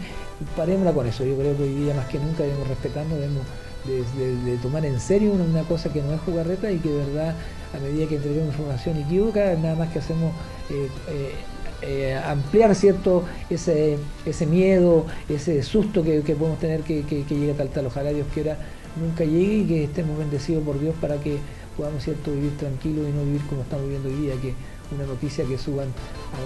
parémosla 0.55 0.93
con 0.93 1.07
eso. 1.07 1.23
Yo 1.25 1.35
creo 1.37 1.55
que 1.55 1.63
hoy 1.63 1.75
día 1.75 1.93
más 1.93 2.07
que 2.07 2.19
nunca 2.19 2.43
debemos 2.43 2.67
respetando, 2.67 3.15
debemos 3.15 3.43
de, 3.87 4.57
tomar 4.57 4.85
en 4.85 4.99
serio 4.99 5.31
una, 5.31 5.63
cosa 5.63 5.91
que 5.91 6.01
no 6.01 6.13
es 6.13 6.21
jugarreta 6.21 6.71
y 6.71 6.77
que 6.77 6.89
de 6.89 7.05
verdad 7.05 7.35
a 7.73 7.79
medida 7.79 8.07
que 8.07 8.15
entregamos 8.15 8.53
información 8.53 8.97
equívoca, 8.97 9.55
nada 9.55 9.75
más 9.75 9.89
que 9.89 9.99
hacemos 9.99 10.31
eh, 10.69 10.89
eh, 11.09 11.31
eh, 11.81 12.19
ampliar 12.25 12.73
cierto 12.73 13.23
ese, 13.49 13.97
ese 14.25 14.45
miedo, 14.45 15.05
ese 15.29 15.61
susto 15.63 16.03
que, 16.03 16.21
podemos 16.21 16.59
tener 16.59 16.81
que, 16.81 17.03
que, 17.03 17.23
llegue 17.23 17.53
tal 17.53 17.69
tal. 17.69 17.85
Ojalá 17.87 18.09
Dios 18.09 18.27
quiera 18.33 18.57
nunca 18.99 19.23
llegue 19.23 19.57
y 19.57 19.65
que 19.65 19.83
estemos 19.83 20.17
bendecidos 20.17 20.63
por 20.63 20.79
Dios 20.79 20.95
para 20.99 21.17
que 21.17 21.37
podamos 21.75 22.03
cierto 22.03 22.31
vivir 22.31 22.57
tranquilos 22.57 23.07
y 23.07 23.11
no 23.11 23.23
vivir 23.23 23.41
como 23.47 23.61
estamos 23.61 23.85
viviendo 23.85 24.09
hoy 24.09 24.15
día, 24.15 24.33
que 24.41 24.55
una 24.95 25.05
noticia 25.05 25.45
que 25.45 25.57
suban 25.57 25.89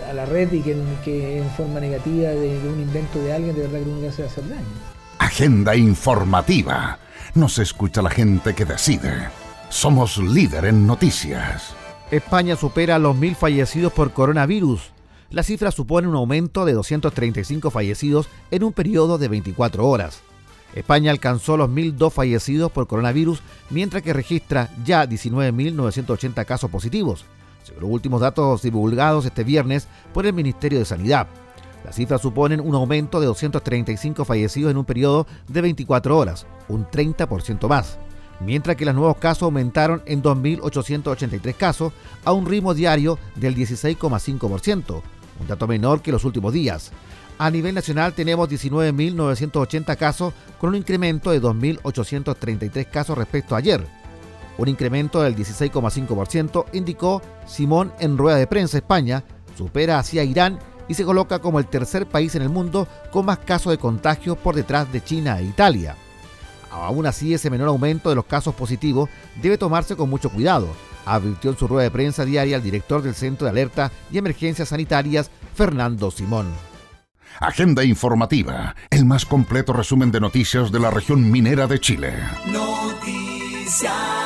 a, 0.10 0.14
la 0.14 0.26
red 0.26 0.52
y 0.52 0.62
que, 0.62 0.76
que, 1.04 1.38
en 1.38 1.50
forma 1.52 1.80
negativa 1.80 2.30
de, 2.30 2.58
un 2.68 2.82
invento 2.82 3.20
de 3.20 3.34
alguien, 3.34 3.56
de 3.56 3.62
verdad 3.62 3.80
que 3.80 3.86
nunca 3.86 4.12
se 4.12 4.24
va 4.24 4.28
a 4.28 4.32
hacer 4.32 4.50
daño. 4.50 4.66
Agenda 5.20 5.76
informativa. 5.76 7.00
Nos 7.36 7.60
escucha 7.60 8.02
la 8.02 8.10
gente 8.10 8.54
que 8.54 8.66
decide. 8.66 9.30
Somos 9.72 10.18
líder 10.18 10.66
en 10.66 10.86
noticias. 10.86 11.74
España 12.12 12.58
supera 12.58 13.00
los 13.00 13.16
mil 13.16 13.36
fallecidos 13.36 13.94
por 13.94 14.12
coronavirus. 14.12 14.92
La 15.30 15.44
cifra 15.44 15.72
supone 15.72 16.10
un 16.10 16.16
aumento 16.16 16.66
de 16.66 16.74
235 16.74 17.72
fallecidos 17.72 18.28
en 18.52 18.66
un 18.66 18.74
periodo 18.74 19.18
de 19.18 19.30
24 19.30 19.88
horas. 19.88 20.24
España 20.76 21.10
alcanzó 21.10 21.56
los 21.56 21.70
1.002 21.70 22.12
fallecidos 22.12 22.70
por 22.70 22.86
coronavirus, 22.86 23.42
mientras 23.70 24.04
que 24.04 24.12
registra 24.12 24.70
ya 24.84 25.06
19.980 25.06 26.46
casos 26.46 26.70
positivos, 26.70 27.24
según 27.64 27.84
los 27.84 27.92
últimos 27.92 28.20
datos 28.20 28.62
divulgados 28.62 29.26
este 29.26 29.46
viernes 29.46 29.88
por 30.14 30.26
el 30.26 30.34
Ministerio 30.34 30.80
de 30.80 30.86
Sanidad. 30.86 31.28
Las 31.86 31.96
cifras 31.96 32.22
suponen 32.22 32.60
un 32.60 32.76
aumento 32.76 33.22
de 33.22 33.26
235 33.28 34.26
fallecidos 34.26 34.72
en 34.72 34.78
un 34.78 34.86
periodo 34.86 35.28
de 35.48 35.62
24 35.62 36.18
horas, 36.18 36.46
un 36.68 36.86
30% 36.86 37.70
más, 37.70 37.98
mientras 38.46 38.76
que 38.76 38.86
los 38.86 38.96
nuevos 38.96 39.18
casos 39.18 39.44
aumentaron 39.44 40.02
en 40.06 40.22
2.883 40.22 41.56
casos 41.56 41.94
a 42.26 42.34
un 42.34 42.46
ritmo 42.46 42.74
diario 42.74 43.20
del 43.36 43.56
16,5%, 43.56 45.02
un 45.40 45.48
dato 45.48 45.68
menor 45.68 46.02
que 46.02 46.12
los 46.12 46.26
últimos 46.26 46.54
días. 46.54 46.92
A 47.38 47.50
nivel 47.50 47.74
nacional 47.74 48.14
tenemos 48.14 48.50
19.980 48.50 49.98
casos 49.98 50.34
con 50.60 50.70
un 50.70 50.76
incremento 50.76 51.32
de 51.32 51.42
2.833 51.42 52.90
casos 52.90 53.18
respecto 53.18 53.56
a 53.56 53.60
ayer. 53.60 53.86
Un 54.58 54.68
incremento 54.68 55.24
del 55.24 55.36
16,5% 55.36 56.66
indicó 56.74 57.22
Simón 57.48 57.92
en 58.00 58.18
rueda 58.18 58.38
de 58.38 58.48
prensa 58.48 58.78
España, 58.78 59.24
supera 59.58 59.98
hacia 59.98 60.24
Irán 60.24 60.60
y 60.88 60.94
se 60.94 61.06
coloca 61.06 61.40
como 61.40 61.58
el 61.58 61.68
tercer 61.68 62.06
país 62.06 62.36
en 62.36 62.44
el 62.44 62.50
mundo 62.50 62.88
con 63.12 63.26
más 63.26 63.40
casos 63.40 63.72
de 63.72 63.78
contagio 63.78 64.36
por 64.36 64.56
detrás 64.56 64.92
de 64.92 65.04
China 65.04 65.40
e 65.40 65.46
Italia. 65.46 65.96
Aún 66.72 67.06
así, 67.06 67.34
ese 67.34 67.50
menor 67.50 67.68
aumento 67.68 68.10
de 68.10 68.16
los 68.16 68.26
casos 68.26 68.56
positivos 68.56 69.10
debe 69.42 69.58
tomarse 69.58 69.96
con 69.96 70.10
mucho 70.10 70.30
cuidado, 70.30 70.70
advirtió 71.06 71.52
en 71.52 71.58
su 71.58 71.68
rueda 71.68 71.84
de 71.84 71.92
prensa 71.92 72.26
diaria 72.26 72.56
el 72.56 72.64
director 72.64 73.02
del 73.02 73.14
Centro 73.14 73.46
de 73.46 73.52
Alerta 73.52 73.92
y 74.12 74.18
Emergencias 74.18 74.70
Sanitarias, 74.70 75.30
Fernando 75.54 76.12
Simón. 76.12 76.48
Agenda 77.40 77.84
informativa, 77.84 78.76
el 78.90 79.06
más 79.06 79.26
completo 79.26 79.74
resumen 79.74 80.12
de 80.12 80.20
noticias 80.20 80.72
de 80.72 80.80
la 80.80 80.92
región 80.92 81.30
minera 81.32 81.68
de 81.68 81.80
Chile. 81.80 82.14
Noticias. 82.46 84.21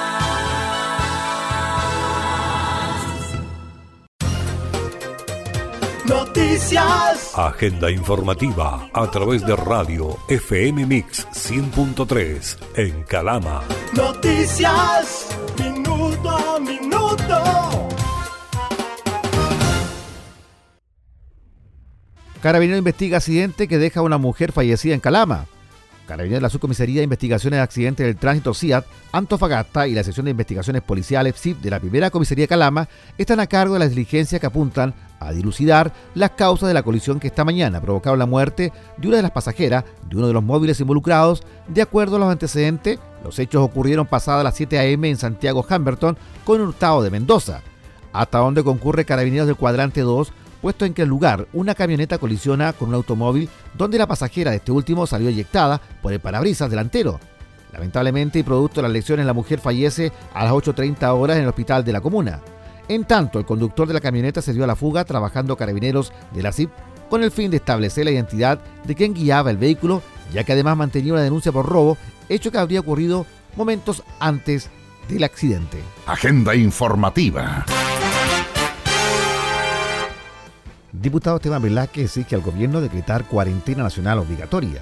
Noticias. 6.07 7.31
Agenda 7.35 7.89
informativa 7.89 8.87
a 8.93 9.09
través 9.09 9.43
de 9.45 9.55
radio 9.55 10.17
FM 10.27 10.85
Mix 10.85 11.27
100.3 11.29 12.57
en 12.75 13.03
Calama. 13.03 13.63
Noticias. 13.93 15.27
Minuto 15.57 16.59
minuto. 16.61 17.89
Carabinero 22.39 22.77
investiga 22.77 23.17
accidente 23.17 23.67
que 23.67 23.79
deja 23.79 24.01
a 24.01 24.03
una 24.03 24.19
mujer 24.19 24.51
fallecida 24.51 24.93
en 24.93 24.99
Calama. 24.99 25.47
Carabinero 26.05 26.37
de 26.37 26.41
la 26.41 26.49
Subcomisaría 26.49 26.99
de 26.99 27.05
Investigaciones 27.05 27.57
de 27.57 27.63
Accidentes 27.63 28.05
del 28.05 28.17
Tránsito 28.17 28.53
CIAT, 28.53 28.85
Antofagasta 29.11 29.87
y 29.87 29.95
la 29.95 30.03
sección 30.03 30.25
de 30.25 30.31
investigaciones 30.31 30.83
policiales 30.83 31.35
CIP 31.35 31.61
de 31.61 31.71
la 31.71 31.79
primera 31.79 32.11
comisaría 32.11 32.43
de 32.43 32.49
Calama 32.49 32.87
están 33.17 33.39
a 33.39 33.47
cargo 33.47 33.73
de 33.73 33.79
las 33.79 33.89
diligencias 33.89 34.39
que 34.39 34.45
apuntan 34.45 34.93
a 35.19 35.31
dilucidar 35.31 35.93
las 36.13 36.31
causas 36.31 36.67
de 36.67 36.73
la 36.73 36.83
colisión 36.83 37.19
que 37.19 37.27
esta 37.27 37.45
mañana 37.45 37.81
provocaron 37.81 38.19
la 38.19 38.25
muerte 38.25 38.71
de 38.97 39.07
una 39.07 39.17
de 39.17 39.23
las 39.23 39.31
pasajeras 39.31 39.85
de 40.07 40.17
uno 40.17 40.27
de 40.27 40.33
los 40.33 40.43
móviles 40.43 40.79
involucrados. 40.79 41.43
De 41.67 41.81
acuerdo 41.81 42.17
a 42.17 42.19
los 42.19 42.31
antecedentes, 42.31 42.99
los 43.23 43.39
hechos 43.39 43.63
ocurrieron 43.63 44.05
pasadas 44.05 44.43
las 44.43 44.55
7 44.55 44.77
a.m. 44.77 45.09
en 45.09 45.17
Santiago 45.17 45.65
Hamberton 45.67 46.17
con 46.43 46.61
hurtado 46.61 47.01
de 47.01 47.09
Mendoza, 47.09 47.61
hasta 48.13 48.39
donde 48.39 48.63
concurre 48.63 49.05
Carabineros 49.05 49.47
del 49.47 49.55
cuadrante 49.55 50.01
2, 50.01 50.31
puesto 50.61 50.85
en 50.85 50.93
que 50.93 51.03
el 51.03 51.09
lugar 51.09 51.47
una 51.53 51.75
camioneta 51.75 52.17
colisiona 52.17 52.73
con 52.73 52.89
un 52.89 52.95
automóvil 52.95 53.49
donde 53.77 53.97
la 53.97 54.07
pasajera 54.07 54.51
de 54.51 54.57
este 54.57 54.71
último 54.71 55.05
salió 55.05 55.29
eyectada 55.29 55.81
por 56.01 56.13
el 56.13 56.19
parabrisas 56.19 56.69
delantero. 56.69 57.19
Lamentablemente 57.71 58.39
y 58.39 58.43
producto 58.43 58.77
de 58.77 58.83
las 58.83 58.91
lesiones 58.91 59.25
la 59.25 59.33
mujer 59.33 59.59
fallece 59.59 60.11
a 60.33 60.45
las 60.45 60.53
8.30 60.53 61.07
horas 61.09 61.37
en 61.37 61.43
el 61.43 61.49
hospital 61.49 61.83
de 61.83 61.91
la 61.91 61.99
comuna. 62.01 62.39
En 62.87 63.05
tanto, 63.05 63.39
el 63.39 63.45
conductor 63.45 63.87
de 63.87 63.95
la 63.95 64.01
camioneta 64.01 64.41
se 64.41 64.53
dio 64.53 64.63
a 64.63 64.67
la 64.67 64.75
fuga 64.75 65.05
trabajando 65.05 65.57
carabineros 65.57 66.13
de 66.33 66.43
la 66.43 66.51
CIP 66.51 66.69
con 67.09 67.23
el 67.23 67.31
fin 67.31 67.49
de 67.49 67.57
establecer 67.57 68.05
la 68.05 68.11
identidad 68.11 68.59
de 68.83 68.95
quien 68.95 69.13
guiaba 69.13 69.49
el 69.51 69.57
vehículo, 69.57 70.01
ya 70.33 70.43
que 70.43 70.53
además 70.53 70.77
mantenía 70.77 71.13
una 71.13 71.21
denuncia 71.23 71.51
por 71.51 71.65
robo, 71.65 71.97
hecho 72.29 72.51
que 72.51 72.57
habría 72.57 72.79
ocurrido 72.79 73.25
momentos 73.55 74.03
antes 74.19 74.69
del 75.07 75.23
accidente. 75.23 75.79
Agenda 76.05 76.55
informativa. 76.55 77.65
Diputado 80.91 81.37
Esteban 81.37 81.61
Velázquez 81.61 82.05
exige 82.05 82.35
al 82.35 82.41
gobierno 82.41 82.81
decretar 82.81 83.25
cuarentena 83.25 83.83
nacional 83.83 84.19
obligatoria. 84.19 84.81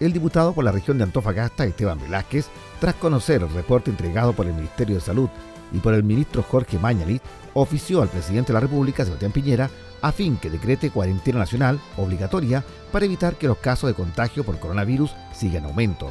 El 0.00 0.12
diputado 0.12 0.52
por 0.52 0.64
la 0.64 0.72
región 0.72 0.98
de 0.98 1.04
Antofagasta, 1.04 1.64
Esteban 1.64 2.00
Velázquez, 2.00 2.48
tras 2.80 2.94
conocer 2.96 3.42
el 3.42 3.50
reporte 3.50 3.90
entregado 3.90 4.32
por 4.32 4.46
el 4.46 4.54
Ministerio 4.54 4.96
de 4.96 5.00
Salud 5.00 5.28
y 5.74 5.80
por 5.80 5.92
el 5.92 6.04
ministro 6.04 6.42
Jorge 6.42 6.78
Mañalit, 6.78 7.22
ofició 7.52 8.00
al 8.00 8.08
presidente 8.08 8.48
de 8.48 8.54
la 8.54 8.60
República, 8.60 9.04
Sebastián 9.04 9.32
Piñera, 9.32 9.68
a 10.00 10.12
fin 10.12 10.36
que 10.36 10.50
decrete 10.50 10.90
cuarentena 10.90 11.40
nacional 11.40 11.80
obligatoria 11.96 12.64
para 12.92 13.04
evitar 13.04 13.34
que 13.34 13.48
los 13.48 13.58
casos 13.58 13.88
de 13.88 13.94
contagio 13.94 14.44
por 14.44 14.58
coronavirus 14.58 15.14
sigan 15.34 15.64
en 15.64 15.70
aumento. 15.70 16.10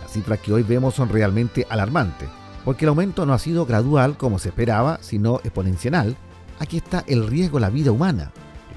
Las 0.00 0.12
cifras 0.12 0.38
que 0.38 0.52
hoy 0.52 0.62
vemos 0.62 0.94
son 0.94 1.08
realmente 1.08 1.66
alarmantes, 1.68 2.28
porque 2.64 2.86
el 2.86 2.90
aumento 2.90 3.26
no 3.26 3.34
ha 3.34 3.38
sido 3.38 3.66
gradual 3.66 4.16
como 4.16 4.38
se 4.38 4.48
esperaba, 4.48 4.98
sino 5.02 5.40
exponencial. 5.44 6.16
Aquí 6.58 6.78
está 6.78 7.04
el 7.06 7.26
riesgo 7.26 7.58
de 7.58 7.62
la 7.62 7.70
vida 7.70 7.92
humana, 7.92 8.32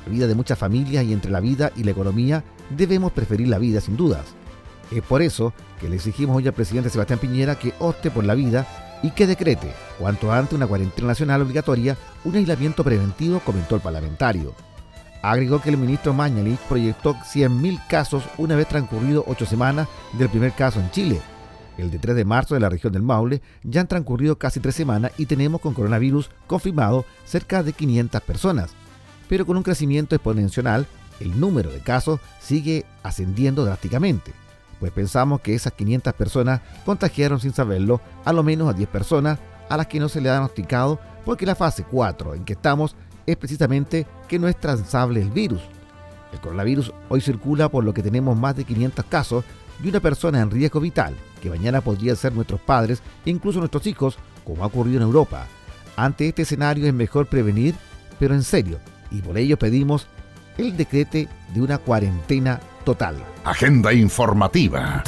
la 0.06 0.12
vida 0.12 0.28
de 0.28 0.36
muchas 0.36 0.58
familias 0.58 1.06
y 1.06 1.14
entre 1.14 1.32
la 1.32 1.40
vida 1.40 1.72
y 1.76 1.84
la 1.84 1.92
economía 1.92 2.44
debemos 2.70 3.12
preferir 3.14 3.48
la 3.48 3.60
vida 3.60 3.80
sin 3.80 3.96
dudas. 3.96 4.26
Es 4.92 5.04
por 5.04 5.22
eso 5.22 5.54
que 5.80 5.90
le 5.90 5.98
exigimos 5.98 6.36
hoy 6.36 6.48
al 6.48 6.54
presidente 6.54 6.90
Sebastián 6.90 7.20
Piñera 7.20 7.60
que 7.60 7.74
opte 7.80 8.10
por 8.10 8.24
la 8.24 8.34
vida 8.34 8.66
y 9.04 9.12
que 9.12 9.28
decrete, 9.28 9.72
cuanto 10.00 10.32
antes, 10.32 10.54
una 10.54 10.68
cuarentena 10.68 11.10
nacional 11.10 11.42
obligatoria, 11.42 11.98
un 12.24 12.36
aislamiento 12.36 12.84
preventivo, 12.84 13.40
comentó 13.40 13.76
el 13.76 13.82
parlamentario. 13.82 14.54
Agregó 15.22 15.62
que 15.62 15.70
el 15.70 15.78
ministro 15.78 16.14
Mañalich 16.14 16.60
proyectó 16.62 17.16
100.000 17.16 17.88
casos 17.88 18.24
una 18.38 18.56
vez 18.56 18.68
transcurrido 18.68 19.24
ocho 19.28 19.46
semanas 19.46 19.88
del 20.14 20.30
primer 20.30 20.54
caso 20.54 20.80
en 20.80 20.92
Chile. 20.92 21.22
El 21.78 21.92
de 21.92 22.00
3 22.00 22.16
de 22.16 22.26
marzo 22.26 22.56
de 22.56 22.60
la 22.60 22.70
región 22.70 22.94
del 22.94 23.04
Maule 23.04 23.42
ya 23.64 23.82
han 23.82 23.88
transcurrido 23.88 24.38
casi 24.38 24.60
tres 24.60 24.74
semanas 24.74 25.12
y 25.18 25.28
tenemos 25.28 25.62
con 25.62 25.76
coronavirus 25.76 26.32
confirmado 26.48 27.06
cerca 27.24 27.62
de 27.62 27.74
500 27.74 28.22
personas. 28.22 28.72
Pero 29.30 29.46
con 29.46 29.58
un 29.58 29.64
crecimiento 29.64 30.16
exponencial, 30.16 30.88
el 31.20 31.40
número 31.40 31.70
de 31.70 31.80
casos 31.80 32.20
sigue 32.40 32.86
ascendiendo 33.04 33.64
drásticamente 33.64 34.34
pues 34.80 34.92
pensamos 34.92 35.42
que 35.42 35.56
esas 35.56 35.74
500 35.74 36.14
personas 36.14 36.62
contagiaron 36.86 37.40
sin 37.40 37.54
saberlo 37.54 38.02
a 38.26 38.34
lo 38.34 38.44
menos 38.44 38.70
a 38.70 38.74
10 38.74 38.90
personas 38.90 39.40
a 39.70 39.78
las 39.78 39.88
que 39.88 40.00
no 40.00 40.10
se 40.10 40.22
le 40.22 40.30
ha 40.30 40.34
diagnosticado 40.34 41.00
porque 41.26 41.46
la 41.46 41.56
fase 41.56 41.84
4 41.84 42.36
en 42.36 42.46
que 42.46 42.54
estamos 42.54 42.96
es 43.26 43.36
precisamente 43.36 44.08
que 44.28 44.40
no 44.40 44.48
es 44.48 44.58
transable 44.60 45.22
el 45.22 45.30
virus. 45.30 45.62
El 46.32 46.40
coronavirus 46.40 46.94
hoy 47.10 47.22
circula 47.22 47.70
por 47.70 47.84
lo 47.84 47.94
que 47.94 48.04
tenemos 48.04 48.38
más 48.38 48.56
de 48.56 48.64
500 48.64 49.06
casos 49.06 49.44
y 49.84 49.90
una 49.90 50.00
persona 50.00 50.42
en 50.42 50.52
riesgo 50.52 50.80
vital, 50.80 51.16
que 51.42 51.50
mañana 51.50 51.82
podría 51.82 52.16
ser 52.16 52.34
nuestros 52.34 52.60
padres 52.62 53.02
e 53.26 53.30
incluso 53.30 53.60
nuestros 53.60 53.86
hijos, 53.88 54.18
como 54.44 54.64
ha 54.64 54.68
ocurrido 54.68 54.98
en 54.98 55.04
Europa. 55.04 55.46
Ante 55.96 56.28
este 56.28 56.44
escenario 56.44 56.86
es 56.86 56.94
mejor 56.94 57.28
prevenir, 57.28 57.76
pero 58.20 58.34
en 58.34 58.44
serio, 58.44 58.80
y 59.12 59.22
por 59.22 59.38
ello 59.38 59.58
pedimos 59.58 60.08
el 60.58 60.76
decrete 60.76 61.28
de 61.54 61.62
una 61.62 61.78
cuarentena 61.78 62.60
total. 62.88 63.18
Agenda 63.44 63.92
informativa. 63.92 65.04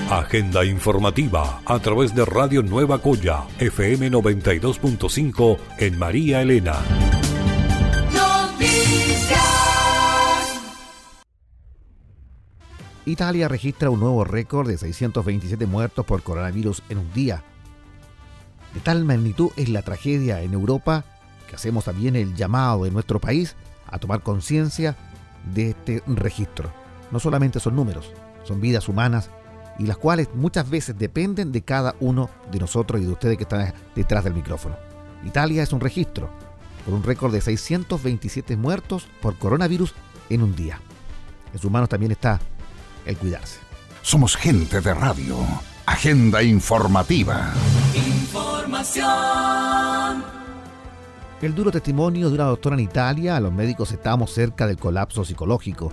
Agenda 0.09 0.65
informativa 0.65 1.61
a 1.65 1.79
través 1.79 2.13
de 2.13 2.25
Radio 2.25 2.61
Nueva 2.63 3.01
Coya, 3.01 3.45
FM 3.59 4.11
92.5 4.11 5.57
en 5.79 5.97
María 5.97 6.41
Elena. 6.41 6.75
Italia 13.05 13.47
registra 13.47 13.89
un 13.89 13.99
nuevo 13.99 14.23
récord 14.23 14.67
de 14.67 14.77
627 14.77 15.65
muertos 15.65 16.05
por 16.05 16.21
coronavirus 16.21 16.83
en 16.89 16.99
un 16.99 17.13
día. 17.13 17.43
De 18.75 18.79
tal 18.79 19.05
magnitud 19.05 19.49
es 19.57 19.69
la 19.69 19.81
tragedia 19.81 20.41
en 20.41 20.53
Europa 20.53 21.03
que 21.49 21.55
hacemos 21.55 21.85
también 21.85 22.15
el 22.15 22.35
llamado 22.35 22.83
de 22.83 22.91
nuestro 22.91 23.19
país 23.19 23.55
a 23.87 23.97
tomar 23.97 24.21
conciencia 24.21 24.95
de 25.53 25.71
este 25.71 26.03
registro. 26.05 26.71
No 27.11 27.19
solamente 27.19 27.59
son 27.59 27.75
números, 27.75 28.13
son 28.43 28.61
vidas 28.61 28.87
humanas 28.87 29.31
y 29.79 29.87
las 29.87 29.97
cuales 29.97 30.29
muchas 30.35 30.69
veces 30.69 30.97
dependen 30.97 31.51
de 31.51 31.63
cada 31.63 31.95
uno 31.99 32.29
de 32.51 32.59
nosotros 32.59 33.01
y 33.01 33.05
de 33.05 33.11
ustedes 33.11 33.37
que 33.37 33.43
están 33.43 33.73
detrás 33.95 34.23
del 34.23 34.35
micrófono. 34.35 34.75
Italia 35.25 35.63
es 35.63 35.73
un 35.73 35.79
registro, 35.81 36.29
con 36.85 36.93
un 36.93 37.03
récord 37.03 37.33
de 37.33 37.41
627 37.41 38.55
muertos 38.57 39.07
por 39.21 39.37
coronavirus 39.37 39.95
en 40.29 40.43
un 40.43 40.55
día. 40.55 40.79
En 41.51 41.59
sus 41.59 41.71
manos 41.71 41.89
también 41.89 42.11
está 42.11 42.39
el 43.05 43.17
cuidarse. 43.17 43.59
Somos 44.01 44.35
gente 44.35 44.81
de 44.81 44.93
radio. 44.93 45.37
Agenda 45.85 46.41
informativa. 46.43 47.53
Información. 47.93 49.21
El 51.41 51.55
duro 51.55 51.71
testimonio 51.71 52.29
de 52.29 52.35
una 52.35 52.43
doctora 52.45 52.75
en 52.75 52.81
Italia, 52.81 53.35
a 53.35 53.39
los 53.39 53.51
médicos 53.51 53.91
estamos 53.91 54.31
cerca 54.31 54.67
del 54.67 54.77
colapso 54.77 55.25
psicológico. 55.25 55.91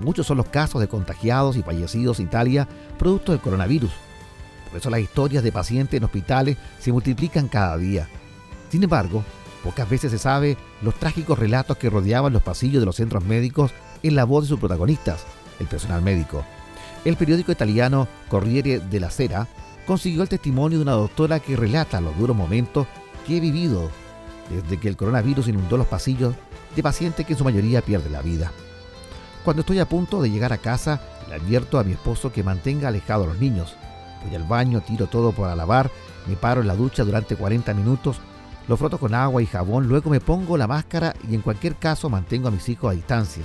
Muchos 0.00 0.26
son 0.26 0.36
los 0.36 0.48
casos 0.48 0.80
de 0.80 0.88
contagiados 0.88 1.56
y 1.56 1.62
fallecidos 1.62 2.20
en 2.20 2.26
Italia 2.26 2.68
producto 2.98 3.32
del 3.32 3.40
coronavirus. 3.40 3.90
Por 4.68 4.78
eso 4.78 4.90
las 4.90 5.00
historias 5.00 5.42
de 5.42 5.52
pacientes 5.52 5.98
en 5.98 6.04
hospitales 6.04 6.58
se 6.78 6.92
multiplican 6.92 7.48
cada 7.48 7.76
día. 7.76 8.08
Sin 8.70 8.82
embargo, 8.82 9.24
pocas 9.64 9.88
veces 9.88 10.12
se 10.12 10.18
sabe 10.18 10.56
los 10.82 10.94
trágicos 10.94 11.38
relatos 11.38 11.76
que 11.76 11.90
rodeaban 11.90 12.32
los 12.32 12.42
pasillos 12.42 12.80
de 12.80 12.86
los 12.86 12.96
centros 12.96 13.24
médicos 13.24 13.72
en 14.02 14.14
la 14.14 14.24
voz 14.24 14.44
de 14.44 14.48
sus 14.48 14.60
protagonistas, 14.60 15.24
el 15.60 15.66
personal 15.66 16.02
médico. 16.02 16.44
El 17.04 17.16
periódico 17.16 17.52
italiano 17.52 18.08
Corriere 18.28 18.80
della 18.80 19.10
Sera 19.10 19.46
consiguió 19.86 20.22
el 20.22 20.28
testimonio 20.28 20.78
de 20.78 20.82
una 20.82 20.92
doctora 20.92 21.38
que 21.38 21.56
relata 21.56 22.00
los 22.00 22.18
duros 22.18 22.36
momentos 22.36 22.86
que 23.26 23.36
he 23.36 23.40
vivido 23.40 23.90
desde 24.50 24.78
que 24.78 24.88
el 24.88 24.96
coronavirus 24.96 25.48
inundó 25.48 25.76
los 25.76 25.86
pasillos 25.86 26.34
de 26.74 26.82
pacientes 26.82 27.24
que 27.24 27.32
en 27.32 27.38
su 27.38 27.44
mayoría 27.44 27.80
pierden 27.80 28.12
la 28.12 28.22
vida. 28.22 28.50
Cuando 29.44 29.60
estoy 29.60 29.78
a 29.78 29.88
punto 29.88 30.20
de 30.20 30.30
llegar 30.30 30.52
a 30.52 30.58
casa, 30.58 31.00
le 31.28 31.36
advierto 31.36 31.78
a 31.78 31.84
mi 31.84 31.92
esposo 31.92 32.32
que 32.32 32.42
mantenga 32.42 32.88
alejado 32.88 33.24
a 33.24 33.28
los 33.28 33.38
niños. 33.38 33.76
Voy 34.24 34.34
al 34.34 34.42
baño, 34.42 34.80
tiro 34.80 35.06
todo 35.06 35.32
para 35.32 35.54
lavar, 35.54 35.90
me 36.26 36.34
paro 36.34 36.60
en 36.60 36.66
la 36.66 36.74
ducha 36.74 37.04
durante 37.04 37.36
40 37.36 37.72
minutos, 37.74 38.18
lo 38.66 38.76
froto 38.76 38.98
con 38.98 39.14
agua 39.14 39.42
y 39.42 39.46
jabón, 39.46 39.86
luego 39.86 40.10
me 40.10 40.18
pongo 40.18 40.56
la 40.56 40.66
máscara 40.66 41.14
y 41.30 41.36
en 41.36 41.42
cualquier 41.42 41.76
caso 41.76 42.10
mantengo 42.10 42.48
a 42.48 42.50
mis 42.50 42.68
hijos 42.68 42.90
a 42.90 42.94
distancia 42.94 43.44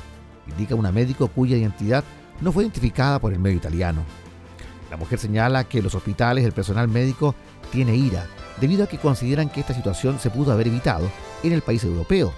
indica 0.51 0.75
una 0.75 0.91
médico 0.91 1.27
cuya 1.27 1.57
identidad 1.57 2.03
no 2.41 2.51
fue 2.51 2.63
identificada 2.63 3.19
por 3.19 3.33
el 3.33 3.39
medio 3.39 3.57
italiano. 3.57 4.03
La 4.89 4.97
mujer 4.97 5.19
señala 5.19 5.63
que 5.63 5.81
los 5.81 5.95
hospitales, 5.95 6.43
el 6.43 6.51
personal 6.51 6.87
médico, 6.87 7.33
tiene 7.71 7.95
ira 7.95 8.27
debido 8.59 8.83
a 8.83 8.87
que 8.87 8.97
consideran 8.97 9.49
que 9.49 9.61
esta 9.61 9.73
situación 9.73 10.19
se 10.19 10.29
pudo 10.29 10.51
haber 10.51 10.67
evitado 10.67 11.09
en 11.43 11.53
el 11.53 11.61
país 11.61 11.83
europeo. 11.83 12.33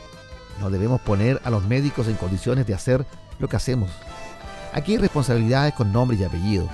No 0.59 0.69
debemos 0.69 1.01
poner 1.01 1.41
a 1.43 1.49
los 1.49 1.65
médicos 1.65 2.07
en 2.07 2.15
condiciones 2.15 2.67
de 2.67 2.75
hacer 2.75 3.05
lo 3.39 3.47
que 3.47 3.55
hacemos. 3.55 3.89
Aquí 4.71 4.93
hay 4.93 4.99
responsabilidades 4.99 5.73
con 5.73 5.91
nombre 5.91 6.17
y 6.17 6.23
apellido. 6.23 6.67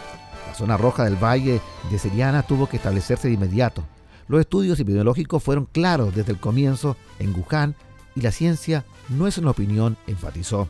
La 0.47 0.53
zona 0.53 0.77
roja 0.77 1.05
del 1.05 1.15
valle 1.15 1.61
de 1.89 1.99
Seriana 1.99 2.43
tuvo 2.43 2.67
que 2.67 2.77
establecerse 2.77 3.27
de 3.27 3.35
inmediato. 3.35 3.83
Los 4.27 4.41
estudios 4.41 4.79
epidemiológicos 4.79 5.41
fueron 5.41 5.65
claros 5.65 6.13
desde 6.13 6.31
el 6.31 6.39
comienzo 6.39 6.97
en 7.19 7.33
Wuhan 7.33 7.75
y 8.15 8.21
la 8.21 8.31
ciencia 8.31 8.85
no 9.09 9.27
es 9.27 9.37
una 9.37 9.51
opinión, 9.51 9.97
enfatizó. 10.07 10.69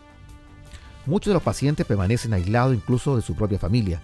Muchos 1.10 1.32
de 1.32 1.34
los 1.34 1.41
pacientes 1.41 1.88
permanecen 1.88 2.36
aislados 2.36 2.76
incluso 2.76 3.16
de 3.16 3.24
su 3.24 3.34
propia 3.34 3.57
familia. 3.57 3.99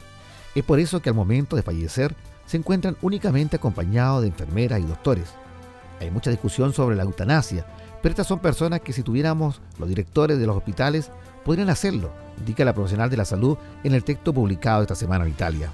Es 0.56 0.64
por 0.64 0.80
eso 0.80 1.04
que 1.04 1.10
al 1.10 1.16
momento 1.16 1.56
de 1.56 1.62
fallecer 1.62 2.16
se 2.48 2.58
encuentran 2.58 2.98
únicamente 3.04 3.58
acompañados 3.58 4.24
de 4.24 4.30
enfermeras 4.30 4.80
y 4.80 4.86
doctores. 4.86 5.28
Hay 6.02 6.10
mucha 6.10 6.32
discusión 6.32 6.74
sobre 6.74 6.96
la 6.96 7.04
eutanasia, 7.04 7.64
pero 8.02 8.12
estas 8.12 8.26
son 8.26 8.40
personas 8.40 8.82
que 8.82 8.92
si 8.92 9.04
tuviéramos 9.04 9.62
los 9.78 9.88
directores 9.88 10.40
de 10.40 10.48
los 10.48 10.58
hospitales 10.58 11.12
podrían 11.44 11.70
hacerlo, 11.70 12.12
indica 12.40 12.66
la 12.66 12.74
profesional 12.74 13.12
de 13.12 13.18
la 13.18 13.26
salud 13.26 13.56
en 13.84 13.94
el 13.94 14.04
texto 14.04 14.34
publicado 14.34 14.82
esta 14.82 14.96
semana 14.96 15.26
en 15.26 15.30
Italia. 15.30 15.70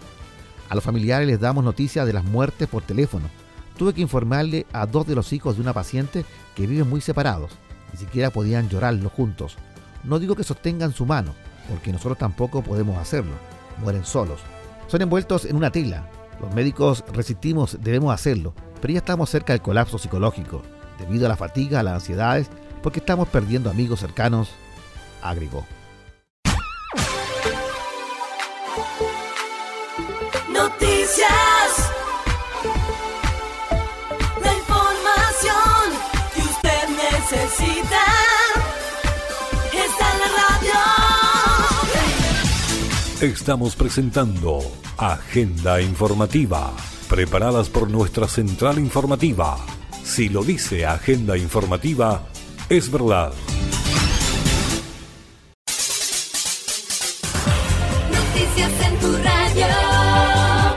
A 0.67 0.75
los 0.75 0.84
familiares 0.84 1.29
les 1.29 1.39
damos 1.39 1.63
noticias 1.63 2.05
de 2.05 2.11
las 2.11 2.25
muertes 2.25 2.67
por 2.67 2.84
teléfono. 2.84 3.29
Tuve 3.77 3.93
que 3.93 4.01
informarle 4.01 4.65
a 4.73 4.86
dos 4.86 5.07
de 5.07 5.15
los 5.15 5.32
hijos 5.32 5.55
de 5.55 5.61
una 5.61 5.71
paciente 5.71 6.25
que 6.55 6.67
viven 6.67 6.89
muy 6.89 6.99
separados. 6.99 7.51
Ni 7.93 7.99
siquiera 7.99 8.32
podían 8.32 8.67
llorarlo 8.67 9.09
juntos. 9.09 9.55
No 10.04 10.20
digo 10.20 10.36
que 10.36 10.43
sostengan 10.43 10.93
su 10.93 11.06
mano, 11.06 11.34
porque 11.70 11.91
nosotros 11.91 12.18
tampoco 12.18 12.62
podemos 12.62 12.97
hacerlo. 12.97 13.34
Mueren 13.78 14.06
solos. 14.06 14.41
Son 14.88 15.02
envueltos 15.02 15.45
en 15.45 15.56
una 15.56 15.72
tela. 15.72 16.08
Los 16.41 16.54
médicos 16.54 17.04
resistimos, 17.14 17.78
debemos 17.82 18.14
hacerlo, 18.14 18.54
pero 18.82 18.93
ya 18.93 18.99
estamos 18.99 19.30
cerca 19.30 19.54
del 19.54 19.62
colapso 19.62 19.97
psicológico, 19.97 20.64
debido 20.99 21.28
a 21.28 21.30
la 21.30 21.38
fatiga, 21.38 21.80
a 21.80 21.84
las 21.84 21.95
ansiedades, 21.95 22.49
porque 22.82 22.99
estamos 22.99 23.28
perdiendo 23.30 23.70
amigos 23.70 23.99
cercanos, 23.99 24.49
agregó. 25.22 25.66
Noticias. 30.52 31.40
Estamos 43.22 43.76
presentando 43.76 44.61
Agenda 44.97 45.80
Informativa, 45.80 46.74
preparadas 47.07 47.69
por 47.69 47.88
nuestra 47.88 48.28
central 48.28 48.80
informativa. 48.80 49.63
Si 50.03 50.28
lo 50.28 50.43
dice 50.43 50.88
Agenda 50.88 51.38
Informativa, 51.38 52.28
es 52.67 52.91
verdad. 52.91 53.32
Noticias 58.11 58.72
en 58.88 58.99
tu 58.99 59.15
radio. 59.17 59.67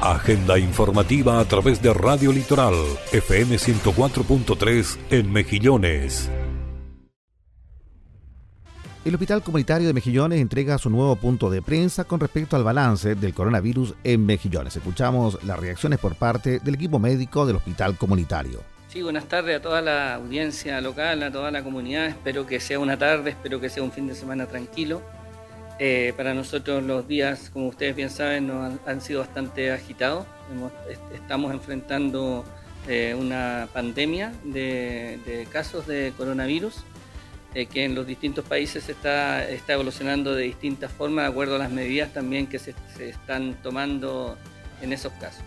Agenda 0.03 0.59
informativa 0.59 1.41
a 1.41 1.47
través 1.47 1.81
de 1.81 1.95
Radio 1.95 2.31
Litoral, 2.31 2.75
FM 3.11 3.57
104.3 3.57 4.99
en 5.09 5.33
Mejillones. 5.33 6.31
El 9.05 9.13
Hospital 9.15 9.43
Comunitario 9.43 9.87
de 9.87 9.93
Mejillones 9.93 10.41
entrega 10.41 10.79
su 10.79 10.89
nuevo 10.89 11.15
punto 11.17 11.51
de 11.51 11.61
prensa 11.61 12.05
con 12.05 12.21
respecto 12.21 12.57
al 12.57 12.65
balance 12.65 13.15
del 13.15 13.35
coronavirus 13.35 13.93
en 14.03 14.25
Mejillones. 14.25 14.77
Escuchamos 14.77 15.45
las 15.45 15.59
reacciones 15.59 15.99
por 15.99 16.15
parte 16.15 16.59
del 16.61 16.77
equipo 16.77 16.99
médico 16.99 17.45
del 17.45 17.57
Hospital 17.57 17.99
Comunitario. 17.99 18.63
Sí, 18.89 19.03
buenas 19.03 19.27
tardes 19.27 19.59
a 19.59 19.61
toda 19.61 19.83
la 19.83 20.15
audiencia 20.15 20.81
local, 20.81 21.23
a 21.23 21.31
toda 21.31 21.51
la 21.51 21.63
comunidad. 21.63 22.07
Espero 22.07 22.47
que 22.47 22.61
sea 22.61 22.79
una 22.79 22.99
tarde, 22.99 23.29
espero 23.33 23.61
que 23.61 23.69
sea 23.69 23.83
un 23.83 23.93
fin 23.93 24.07
de 24.07 24.15
semana 24.15 24.47
tranquilo. 24.47 25.03
Eh, 25.79 26.15
para 26.17 26.33
nosotros 26.33 26.83
los 26.83 27.07
días, 27.07 27.51
como 27.51 27.69
ustedes 27.69 27.95
bien 27.95 28.09
saben, 28.09 28.47
nos 28.47 28.73
han, 28.87 29.01
sido 29.03 29.21
bastante 29.21 29.71
agitados. 29.71 30.25
Estamos 31.13 31.53
enfrentando 31.53 32.43
eh, 32.89 33.15
una 33.21 33.69
pandemia 33.71 34.33
de, 34.45 35.21
de 35.27 35.47
casos 35.53 35.87
de 35.87 36.15
coronavirus 36.17 36.85
eh, 37.55 37.67
que 37.67 37.85
en 37.85 37.95
los 37.95 38.07
distintos 38.07 38.45
países 38.45 38.89
está, 38.89 39.49
está 39.49 39.75
evolucionando 39.75 40.35
de 40.35 40.45
distintas 40.45 40.91
formas 40.93 41.25
de 41.25 41.31
acuerdo 41.31 41.57
a 41.57 41.59
las 41.59 41.71
medidas 41.71 42.13
también 42.13 42.47
que 42.47 42.59
se, 42.59 42.75
se 42.97 43.11
están 43.11 43.55
tomando 43.63 44.37
en 44.83 44.93
esos 44.93 45.13
casos. 45.15 45.43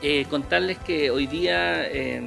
Eh, 0.00 0.26
contarles 0.30 0.78
que 0.78 1.10
hoy 1.10 1.26
día 1.26 1.84
eh, 1.88 2.22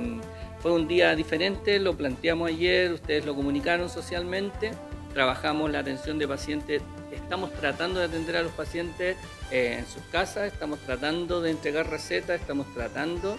fue 0.62 0.74
un 0.74 0.88
día 0.88 1.16
diferente, 1.16 1.80
lo 1.80 1.96
planteamos 1.96 2.50
ayer, 2.50 2.92
ustedes 2.92 3.26
lo 3.26 3.34
comunicaron 3.34 3.90
socialmente, 3.90 4.72
trabajamos 5.14 5.72
la 5.72 5.80
atención 5.80 6.20
de 6.20 6.28
pacientes, 6.28 6.82
estamos 7.14 7.54
tratando 7.54 8.02
de 8.02 8.08
atender 8.08 8.36
a 8.36 8.42
los 8.42 8.52
pacientes 8.52 9.16
eh, 9.52 9.78
en 9.80 9.86
sus 9.88 10.04
casas, 10.12 10.52
estamos 10.52 10.80
tratando 10.80 11.42
de 11.42 11.52
entregar 11.52 11.90
recetas, 11.90 12.42
estamos 12.42 12.72
tratando 12.74 13.38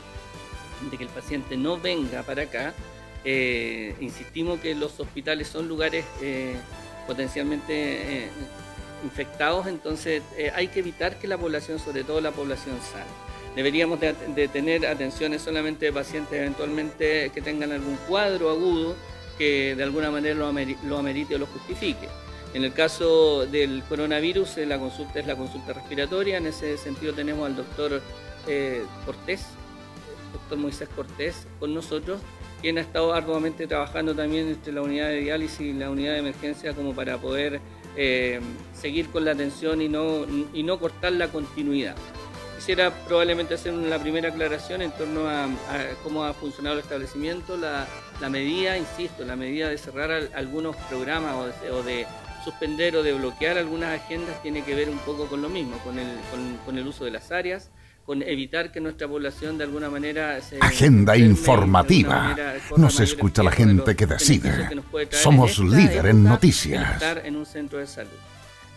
de 0.90 0.96
que 0.96 1.04
el 1.04 1.10
paciente 1.10 1.56
no 1.58 1.78
venga 1.78 2.22
para 2.22 2.42
acá. 2.42 2.72
Eh, 3.24 3.94
insistimos 4.00 4.58
que 4.58 4.74
los 4.74 4.98
hospitales 4.98 5.46
son 5.46 5.68
lugares 5.68 6.04
eh, 6.20 6.56
potencialmente 7.06 8.24
eh, 8.24 8.28
infectados, 9.04 9.66
entonces 9.66 10.22
hay 10.54 10.68
que 10.68 10.80
evitar 10.80 11.18
que 11.18 11.26
la 11.26 11.38
población, 11.38 11.78
sobre 11.78 12.04
todo 12.04 12.20
la 12.20 12.30
población 12.30 12.76
sana, 12.80 13.04
deberíamos 13.56 13.98
de, 14.00 14.48
tener 14.48 14.86
atenciones 14.86 15.42
solamente 15.42 15.86
de 15.86 15.92
pacientes 15.92 16.32
eventualmente 16.32 17.30
que 17.34 17.42
tengan 17.42 17.72
algún 17.72 17.96
cuadro 18.08 18.50
agudo 18.50 18.94
que 19.38 19.74
de 19.74 19.82
alguna 19.82 20.10
manera 20.10 20.34
lo, 20.36 20.52
lo 20.84 20.98
amerite 20.98 21.34
o 21.34 21.38
lo 21.38 21.46
justifique. 21.46 22.08
En 22.54 22.64
el 22.64 22.72
caso 22.72 23.46
del 23.46 23.82
coronavirus, 23.88 24.58
la 24.58 24.78
consulta 24.78 25.20
es 25.20 25.26
la 25.26 25.36
consulta 25.36 25.72
respiratoria. 25.72 26.36
En 26.36 26.46
ese 26.46 26.76
sentido 26.76 27.14
tenemos 27.14 27.46
al 27.46 27.56
doctor 27.56 28.02
Cortés, 29.06 29.46
doctor 30.32 30.58
Moisés 30.58 30.88
Cortés, 30.94 31.46
con 31.58 31.72
nosotros, 31.72 32.20
quien 32.62 32.78
ha 32.78 32.80
estado 32.80 33.12
arduamente 33.12 33.66
trabajando 33.66 34.14
también 34.14 34.48
entre 34.48 34.72
la 34.72 34.80
unidad 34.80 35.08
de 35.08 35.16
diálisis 35.20 35.60
y 35.60 35.72
la 35.74 35.90
unidad 35.90 36.12
de 36.12 36.20
emergencia 36.20 36.72
como 36.72 36.94
para 36.94 37.18
poder 37.18 37.60
eh, 37.96 38.40
seguir 38.72 39.10
con 39.10 39.24
la 39.26 39.32
atención 39.32 39.82
y 39.82 39.88
no, 39.88 40.24
y 40.54 40.62
no 40.62 40.78
cortar 40.78 41.12
la 41.12 41.28
continuidad. 41.28 41.96
Quisiera 42.56 42.92
probablemente 43.08 43.54
hacer 43.54 43.72
una 43.72 43.98
primera 43.98 44.28
aclaración 44.28 44.82
en 44.82 44.92
torno 44.92 45.28
a, 45.28 45.48
cómo 46.04 46.22
ha 46.24 46.32
funcionado 46.32 46.76
el 46.76 46.82
establecimiento, 46.82 47.56
la, 47.56 47.88
la 48.20 48.30
medida, 48.30 48.78
insisto, 48.78 49.24
la 49.24 49.34
medida 49.34 49.68
de 49.68 49.76
cerrar 49.76 50.12
al- 50.12 50.30
algunos 50.32 50.76
programas 50.88 51.34
o 51.72 51.82
de, 51.82 52.06
suspender 52.44 52.96
o 52.96 53.02
de 53.02 53.12
bloquear 53.12 53.58
algunas 53.58 54.00
agendas 54.00 54.40
tiene 54.42 54.64
que 54.64 54.74
ver 54.76 54.88
un 54.90 54.98
poco 54.98 55.26
con 55.26 55.42
lo 55.42 55.48
mismo, 55.48 55.76
con 55.78 55.98
el, 55.98 56.06
con 56.64 56.78
el 56.78 56.86
uso 56.86 57.04
de 57.04 57.10
las 57.10 57.30
áreas, 57.32 57.70
con 58.04 58.22
evitar 58.22 58.72
que 58.72 58.80
nuestra 58.80 59.06
población 59.06 59.58
de 59.58 59.64
alguna 59.64 59.88
manera 59.88 60.40
se... 60.40 60.58
Agenda 60.60 61.16
informativa. 61.16 62.36
Nos 62.76 63.00
escucha 63.00 63.42
la 63.42 63.52
gente 63.52 63.94
que 63.94 64.06
decide. 64.06 64.68
que 64.68 65.16
Somos 65.16 65.52
esta 65.52 65.64
líder 65.64 66.06
en 66.06 66.24
noticias. 66.24 66.94
estar 66.94 67.24
en 67.24 67.36
un 67.36 67.46
centro 67.46 67.78
de 67.78 67.86
salud. 67.86 68.10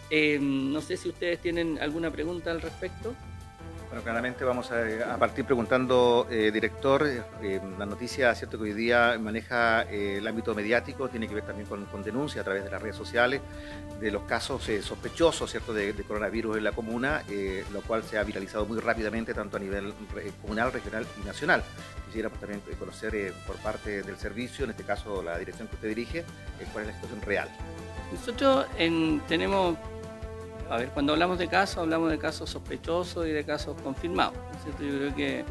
Eh, 0.09 0.37
no 0.39 0.81
sé 0.81 0.97
si 0.97 1.09
ustedes 1.09 1.41
tienen 1.41 1.79
alguna 1.81 2.11
pregunta 2.11 2.51
al 2.51 2.61
respecto. 2.61 3.15
Bueno, 3.95 4.03
claramente 4.03 4.43
vamos 4.43 4.73
a, 4.73 5.13
a 5.13 5.17
partir 5.17 5.45
preguntando, 5.45 6.27
eh, 6.29 6.51
director, 6.51 7.07
eh, 7.41 7.61
la 7.79 7.85
noticia, 7.85 8.35
cierto 8.35 8.57
que 8.57 8.65
hoy 8.65 8.73
día 8.73 9.17
maneja 9.17 9.83
eh, 9.83 10.17
el 10.17 10.27
ámbito 10.27 10.53
mediático, 10.53 11.07
tiene 11.07 11.29
que 11.29 11.35
ver 11.35 11.45
también 11.45 11.65
con, 11.65 11.85
con 11.85 12.03
denuncia 12.03 12.41
a 12.41 12.43
través 12.43 12.65
de 12.65 12.69
las 12.71 12.81
redes 12.81 12.97
sociales 12.97 13.39
de 14.01 14.11
los 14.11 14.23
casos 14.23 14.67
eh, 14.67 14.81
sospechosos, 14.81 15.49
cierto, 15.49 15.73
de, 15.73 15.93
coronavirus 16.05 16.57
en 16.57 16.65
la 16.65 16.73
comuna, 16.73 17.23
eh, 17.29 17.63
lo 17.71 17.79
cual 17.83 18.03
se 18.03 18.17
ha 18.17 18.23
viralizado 18.23 18.65
muy 18.65 18.79
rápidamente 18.79 19.33
tanto 19.33 19.55
a 19.55 19.61
nivel 19.61 19.93
comunal, 20.41 20.73
regional 20.73 21.07
y 21.23 21.25
nacional. 21.25 21.63
Quisiéramos 22.07 22.37
también 22.37 22.61
eh, 22.69 22.75
conocer 22.77 23.15
eh, 23.15 23.31
por 23.47 23.55
parte 23.59 24.03
del 24.03 24.17
servicio, 24.17 24.65
en 24.65 24.71
este 24.71 24.83
caso 24.83 25.23
la 25.23 25.37
dirección 25.37 25.69
que 25.69 25.75
usted 25.75 25.87
dirige, 25.87 26.19
eh, 26.19 26.25
cuál 26.73 26.83
es 26.83 26.87
la 26.89 26.93
situación 26.95 27.21
real. 27.21 27.47
Nosotros 28.11 28.65
en- 28.77 29.21
tenemos, 29.29 29.77
a 30.69 30.77
ver, 30.77 30.89
cuando 30.89 31.13
hablamos 31.13 31.37
de 31.37 31.47
casos, 31.47 31.77
hablamos 31.77 32.09
de 32.09 32.17
casos 32.17 32.49
sospechosos 32.49 33.27
y 33.27 33.29
de 33.29 33.43
casos 33.43 33.79
confirmados. 33.81 34.33
¿no? 34.35 34.85
Yo 34.85 34.97
creo 34.97 35.15
que 35.15 35.45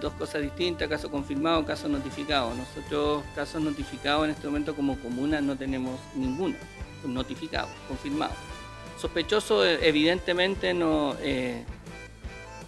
dos 0.00 0.12
cosas 0.14 0.42
distintas, 0.42 0.88
caso 0.88 1.10
confirmado, 1.10 1.64
caso 1.64 1.88
notificado. 1.88 2.52
Nosotros 2.54 3.24
casos 3.34 3.62
notificados 3.62 4.24
en 4.24 4.30
este 4.30 4.46
momento 4.46 4.74
como 4.74 4.98
comuna 4.98 5.40
no 5.40 5.56
tenemos 5.56 5.98
ninguno, 6.14 6.56
notificado, 7.04 7.68
confirmado. 7.86 8.32
Sospechoso, 8.98 9.64
eh, 9.64 9.78
evidentemente, 9.82 10.74
no, 10.74 11.14
eh, 11.20 11.64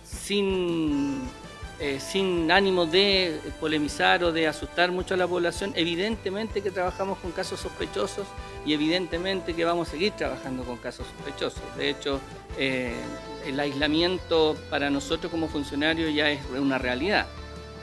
sin, 0.05 1.21
eh, 1.81 1.99
sin 1.99 2.51
ánimo 2.53 2.87
de 2.87 3.41
polemizar 3.59 4.23
o 4.23 4.33
de 4.33 4.47
asustar 4.47 4.93
mucho 4.93 5.15
a 5.15 5.17
la 5.17 5.27
población, 5.27 5.73
evidentemente 5.75 6.63
que 6.63 6.71
trabajamos 6.71 7.19
con 7.19 7.33
casos 7.33 7.61
sospechosos 7.61 8.27
y 8.65 8.75
evidentemente 8.75 9.55
que 9.55 9.65
vamos 9.65 9.89
a 9.89 9.91
seguir 9.93 10.13
trabajando 10.13 10.65
con 10.65 10.77
casos 10.77 11.07
sospechosos. 11.07 11.63
De 11.77 11.91
hecho, 11.91 12.21
eh, 12.59 12.95
el 13.47 13.59
aislamiento 13.59 14.57
para 14.69 14.91
nosotros 14.91 15.31
como 15.31 15.49
funcionarios 15.49 16.15
ya 16.15 16.31
es 16.31 16.41
una 16.51 16.79
realidad. 16.79 17.27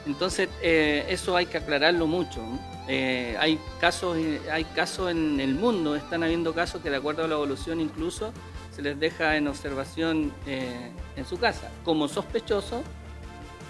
Entonces, 0.05 0.49
eh, 0.61 1.05
eso 1.09 1.35
hay 1.35 1.47
que 1.47 1.57
aclararlo 1.57 2.07
mucho. 2.07 2.41
Eh, 2.87 3.35
hay 3.39 3.59
casos, 3.81 4.17
hay 4.51 4.63
casos 4.63 5.11
en 5.11 5.39
el 5.39 5.55
mundo, 5.55 5.95
están 5.95 6.23
habiendo 6.23 6.53
casos 6.53 6.81
que 6.81 6.89
de 6.89 6.97
acuerdo 6.97 7.25
a 7.25 7.27
la 7.27 7.35
evolución 7.35 7.81
incluso 7.81 8.31
se 8.73 8.81
les 8.81 8.97
deja 8.97 9.35
en 9.35 9.47
observación 9.47 10.31
en 10.45 11.25
su 11.25 11.37
casa, 11.37 11.69
como 11.83 12.07
sospechoso 12.07 12.83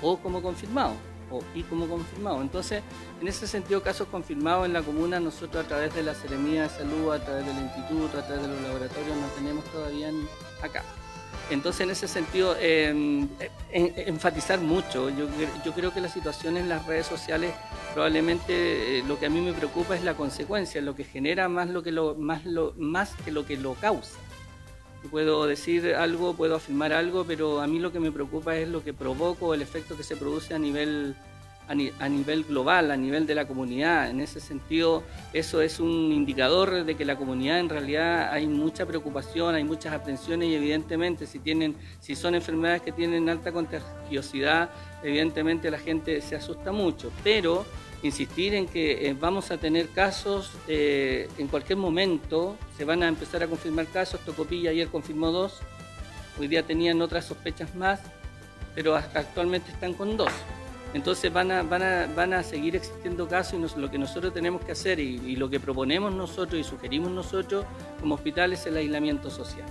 o 0.04 0.18
como 0.18 0.44
confirmado, 0.44 0.94
o 1.32 1.42
y 1.54 1.64
como 1.64 1.88
confirmado. 1.88 2.42
Entonces, 2.42 2.84
en 3.22 3.28
ese 3.28 3.48
sentido, 3.48 3.82
casos 3.82 4.08
confirmados 4.08 4.66
en 4.66 4.74
la 4.74 4.82
comuna, 4.82 5.20
nosotros 5.20 5.66
a 5.66 5.68
través 5.68 5.94
de 5.96 6.04
la 6.04 6.14
Seremía 6.14 6.64
de 6.64 6.70
Salud, 6.70 7.12
a 7.12 7.24
través 7.24 7.46
del 7.46 7.58
instituto, 7.58 8.20
a 8.20 8.26
través 8.26 8.44
de 8.44 8.50
los 8.50 8.62
laboratorios, 8.62 9.18
no 9.18 9.28
tenemos 9.36 9.66
todavía 9.66 10.12
acá. 10.62 10.84
Entonces, 11.50 11.82
en 11.82 11.92
ese 11.92 12.08
sentido, 12.10 12.58
em, 12.60 13.30
enfatizar 13.72 14.60
mucho. 14.60 15.10
Yo, 15.10 15.28
yo, 15.64 15.74
creo 15.74 15.94
que 15.94 16.02
la 16.02 16.10
situación 16.10 16.58
en 16.58 16.68
las 16.68 16.86
redes 16.86 17.06
sociales, 17.06 17.54
probablemente 17.94 19.00
eh, 19.00 19.04
lo 19.08 19.18
que 19.18 19.28
a 19.28 19.30
mí 19.30 19.40
me 19.40 19.54
preocupa 19.54 19.96
es 19.96 20.04
la 20.04 20.16
consecuencia, 20.16 20.82
lo 20.82 20.96
que 20.96 21.06
genera 21.06 21.48
más, 21.48 21.70
lo 21.70 21.84
que 21.84 21.92
lo, 21.92 22.16
más, 22.16 22.46
lo, 22.46 22.74
más 22.78 23.14
que 23.24 23.32
lo 23.32 23.46
que 23.46 23.56
lo 23.56 23.76
causa. 23.76 24.20
Puedo 25.10 25.46
decir 25.46 25.96
algo, 25.96 26.36
puedo 26.36 26.56
afirmar 26.56 26.94
algo, 26.94 27.26
pero 27.26 27.62
a 27.62 27.68
mí 27.68 27.80
lo 27.80 27.92
que 27.92 28.00
me 28.00 28.12
preocupa 28.12 28.56
es 28.58 28.68
lo 28.68 28.84
que 28.84 28.94
provoco, 28.94 29.54
el 29.54 29.62
efecto 29.62 29.96
que 29.96 30.04
se 30.04 30.16
produce 30.16 30.54
a 30.54 30.60
nivel 30.60 31.16
a, 31.68 32.08
nivel 32.10 32.44
global, 32.46 32.92
a 32.92 32.98
nivel 32.98 33.28
de 33.28 33.36
la 33.36 33.48
comunidad. 33.48 34.10
En 34.10 34.22
ese 34.22 34.40
sentido, 34.40 35.04
eso 35.34 35.62
es 35.62 35.80
un 35.80 36.12
indicador 36.14 36.86
de 36.86 36.96
que 36.96 37.04
la 37.04 37.18
comunidad 37.18 37.60
en 37.60 37.70
realidad 37.70 38.32
hay 38.32 38.48
mucha 38.48 38.86
preocupación, 38.86 39.56
hay 39.56 39.64
muchas 39.64 39.94
aprensiones 39.94 40.50
y 40.50 40.56
evidentemente 40.56 41.26
si, 41.26 41.40
tienen, 41.40 41.76
si 42.00 42.16
son 42.16 42.36
enfermedades 42.36 42.82
que 42.82 42.92
tienen 42.92 43.28
alta 43.30 43.52
contagiosidad, 43.52 44.70
evidentemente 45.04 45.70
la 45.70 45.80
gente 45.80 46.22
se 46.22 46.36
asusta 46.36 46.72
mucho. 46.72 47.12
Pero 47.24 47.66
insistir 48.04 48.54
en 48.54 48.68
que 48.68 49.08
eh, 49.08 49.16
vamos 49.20 49.52
a 49.52 49.58
tener 49.58 49.90
casos 49.90 50.52
eh, 50.68 51.30
en 51.38 51.48
cualquier 51.48 51.78
momento, 51.78 52.58
se 52.78 52.86
van 52.86 53.04
a 53.04 53.08
empezar 53.08 53.44
a 53.44 53.48
confirmar 53.48 53.88
casos, 53.88 54.20
Tocopilla 54.22 54.70
ayer 54.70 54.88
confirmó 54.88 55.32
dos, 55.32 55.60
hoy 56.40 56.48
día 56.48 56.64
tenían 56.64 57.02
otras 57.02 57.26
sospechas 57.26 57.76
más, 57.76 58.00
pero 58.76 58.96
actualmente 58.96 59.72
están 59.72 59.94
con 59.94 60.18
dos. 60.18 60.32
Entonces 60.94 61.32
van 61.34 61.52
a, 61.52 61.64
van 61.64 61.84
a, 61.84 62.08
van 62.16 62.34
a 62.34 62.44
seguir 62.44 62.76
existiendo 62.76 63.28
casos 63.28 63.76
y 63.76 63.80
lo 63.80 63.92
que 63.92 63.98
nosotros 63.98 64.34
tenemos 64.34 64.64
que 64.64 64.72
hacer 64.72 65.00
y, 65.00 65.36
lo 65.36 65.50
que 65.50 65.60
proponemos 65.60 66.14
nosotros 66.14 66.60
y 66.60 66.64
sugerimos 66.64 67.12
nosotros 67.12 67.66
como 68.00 68.16
hospital 68.16 68.54
es 68.54 68.66
el 68.68 68.78
aislamiento 68.78 69.30
social. 69.30 69.68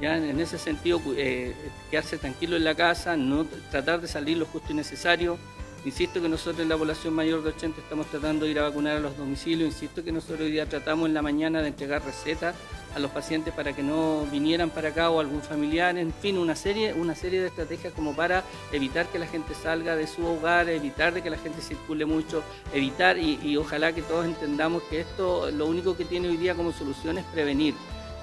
¿ya? 0.00 0.16
En 0.16 0.38
ese 0.38 0.58
sentido, 0.58 1.00
eh, 1.16 1.54
quedarse 1.90 2.18
tranquilo 2.18 2.56
en 2.56 2.64
la 2.64 2.74
casa, 2.74 3.16
no 3.16 3.46
tratar 3.70 4.00
de 4.00 4.08
salir 4.08 4.36
lo 4.36 4.46
justo 4.46 4.72
y 4.72 4.74
necesario. 4.74 5.38
Insisto 5.82 6.20
que 6.20 6.28
nosotros 6.28 6.60
en 6.60 6.68
la 6.68 6.76
población 6.76 7.14
mayor 7.14 7.42
de 7.42 7.50
80 7.50 7.80
estamos 7.80 8.06
tratando 8.06 8.44
de 8.44 8.50
ir 8.50 8.58
a 8.58 8.64
vacunar 8.64 8.98
a 8.98 9.00
los 9.00 9.16
domicilios. 9.16 9.72
Insisto 9.72 10.04
que 10.04 10.12
nosotros 10.12 10.40
hoy 10.40 10.50
día 10.50 10.66
tratamos 10.66 11.08
en 11.08 11.14
la 11.14 11.22
mañana 11.22 11.62
de 11.62 11.68
entregar 11.68 12.04
recetas 12.04 12.54
a 12.94 12.98
los 12.98 13.10
pacientes 13.10 13.54
para 13.54 13.72
que 13.72 13.82
no 13.82 14.26
vinieran 14.30 14.68
para 14.68 14.90
acá 14.90 15.08
o 15.08 15.20
algún 15.20 15.40
familiar, 15.40 15.96
en 15.96 16.12
fin, 16.12 16.36
una 16.36 16.54
serie, 16.54 16.92
una 16.92 17.14
serie 17.14 17.40
de 17.40 17.46
estrategias 17.46 17.94
como 17.94 18.14
para 18.14 18.44
evitar 18.72 19.06
que 19.06 19.18
la 19.18 19.26
gente 19.26 19.54
salga 19.54 19.96
de 19.96 20.06
su 20.06 20.26
hogar, 20.26 20.68
evitar 20.68 21.14
de 21.14 21.22
que 21.22 21.30
la 21.30 21.38
gente 21.38 21.62
circule 21.62 22.04
mucho, 22.04 22.42
evitar 22.74 23.16
y, 23.16 23.56
ojalá 23.56 23.94
que 23.94 24.02
todos 24.02 24.26
entendamos 24.26 24.82
que 24.84 25.00
esto 25.00 25.50
lo 25.50 25.66
único 25.66 25.96
que 25.96 26.04
tiene 26.04 26.28
hoy 26.28 26.36
día 26.36 26.54
como 26.54 26.72
solución 26.72 27.16
es 27.16 27.24
prevenir. 27.26 27.74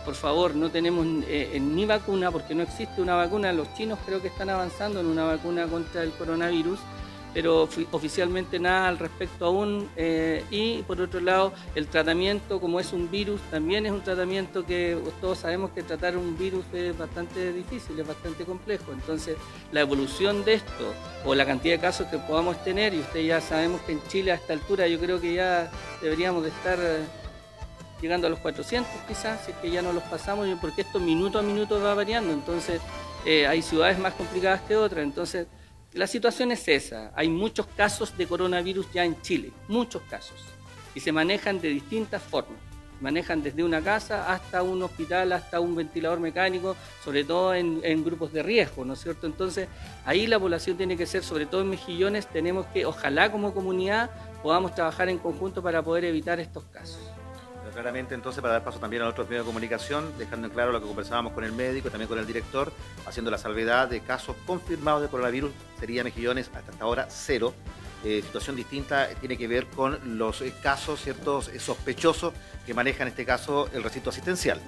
Por 0.06 0.16
favor, 0.16 0.56
no 0.56 0.70
tenemos 0.70 1.06
eh, 1.28 1.60
ni 1.60 1.86
vacuna 1.86 2.32
porque 2.32 2.56
no 2.56 2.64
existe 2.64 3.02
una 3.02 3.16
vacuna. 3.16 3.52
Los 3.52 3.74
chinos 3.74 4.00
creo 4.06 4.22
que 4.22 4.30
están 4.30 4.50
avanzando 4.50 5.02
en 5.02 5.06
una 5.06 5.26
vacuna 5.26 5.68
contra 5.68 6.04
el 6.04 6.12
coronavirus 6.12 6.80
pero 7.34 7.70
oficialmente 7.92 8.60
nada 8.60 8.88
al 8.88 8.98
respecto 8.98 9.46
aún. 9.46 9.90
Eh, 9.96 10.44
y 10.50 10.82
por 10.84 11.00
otro 11.02 11.20
lado, 11.20 11.54
el 11.76 11.88
tratamiento, 11.88 12.60
como 12.60 12.80
es 12.80 12.94
un 12.94 13.10
virus, 13.10 13.42
también 13.52 13.86
es 13.86 13.92
un 13.92 14.02
tratamiento 14.02 14.66
que 14.66 14.98
todos 15.22 15.40
sabemos 15.40 15.72
que 15.72 15.84
tratar 15.84 16.18
un 16.18 16.38
virus 16.38 16.66
es 16.74 16.98
bastante 16.98 17.54
difícil, 17.54 18.00
es 18.00 18.08
bastante 18.08 18.44
complejo. 18.46 18.92
Entonces, 18.92 19.38
la 19.72 19.82
evolución 19.82 20.44
de 20.44 20.56
esto 20.56 20.94
o 21.26 21.36
la 21.36 21.46
cantidad 21.46 21.76
de 21.76 21.82
casos 21.82 22.08
que 22.08 22.18
podamos 22.18 22.64
tener, 22.64 22.94
y 22.94 23.00
ustedes 23.00 23.28
ya 23.28 23.42
sabemos 23.42 23.82
que 23.82 23.94
en 23.94 24.02
Chile 24.08 24.32
a 24.32 24.36
esta 24.36 24.54
altura 24.54 24.88
yo 24.88 25.00
creo 25.00 25.20
que 25.20 25.34
ya 25.34 25.72
deberíamos 26.02 26.44
de 26.44 26.50
estar 26.50 26.80
eh, 26.80 27.04
llegando 28.02 28.28
a 28.28 28.30
los 28.30 28.40
400 28.40 28.92
quizás, 29.08 29.46
si 29.46 29.52
es 29.52 29.58
que 29.58 29.70
ya 29.70 29.82
no 29.82 29.94
los 29.94 30.04
pasamos, 30.04 30.48
porque 30.62 30.82
esto 30.82 31.00
minuto 31.00 31.40
a 31.40 31.42
minuto 31.42 31.82
va 31.82 31.94
variando, 31.94 32.34
entonces 32.34 32.82
eh, 33.26 33.48
hay 33.48 33.62
ciudades 33.62 34.00
más 34.00 34.14
complicadas 34.14 34.62
que 34.62 34.76
otras, 34.76 35.04
entonces 35.04 35.48
la 35.94 36.08
situación 36.08 36.52
es 36.52 36.68
esa. 36.68 37.12
Hay 37.16 37.30
muchos 37.30 37.66
casos 37.68 38.18
de 38.18 38.28
coronavirus 38.28 38.92
ya 38.94 39.06
en 39.06 39.22
Chile, 39.22 39.52
muchos 39.68 40.02
casos. 40.10 40.38
Y 40.94 41.00
se 41.00 41.12
manejan 41.12 41.62
de 41.62 41.70
distintas 41.70 42.22
formas. 42.22 42.58
Manejan 43.00 43.44
desde 43.44 43.64
una 43.64 43.82
casa 43.82 44.32
hasta 44.32 44.64
un 44.64 44.82
hospital, 44.82 45.32
hasta 45.32 45.60
un 45.60 45.76
ventilador 45.76 46.20
mecánico, 46.20 46.76
sobre 47.04 47.24
todo 47.24 47.54
en, 47.54 48.04
grupos 48.04 48.34
de 48.34 48.42
riesgo, 48.42 48.84
¿no 48.86 48.94
es 48.94 49.00
cierto? 49.02 49.28
Entonces, 49.28 49.68
ahí 50.04 50.26
la 50.26 50.40
población 50.40 50.78
tiene 50.78 50.98
que 50.98 51.06
ser, 51.06 51.24
sobre 51.24 51.46
todo 51.46 51.62
en 51.62 51.70
Mejillones, 51.70 52.26
tenemos 52.28 52.66
que, 52.68 52.88
ojalá 52.88 53.32
como 53.32 53.54
comunidad, 53.54 54.10
podamos 54.42 54.74
trabajar 54.74 55.10
en 55.10 55.20
conjunto 55.20 55.62
para 55.62 55.84
poder 55.84 56.06
evitar 56.06 56.40
estos 56.40 56.64
casos 56.66 57.17
claramente 57.78 58.16
entonces 58.16 58.42
para 58.42 58.54
dar 58.54 58.64
paso 58.64 58.80
también 58.80 59.04
a 59.04 59.08
otros 59.08 59.30
medios 59.30 59.46
de 59.46 59.50
comunicación, 59.50 60.12
dejando 60.18 60.48
en 60.48 60.54
claro 60.54 60.72
lo 60.72 60.82
que 60.82 60.88
conversábamos 60.88 61.34
con 61.34 61.44
el 61.44 61.52
médico 61.52 61.90
y 61.90 61.92
también 61.92 62.10
con 62.10 62.18
el 62.18 62.26
director, 62.26 62.74
haciendo 63.06 63.30
la 63.30 63.38
salvedad 63.38 63.88
de 63.88 64.00
casos 64.00 64.36
confirmados 64.48 65.04
de 65.04 65.10
coronavirus, 65.10 65.52
sería 65.80 66.04
Mejillones 66.04 66.50
hasta 66.56 66.84
ahora 66.84 67.06
cero. 67.08 67.54
Eh, 68.04 68.24
situación 68.26 68.56
distinta 68.56 69.10
tiene 69.20 69.38
que 69.38 69.48
ver 69.48 69.68
con 69.68 70.18
los 70.18 70.42
eh, 70.42 70.56
casos 70.64 71.04
ciertos 71.04 71.50
eh, 71.50 71.60
sospechosos 71.60 72.34
que 72.66 72.74
maneja 72.74 73.04
en 73.04 73.10
este 73.10 73.26
caso 73.26 73.70
el 73.72 73.84
recinto 73.84 74.10
asistencial. 74.10 74.60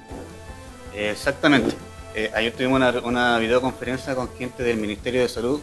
Exactamente. 0.93 1.75
ayer 2.35 2.53
tuvimos 2.53 2.79
una, 3.03 3.39
videoconferencia 3.39 4.13
con 4.13 4.29
gente 4.35 4.61
del 4.61 4.77
Ministerio 4.77 5.21
de 5.21 5.29
Salud, 5.29 5.59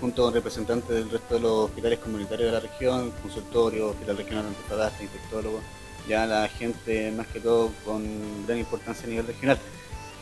junto 0.00 0.22
con 0.22 0.32
representantes 0.32 0.90
del 0.90 1.10
resto 1.10 1.34
de 1.34 1.40
los 1.40 1.52
hospitales 1.70 1.98
comunitarios 1.98 2.52
de 2.52 2.52
la 2.52 2.60
región, 2.60 3.10
consultorio, 3.20 3.88
hospital 3.88 4.16
regional 4.16 4.44
de 4.44 5.04
infectólogos, 5.04 5.62
ya 6.08 6.26
la 6.26 6.48
gente 6.48 7.12
más 7.12 7.26
que 7.28 7.40
todo 7.40 7.70
con 7.84 8.02
gran 8.46 8.58
importancia 8.58 9.06
a 9.06 9.10
nivel 9.10 9.26
regional. 9.26 9.58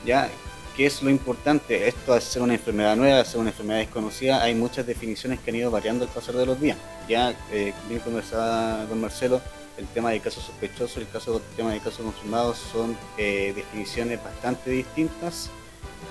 Ya, 0.04 0.28
¿qué 0.76 0.86
es 0.86 1.02
lo 1.02 1.10
importante? 1.10 1.88
Esto 1.88 2.12
al 2.12 2.22
ser 2.22 2.42
una 2.42 2.54
enfermedad 2.54 2.96
nueva, 2.96 3.24
ser 3.24 3.40
una 3.40 3.50
enfermedad 3.50 3.78
desconocida, 3.78 4.42
hay 4.42 4.54
muchas 4.54 4.86
definiciones 4.86 5.40
que 5.40 5.50
han 5.50 5.56
ido 5.56 5.70
variando 5.70 6.04
al 6.04 6.10
pasar 6.10 6.34
de 6.34 6.46
los 6.46 6.60
días. 6.60 6.76
Ya, 7.08 7.34
eh, 7.52 7.72
bien 7.88 8.00
conversaba 8.00 8.84
don 8.86 9.00
Marcelo, 9.00 9.40
el 9.78 9.86
tema 9.86 10.10
de 10.10 10.20
casos 10.20 10.44
sospechosos 10.44 10.96
el, 10.96 11.08
caso, 11.08 11.36
el 11.36 11.56
tema 11.56 11.72
de 11.72 11.78
casos 11.78 12.00
confirmados 12.00 12.58
son 12.72 12.96
eh, 13.18 13.52
definiciones 13.54 14.22
bastante 14.22 14.70
distintas 14.70 15.50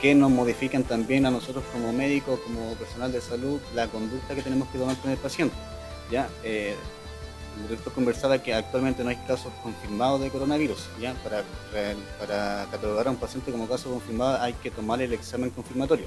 que 0.02 0.14
nos 0.14 0.30
modifican 0.30 0.84
también 0.84 1.26
a 1.26 1.32
nosotros 1.32 1.64
como 1.72 1.92
médicos, 1.94 2.40
como 2.42 2.74
personal 2.76 3.12
de 3.12 3.22
salud, 3.22 3.60
la 3.74 3.88
conducta 3.88 4.36
que 4.36 4.42
tenemos 4.42 4.68
que 4.70 4.78
tomar 4.78 4.98
con 4.98 5.12
el 5.12 5.18
paciente. 5.18 5.56
¿ya? 6.12 6.30
Eh, 6.44 6.76
el 7.56 7.64
director 7.64 7.94
conversaba 7.94 8.42
que 8.42 8.54
actualmente 8.54 9.04
no 9.04 9.10
hay 9.10 9.16
casos 9.28 9.52
confirmados 9.64 10.22
de 10.22 10.30
coronavirus. 10.30 10.90
¿ya? 11.00 11.14
Para, 11.24 11.44
para 12.20 12.68
catalogar 12.72 13.08
a 13.08 13.12
un 13.12 13.18
paciente 13.18 13.52
como 13.52 13.68
caso 13.68 13.90
confirmado 13.90 14.42
hay 14.42 14.54
que 14.54 14.72
tomar 14.72 15.02
el 15.02 15.14
examen 15.14 15.50
confirmatorio. 15.50 16.06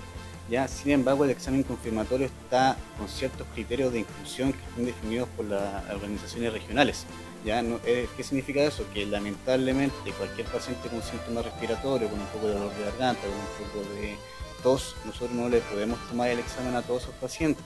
¿ya? 0.48 0.68
Sin 0.68 0.92
embargo, 0.92 1.24
el 1.24 1.30
examen 1.30 1.62
confirmatorio 1.62 2.26
está 2.26 2.76
con 2.98 3.08
ciertos 3.08 3.46
criterios 3.54 3.92
de 3.92 4.00
inclusión 4.00 4.52
que 4.52 4.58
están 4.68 4.84
definidos 4.84 5.28
por 5.36 5.46
las 5.46 5.88
organizaciones 5.90 6.52
regionales. 6.52 7.06
¿ya? 7.44 7.60
Eh, 7.84 8.08
¿Qué 8.16 8.22
significa 8.22 8.62
eso? 8.62 8.84
Que 8.92 9.06
lamentablemente 9.06 10.12
cualquier 10.16 10.46
paciente 10.48 10.88
con 10.88 11.02
síntomas 11.02 11.44
respiratorios, 11.44 12.10
con 12.10 12.20
un 12.20 12.26
poco 12.26 12.46
de 12.48 12.54
dolor 12.54 12.74
de 12.74 12.84
garganta, 12.84 13.22
con 13.22 13.30
un 13.30 13.72
poco 13.72 13.94
de 13.94 14.16
tos, 14.62 14.96
nosotros 15.04 15.30
no 15.30 15.48
le 15.48 15.60
podemos 15.60 15.98
tomar 16.08 16.28
el 16.30 16.40
examen 16.40 16.74
a 16.74 16.82
todos 16.82 17.02
esos 17.02 17.14
pacientes 17.14 17.64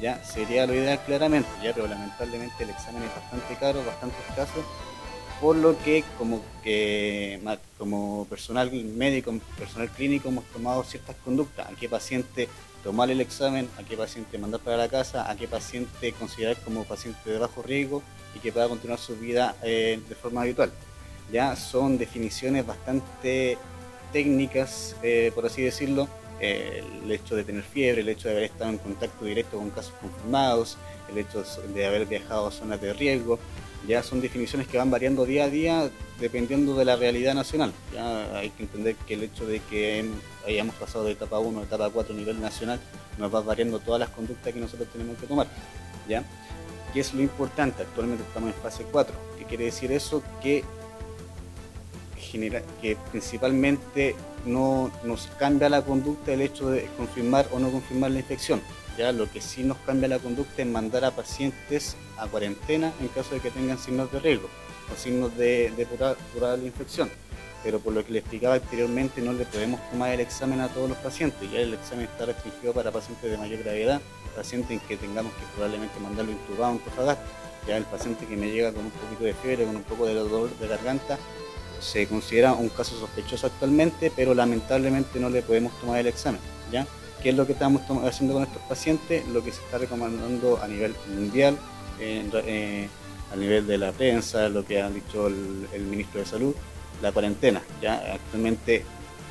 ya 0.00 0.22
sería 0.24 0.66
lo 0.66 0.74
ideal 0.74 1.00
claramente, 1.04 1.48
ya, 1.62 1.72
pero 1.74 1.86
lamentablemente 1.86 2.64
el 2.64 2.70
examen 2.70 3.02
es 3.02 3.14
bastante 3.14 3.54
caro, 3.56 3.84
bastante 3.84 4.16
escaso, 4.28 4.64
por 5.40 5.56
lo 5.56 5.78
que 5.78 6.04
como 6.18 6.42
que 6.62 7.40
como 7.78 8.26
personal 8.26 8.70
médico, 8.70 9.32
personal 9.58 9.88
clínico 9.88 10.28
hemos 10.28 10.44
tomado 10.46 10.84
ciertas 10.84 11.16
conductas, 11.24 11.68
a 11.68 11.74
qué 11.76 11.88
paciente 11.88 12.48
tomar 12.84 13.10
el 13.10 13.20
examen, 13.20 13.68
a 13.78 13.82
qué 13.82 13.96
paciente 13.96 14.38
mandar 14.38 14.60
para 14.60 14.76
la 14.76 14.88
casa, 14.88 15.30
a 15.30 15.36
qué 15.36 15.48
paciente 15.48 16.12
considerar 16.12 16.56
como 16.58 16.84
paciente 16.84 17.30
de 17.30 17.38
bajo 17.38 17.62
riesgo 17.62 18.02
y 18.34 18.38
que 18.38 18.52
pueda 18.52 18.68
continuar 18.68 18.98
su 18.98 19.16
vida 19.16 19.56
eh, 19.62 20.00
de 20.08 20.14
forma 20.14 20.42
habitual. 20.42 20.72
Ya 21.32 21.56
son 21.56 21.98
definiciones 21.98 22.66
bastante 22.66 23.58
técnicas, 24.12 24.96
eh, 25.02 25.32
por 25.34 25.46
así 25.46 25.62
decirlo, 25.62 26.08
el 26.40 27.10
hecho 27.10 27.36
de 27.36 27.44
tener 27.44 27.62
fiebre, 27.62 28.00
el 28.00 28.08
hecho 28.08 28.28
de 28.28 28.34
haber 28.34 28.44
estado 28.44 28.70
en 28.70 28.78
contacto 28.78 29.24
directo 29.24 29.58
con 29.58 29.70
casos 29.70 29.94
confirmados, 30.00 30.78
el 31.10 31.18
hecho 31.18 31.44
de 31.74 31.86
haber 31.86 32.06
viajado 32.06 32.46
a 32.46 32.50
zonas 32.50 32.80
de 32.80 32.92
riesgo, 32.92 33.38
ya 33.86 34.02
son 34.02 34.20
definiciones 34.20 34.68
que 34.68 34.78
van 34.78 34.90
variando 34.90 35.24
día 35.24 35.44
a 35.44 35.48
día 35.48 35.90
dependiendo 36.20 36.74
de 36.74 36.84
la 36.84 36.96
realidad 36.96 37.34
nacional. 37.34 37.72
Ya 37.94 38.36
hay 38.36 38.50
que 38.50 38.64
entender 38.64 38.94
que 39.06 39.14
el 39.14 39.22
hecho 39.22 39.46
de 39.46 39.60
que 39.60 40.04
hayamos 40.46 40.74
pasado 40.74 41.04
de 41.04 41.12
etapa 41.12 41.38
1 41.38 41.60
a 41.60 41.62
etapa 41.62 41.88
4 41.90 42.14
a 42.14 42.18
nivel 42.18 42.40
nacional 42.40 42.78
nos 43.18 43.34
va 43.34 43.40
variando 43.40 43.78
todas 43.78 44.00
las 44.00 44.10
conductas 44.10 44.52
que 44.52 44.60
nosotros 44.60 44.88
tenemos 44.92 45.18
que 45.18 45.26
tomar. 45.26 45.46
¿ya? 46.08 46.24
¿Qué 46.92 47.00
es 47.00 47.14
lo 47.14 47.22
importante? 47.22 47.82
Actualmente 47.82 48.24
estamos 48.24 48.54
en 48.54 48.60
fase 48.60 48.84
4. 48.90 49.14
¿Qué 49.38 49.44
quiere 49.44 49.64
decir 49.64 49.92
eso? 49.92 50.22
Que 50.42 50.64
genera, 52.18 52.62
que 52.80 52.96
principalmente 53.10 54.14
no 54.44 54.90
nos 55.04 55.28
cambia 55.38 55.68
la 55.68 55.82
conducta 55.82 56.32
el 56.32 56.42
hecho 56.42 56.70
de 56.70 56.86
confirmar 56.96 57.46
o 57.52 57.58
no 57.58 57.70
confirmar 57.70 58.10
la 58.10 58.18
infección. 58.20 58.60
Ya 58.98 59.12
lo 59.12 59.30
que 59.30 59.40
sí 59.40 59.62
nos 59.62 59.78
cambia 59.78 60.08
la 60.08 60.18
conducta 60.18 60.62
es 60.62 60.68
mandar 60.68 61.04
a 61.04 61.10
pacientes 61.10 61.96
a 62.18 62.26
cuarentena 62.26 62.92
en 63.00 63.08
caso 63.08 63.34
de 63.34 63.40
que 63.40 63.50
tengan 63.50 63.78
signos 63.78 64.12
de 64.12 64.20
riesgo 64.20 64.48
o 64.92 64.96
signos 64.98 65.36
de, 65.36 65.72
de 65.76 65.86
probable 65.86 66.66
infección. 66.66 67.10
Pero 67.62 67.78
por 67.78 67.92
lo 67.92 68.04
que 68.04 68.12
le 68.12 68.20
explicaba 68.20 68.54
anteriormente, 68.54 69.20
no 69.20 69.32
le 69.32 69.44
podemos 69.44 69.80
tomar 69.90 70.10
el 70.10 70.20
examen 70.20 70.60
a 70.60 70.68
todos 70.68 70.88
los 70.88 70.98
pacientes. 70.98 71.50
Ya 71.50 71.60
el 71.60 71.74
examen 71.74 72.06
está 72.06 72.24
restringido 72.24 72.72
para 72.72 72.90
pacientes 72.90 73.30
de 73.30 73.36
mayor 73.36 73.62
gravedad, 73.62 74.00
pacientes 74.34 74.70
en 74.70 74.80
que 74.80 74.96
tengamos 74.96 75.32
que 75.34 75.42
probablemente 75.54 76.00
mandarlo 76.00 76.32
intubado 76.32 76.72
en 76.72 76.78
Antofagasta. 76.78 77.24
Ya 77.68 77.76
el 77.76 77.84
paciente 77.84 78.26
que 78.26 78.36
me 78.36 78.50
llega 78.50 78.72
con 78.72 78.86
un 78.86 78.90
poquito 78.90 79.24
de 79.24 79.34
fiebre, 79.34 79.66
con 79.66 79.76
un 79.76 79.82
poco 79.82 80.06
de 80.06 80.14
dolor 80.14 80.50
de 80.58 80.68
garganta, 80.68 81.18
se 81.80 82.06
considera 82.06 82.52
un 82.52 82.68
caso 82.68 82.98
sospechoso 82.98 83.46
actualmente, 83.46 84.12
pero 84.14 84.34
lamentablemente 84.34 85.18
no 85.18 85.30
le 85.30 85.42
podemos 85.42 85.72
tomar 85.80 86.00
el 86.00 86.06
examen. 86.06 86.40
¿ya? 86.70 86.86
¿Qué 87.22 87.30
es 87.30 87.34
lo 87.36 87.46
que 87.46 87.52
estamos 87.52 87.82
haciendo 88.04 88.34
con 88.34 88.44
estos 88.44 88.62
pacientes? 88.62 89.26
Lo 89.28 89.42
que 89.42 89.52
se 89.52 89.62
está 89.62 89.78
recomendando 89.78 90.60
a 90.62 90.68
nivel 90.68 90.94
mundial, 91.14 91.58
eh, 91.98 92.88
a 93.32 93.36
nivel 93.36 93.66
de 93.66 93.78
la 93.78 93.92
prensa, 93.92 94.48
lo 94.48 94.64
que 94.64 94.80
ha 94.80 94.90
dicho 94.90 95.26
el, 95.26 95.82
ministro 95.88 96.20
de 96.20 96.26
Salud, 96.26 96.54
la 97.02 97.12
cuarentena. 97.12 97.62
¿ya? 97.82 98.14
Actualmente 98.14 98.84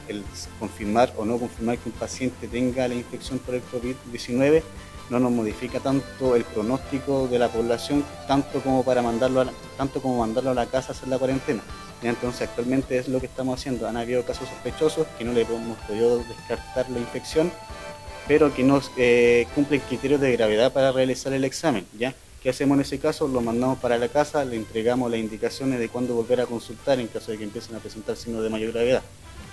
el 0.08 0.24
confirmar 0.60 1.14
o 1.18 1.26
no 1.26 1.38
confirmar 1.38 1.78
que 1.78 1.90
un 1.90 1.96
paciente 1.96 2.48
tenga 2.48 2.88
la 2.88 2.96
infección 2.96 3.38
por 3.40 3.56
el 3.56 3.62
COVID-19 3.64 4.64
no 5.10 5.20
nos 5.20 5.32
modifica 5.32 5.80
tanto 5.80 6.36
el 6.36 6.44
pronóstico 6.44 7.28
de 7.28 7.40
la 7.40 7.50
población, 7.50 8.04
tanto 8.28 8.62
como 8.62 8.84
para 8.84 9.02
mandarlo 9.02 9.42
a 9.42 9.46
la, 9.46 9.52
tanto 9.78 10.02
como 10.02 10.20
mandarlo 10.20 10.52
a 10.52 10.54
la 10.54 10.68
casa 10.68 10.90
a 10.90 10.96
hacer 10.96 11.08
la 11.08 11.18
cuarentena. 11.18 11.62
Entonces 12.08 12.44
actualmente 12.44 12.98
es 12.98 13.08
lo 13.08 13.20
que 13.20 13.26
estamos 13.26 13.60
haciendo. 13.60 13.88
Han 13.88 13.98
habido 13.98 14.24
casos 14.24 14.48
sospechosos 14.48 15.08
que 15.18 15.26
no 15.26 15.34
le 15.34 15.42
hemos 15.42 15.78
podido 15.80 16.20
descartar 16.20 16.90
la 16.90 17.00
infección, 17.00 17.52
pero 18.28 18.54
que 18.54 18.64
no 18.64 18.82
eh, 18.98 19.48
cumplen 19.54 19.82
criterios 19.82 20.22
de 20.22 20.32
gravedad 20.32 20.72
para 20.72 20.92
realizar 20.92 21.34
el 21.34 21.44
examen. 21.44 21.86
¿ya? 21.98 22.14
¿Qué 22.42 22.50
hacemos 22.50 22.76
en 22.76 22.82
ese 22.82 23.00
caso? 23.00 23.28
Lo 23.28 23.42
mandamos 23.42 23.80
para 23.80 23.98
la 23.98 24.08
casa, 24.08 24.46
le 24.46 24.56
entregamos 24.56 25.12
las 25.12 25.20
indicaciones 25.20 25.80
de 25.80 25.90
cuándo 25.90 26.14
volver 26.14 26.40
a 26.40 26.46
consultar 26.46 27.00
en 27.00 27.08
caso 27.08 27.32
de 27.32 27.38
que 27.38 27.44
empiecen 27.44 27.76
a 27.76 27.80
presentar 27.80 28.16
signos 28.16 28.44
de 28.44 28.50
mayor 28.50 28.72
gravedad. 28.72 29.04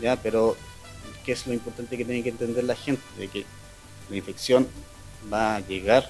¿ya? 0.00 0.16
Pero, 0.16 0.56
¿qué 1.24 1.32
es 1.32 1.46
lo 1.46 1.52
importante 1.52 1.96
que 1.96 2.04
tiene 2.04 2.22
que 2.22 2.28
entender 2.28 2.62
la 2.62 2.76
gente? 2.76 3.02
De 3.18 3.26
que 3.26 3.44
la 4.08 4.16
infección 4.16 4.68
va 5.32 5.56
a 5.56 5.60
llegar 5.60 6.08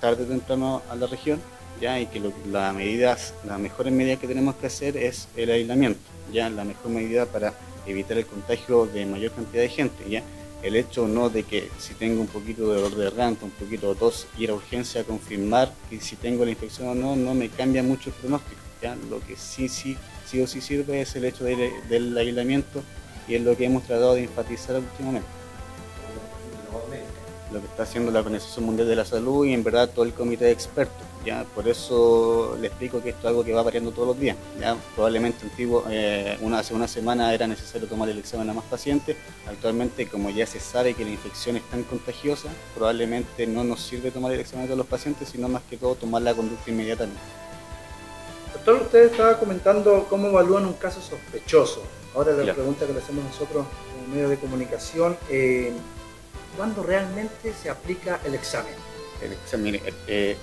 tarde 0.00 0.24
o 0.24 0.26
temprano 0.26 0.82
a 0.90 0.96
la 0.96 1.06
región, 1.06 1.40
y 1.82 2.06
que 2.06 2.22
las 2.46 2.74
medidas, 2.74 3.34
las 3.44 3.58
mejores 3.58 3.92
medidas 3.92 4.20
que 4.20 4.28
tenemos 4.28 4.54
que 4.54 4.68
hacer 4.68 4.96
es 4.96 5.26
el 5.36 5.50
aislamiento, 5.50 5.98
ya 6.32 6.48
la 6.48 6.62
mejor 6.62 6.92
medida 6.92 7.26
para 7.26 7.54
evitar 7.86 8.16
el 8.18 8.26
contagio 8.26 8.86
de 8.86 9.04
mayor 9.04 9.32
cantidad 9.32 9.62
de 9.62 9.68
gente, 9.68 10.08
ya. 10.08 10.22
El 10.62 10.76
hecho 10.76 11.08
no 11.08 11.28
de 11.28 11.42
que 11.42 11.68
si 11.80 11.94
tengo 11.94 12.20
un 12.20 12.28
poquito 12.28 12.68
de 12.68 12.80
dolor 12.80 12.96
de 12.96 13.04
garganta, 13.06 13.44
un 13.44 13.50
poquito 13.50 13.92
de 13.92 13.98
tos, 13.98 14.28
ir 14.38 14.50
a 14.50 14.54
urgencia 14.54 15.00
a 15.00 15.04
confirmar 15.04 15.72
que 15.90 16.00
si 16.00 16.14
tengo 16.14 16.44
la 16.44 16.52
infección 16.52 16.86
o 16.86 16.94
no, 16.94 17.16
no 17.16 17.34
me 17.34 17.48
cambia 17.48 17.82
mucho 17.82 18.10
el 18.10 18.14
pronóstico, 18.14 18.60
ya. 18.80 18.94
Lo 19.10 19.18
que 19.18 19.36
sí, 19.36 19.68
sí, 19.68 19.96
sí 20.24 20.40
o 20.40 20.46
sí 20.46 20.60
sirve 20.60 21.00
es 21.00 21.16
el 21.16 21.24
hecho 21.24 21.42
del 21.42 22.16
aislamiento 22.16 22.80
y 23.26 23.34
es 23.34 23.42
lo 23.42 23.56
que 23.56 23.64
hemos 23.64 23.82
tratado 23.82 24.14
de 24.14 24.22
enfatizar 24.22 24.76
últimamente. 24.76 25.26
Lo 27.52 27.58
que 27.58 27.66
está 27.66 27.82
haciendo 27.82 28.12
la 28.12 28.20
Organización 28.20 28.64
Mundial 28.66 28.86
de 28.86 28.96
la 28.96 29.04
Salud 29.04 29.44
y 29.44 29.52
en 29.52 29.64
verdad 29.64 29.90
todo 29.90 30.04
el 30.04 30.12
comité 30.12 30.44
de 30.44 30.52
expertos. 30.52 31.11
¿Ya? 31.24 31.44
Por 31.54 31.68
eso 31.68 32.56
le 32.60 32.68
explico 32.68 33.02
que 33.02 33.10
esto 33.10 33.20
es 33.20 33.26
algo 33.26 33.44
que 33.44 33.52
va 33.52 33.62
variando 33.62 33.90
todos 33.90 34.08
los 34.08 34.18
días. 34.18 34.36
¿ya? 34.60 34.76
Probablemente 34.94 35.44
antiguo, 35.44 35.84
eh, 35.90 36.36
una, 36.40 36.60
hace 36.60 36.74
una 36.74 36.88
semana 36.88 37.32
era 37.32 37.46
necesario 37.46 37.88
tomar 37.88 38.08
el 38.08 38.18
examen 38.18 38.48
a 38.50 38.54
más 38.54 38.64
pacientes. 38.64 39.16
Actualmente, 39.48 40.06
como 40.06 40.30
ya 40.30 40.46
se 40.46 40.60
sabe 40.60 40.94
que 40.94 41.04
la 41.04 41.10
infección 41.10 41.56
es 41.56 41.62
tan 41.64 41.82
contagiosa, 41.84 42.48
probablemente 42.74 43.46
no 43.46 43.64
nos 43.64 43.80
sirve 43.80 44.10
tomar 44.10 44.32
el 44.32 44.40
examen 44.40 44.64
a 44.64 44.68
todos 44.68 44.78
los 44.78 44.86
pacientes, 44.86 45.28
sino 45.28 45.48
más 45.48 45.62
que 45.68 45.76
todo 45.76 45.94
tomar 45.94 46.22
la 46.22 46.34
conducta 46.34 46.70
inmediatamente. 46.70 47.20
Doctor, 48.54 48.82
usted 48.82 49.10
estaba 49.10 49.38
comentando 49.38 50.06
cómo 50.08 50.28
evalúan 50.28 50.66
un 50.66 50.74
caso 50.74 51.00
sospechoso. 51.00 51.82
Ahora 52.14 52.32
la 52.32 52.54
pregunta 52.54 52.86
que 52.86 52.92
le 52.92 52.98
hacemos 52.98 53.24
nosotros 53.24 53.66
como 53.90 54.14
medio 54.14 54.28
de 54.28 54.36
comunicación. 54.36 55.16
Eh, 55.30 55.72
cuándo 56.56 56.82
realmente 56.82 57.52
se 57.60 57.70
aplica 57.70 58.20
el 58.24 58.34
examen. 58.34 58.74
El 59.22 59.32
examen, 59.32 59.72
mire, 59.72 59.94
eh, 60.06 60.36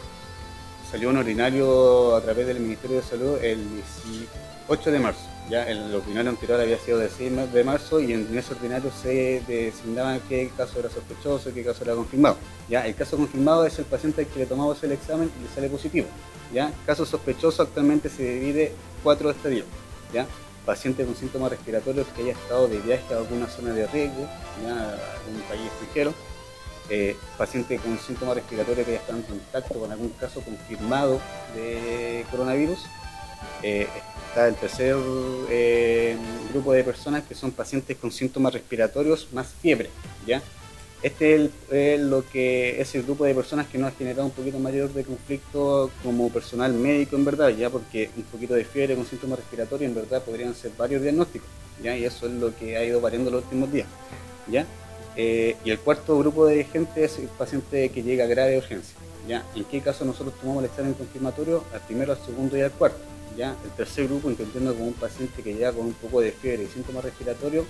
salió 0.90 1.10
un 1.10 1.18
ordinario 1.18 2.16
a 2.16 2.22
través 2.22 2.48
del 2.48 2.60
Ministerio 2.60 2.98
de 2.98 3.04
Salud 3.04 3.38
el 3.44 3.60
18 4.68 4.92
de 4.92 5.00
marzo. 5.00 5.22
Ya 5.50 5.68
el 5.68 5.94
ordinario 5.94 6.30
anterior 6.30 6.60
había 6.60 6.78
sido 6.78 7.00
del 7.00 7.10
6 7.10 7.52
de 7.54 7.64
marzo 7.64 8.00
y 8.00 8.14
en 8.14 8.38
ese 8.38 8.54
ordinario 8.54 8.92
se 8.92 9.42
designaba 9.48 10.20
qué 10.28 10.52
caso 10.56 10.80
era 10.80 10.90
sospechoso, 10.90 11.54
qué 11.54 11.64
caso 11.64 11.84
era 11.84 11.96
confirmado. 11.96 12.38
Ya 12.70 12.86
el 12.86 12.96
caso 12.96 13.18
confirmado 13.18 13.66
es 13.66 13.78
el 13.80 13.86
paciente 13.86 14.22
al 14.22 14.28
que 14.28 14.40
le 14.40 14.46
tomamos 14.46 14.84
el 14.84 14.92
examen 14.92 15.32
y 15.40 15.44
le 15.44 15.50
sale 15.50 15.70
positivo. 15.70 16.08
Ya 16.54 16.72
caso 16.86 17.06
sospechoso 17.06 17.64
actualmente 17.64 18.10
se 18.10 18.24
divide 18.24 18.74
cuatro 19.04 19.30
estadios. 19.30 19.66
Ya 20.14 20.28
paciente 20.66 21.04
con 21.04 21.16
síntomas 21.16 21.50
respiratorios 21.50 22.06
que 22.16 22.22
haya 22.22 22.34
estado 22.34 22.68
de 22.68 22.80
viaje 22.80 23.12
a 23.14 23.18
alguna 23.18 23.48
zona 23.48 23.74
de 23.74 23.88
riesgo, 23.88 24.28
ya, 24.64 24.74
a 24.74 25.18
algún 25.18 25.42
país 25.48 25.66
extranjero, 25.66 26.14
eh, 26.90 27.16
paciente 27.38 27.78
con 27.78 27.98
síntomas 28.00 28.36
respiratorios 28.36 28.86
que 28.86 28.92
haya 28.94 29.02
estado 29.02 29.20
en 29.20 29.24
contacto 29.24 29.80
con 29.80 29.92
algún 29.92 30.10
caso 30.10 30.42
confirmado 30.42 31.20
de 31.56 32.26
coronavirus. 32.32 32.80
Eh, 33.64 33.88
está 34.28 34.48
el 34.48 34.56
tercer 34.56 34.96
eh, 35.50 36.18
grupo 36.52 36.74
de 36.74 36.84
personas 36.84 37.24
que 37.24 37.36
son 37.36 37.52
pacientes 37.52 37.98
con 37.98 38.12
síntomas 38.12 38.54
respiratorios 38.54 39.28
más 39.34 39.48
fiebre, 39.62 39.90
¿ya? 40.26 40.42
Este 41.02 41.50
es, 41.72 42.02
lo 42.02 42.28
que 42.28 42.82
es 42.82 42.94
el 42.96 43.04
grupo 43.04 43.24
de 43.24 43.34
personas 43.34 43.68
que 43.68 43.78
nos 43.78 43.94
ha 43.94 43.96
generado 43.96 44.26
un 44.26 44.32
poquito 44.32 44.60
mayor 44.60 44.92
de 44.92 45.06
conflicto 45.06 45.90
como 46.04 46.30
personal 46.30 46.74
médico 46.74 47.16
en 47.16 47.24
verdad, 47.24 47.50
ya 47.50 47.70
porque 47.70 48.10
un 48.18 48.24
poquito 48.24 48.54
de 48.54 48.66
fiebre 48.66 48.96
con 48.96 49.06
síntomas 49.06 49.40
respiratorios 49.40 49.90
en 49.90 49.96
verdad 49.96 50.22
podrían 50.22 50.54
ser 50.54 50.72
varios 50.78 51.02
diagnósticos, 51.02 51.48
ya 51.82 51.96
y 51.96 52.04
eso 52.04 52.28
es 52.28 52.34
lo 52.34 52.54
que 52.54 52.76
ha 52.76 52.84
ido 52.84 53.00
variando 53.00 53.32
los 53.32 53.44
últimos 53.44 53.72
días, 53.72 53.88
ya. 54.48 54.66
Eh, 55.22 55.58
y 55.66 55.72
el 55.72 55.80
cuarto 55.80 56.18
grupo 56.18 56.46
de 56.46 56.64
gente 56.64 57.04
es 57.04 57.20
el 57.20 57.28
paciente 57.28 57.90
que 57.90 58.04
llega 58.04 58.24
a 58.24 58.28
grave 58.28 58.58
urgencia, 58.58 58.96
ya. 59.28 59.46
¿En 59.54 59.66
qué 59.66 59.82
caso 59.82 60.06
nosotros 60.06 60.34
tomamos 60.40 60.64
el 60.64 60.70
examen 60.70 60.94
confirmatorio? 60.94 61.66
Al 61.74 61.82
primero, 61.82 62.14
al 62.14 62.26
segundo 62.26 62.58
y 62.58 62.62
al 62.62 62.72
cuarto, 62.72 63.00
ya. 63.38 63.54
El 63.66 63.72
tercer 63.72 64.08
grupo, 64.08 64.30
entendiendo 64.30 64.74
como 64.74 64.88
un 64.88 64.94
paciente 64.94 65.44
que 65.44 65.54
llega 65.54 65.74
con 65.74 65.88
un 65.88 65.94
poco 65.94 66.22
de 66.22 66.32
fiebre 66.32 66.64
y 66.64 66.68
síntomas 66.68 67.04
respiratorios, 67.04 67.66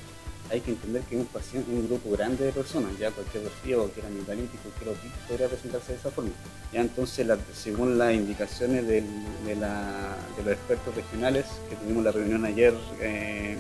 hay 0.52 0.62
que 0.62 0.70
entender 0.70 1.02
que 1.10 1.18
un 1.18 1.26
paciente, 1.26 1.72
un 1.72 1.88
grupo 1.88 2.12
grande 2.12 2.46
de 2.46 2.52
personas, 2.52 2.92
ya 3.00 3.10
cualquier 3.10 3.46
resfriado, 3.46 3.90
era 3.98 4.08
amigdalitis, 4.10 4.60
cualquier 4.62 4.90
otitis, 4.90 5.18
podría 5.28 5.48
presentarse 5.48 5.94
de 5.94 5.98
esa 5.98 6.12
forma. 6.12 6.30
Ya 6.72 6.82
entonces, 6.82 7.28
según 7.56 7.98
las 7.98 8.14
indicaciones 8.14 8.86
de, 8.86 9.04
los 9.48 10.54
expertos 10.54 10.94
regionales, 10.94 11.46
que 11.68 11.76
tuvimos 11.78 12.04
la 12.04 12.12
reunión 12.12 12.46
ayer 12.46 12.76
eh, 13.02 13.58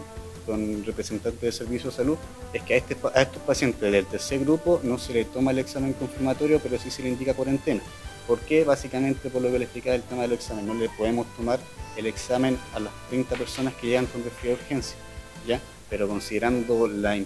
con 0.50 0.86
representantes 0.86 1.42
del 1.42 1.54
Servicio 1.54 1.90
de 1.90 1.96
Salud, 1.96 2.18
es 2.54 2.62
que 2.64 2.74
a, 2.74 2.78
este, 2.78 2.98
a 3.14 3.22
estos 3.22 3.42
pacientes 3.44 3.92
del 3.92 4.06
tercer 4.06 4.40
grupo 4.40 4.82
no 4.84 4.98
se 4.98 5.14
les 5.14 5.32
toma 5.32 5.52
el 5.52 5.60
examen 5.60 5.94
confirmatorio, 5.94 6.60
pero 6.60 6.78
sí 6.78 6.92
se 6.92 7.04
le 7.04 7.10
indica 7.10 7.34
cuarentena. 7.34 7.82
¿Por 8.28 8.40
qué? 8.40 8.64
Básicamente 8.64 9.30
por 9.30 9.42
lo 9.42 9.52
que 9.52 9.60
le 9.60 9.66
explicaba 9.66 9.96
el 9.96 10.04
tema 10.04 10.24
del 10.24 10.34
examen. 10.34 10.68
No 10.68 10.74
le 10.74 10.90
podemos 10.90 11.26
tomar 11.36 11.60
el 11.98 12.06
examen 12.06 12.58
a 12.76 12.80
las 12.80 12.94
30 13.10 13.36
personas 13.36 13.74
que 13.76 13.88
llegan 13.88 14.06
con 14.06 14.24
resfriado 14.24 14.58
de 14.58 14.64
urgencia. 14.64 14.98
¿ya? 15.48 15.60
pero 15.90 16.08
considerando 16.08 16.88
la, 16.88 17.18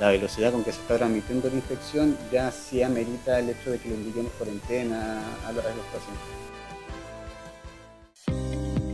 la, 0.00 0.08
velocidad 0.08 0.52
con 0.52 0.64
que 0.64 0.72
se 0.72 0.80
está 0.80 0.96
transmitiendo 0.98 1.48
la 1.48 1.54
infección, 1.54 2.16
ya 2.32 2.50
sí 2.50 2.82
amerita 2.82 3.38
el 3.38 3.50
hecho 3.50 3.70
de 3.70 3.78
que 3.78 3.88
le 3.88 3.94
indiquemos 3.94 4.32
cuarentena 4.32 5.22
a 5.46 5.52
los, 5.52 5.64
pacientes. 5.64 6.24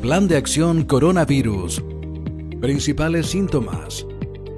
Plan 0.02 0.28
de 0.28 0.36
acción 0.36 0.84
coronavirus. 0.84 1.82
Principales 2.60 3.26
síntomas. 3.26 4.06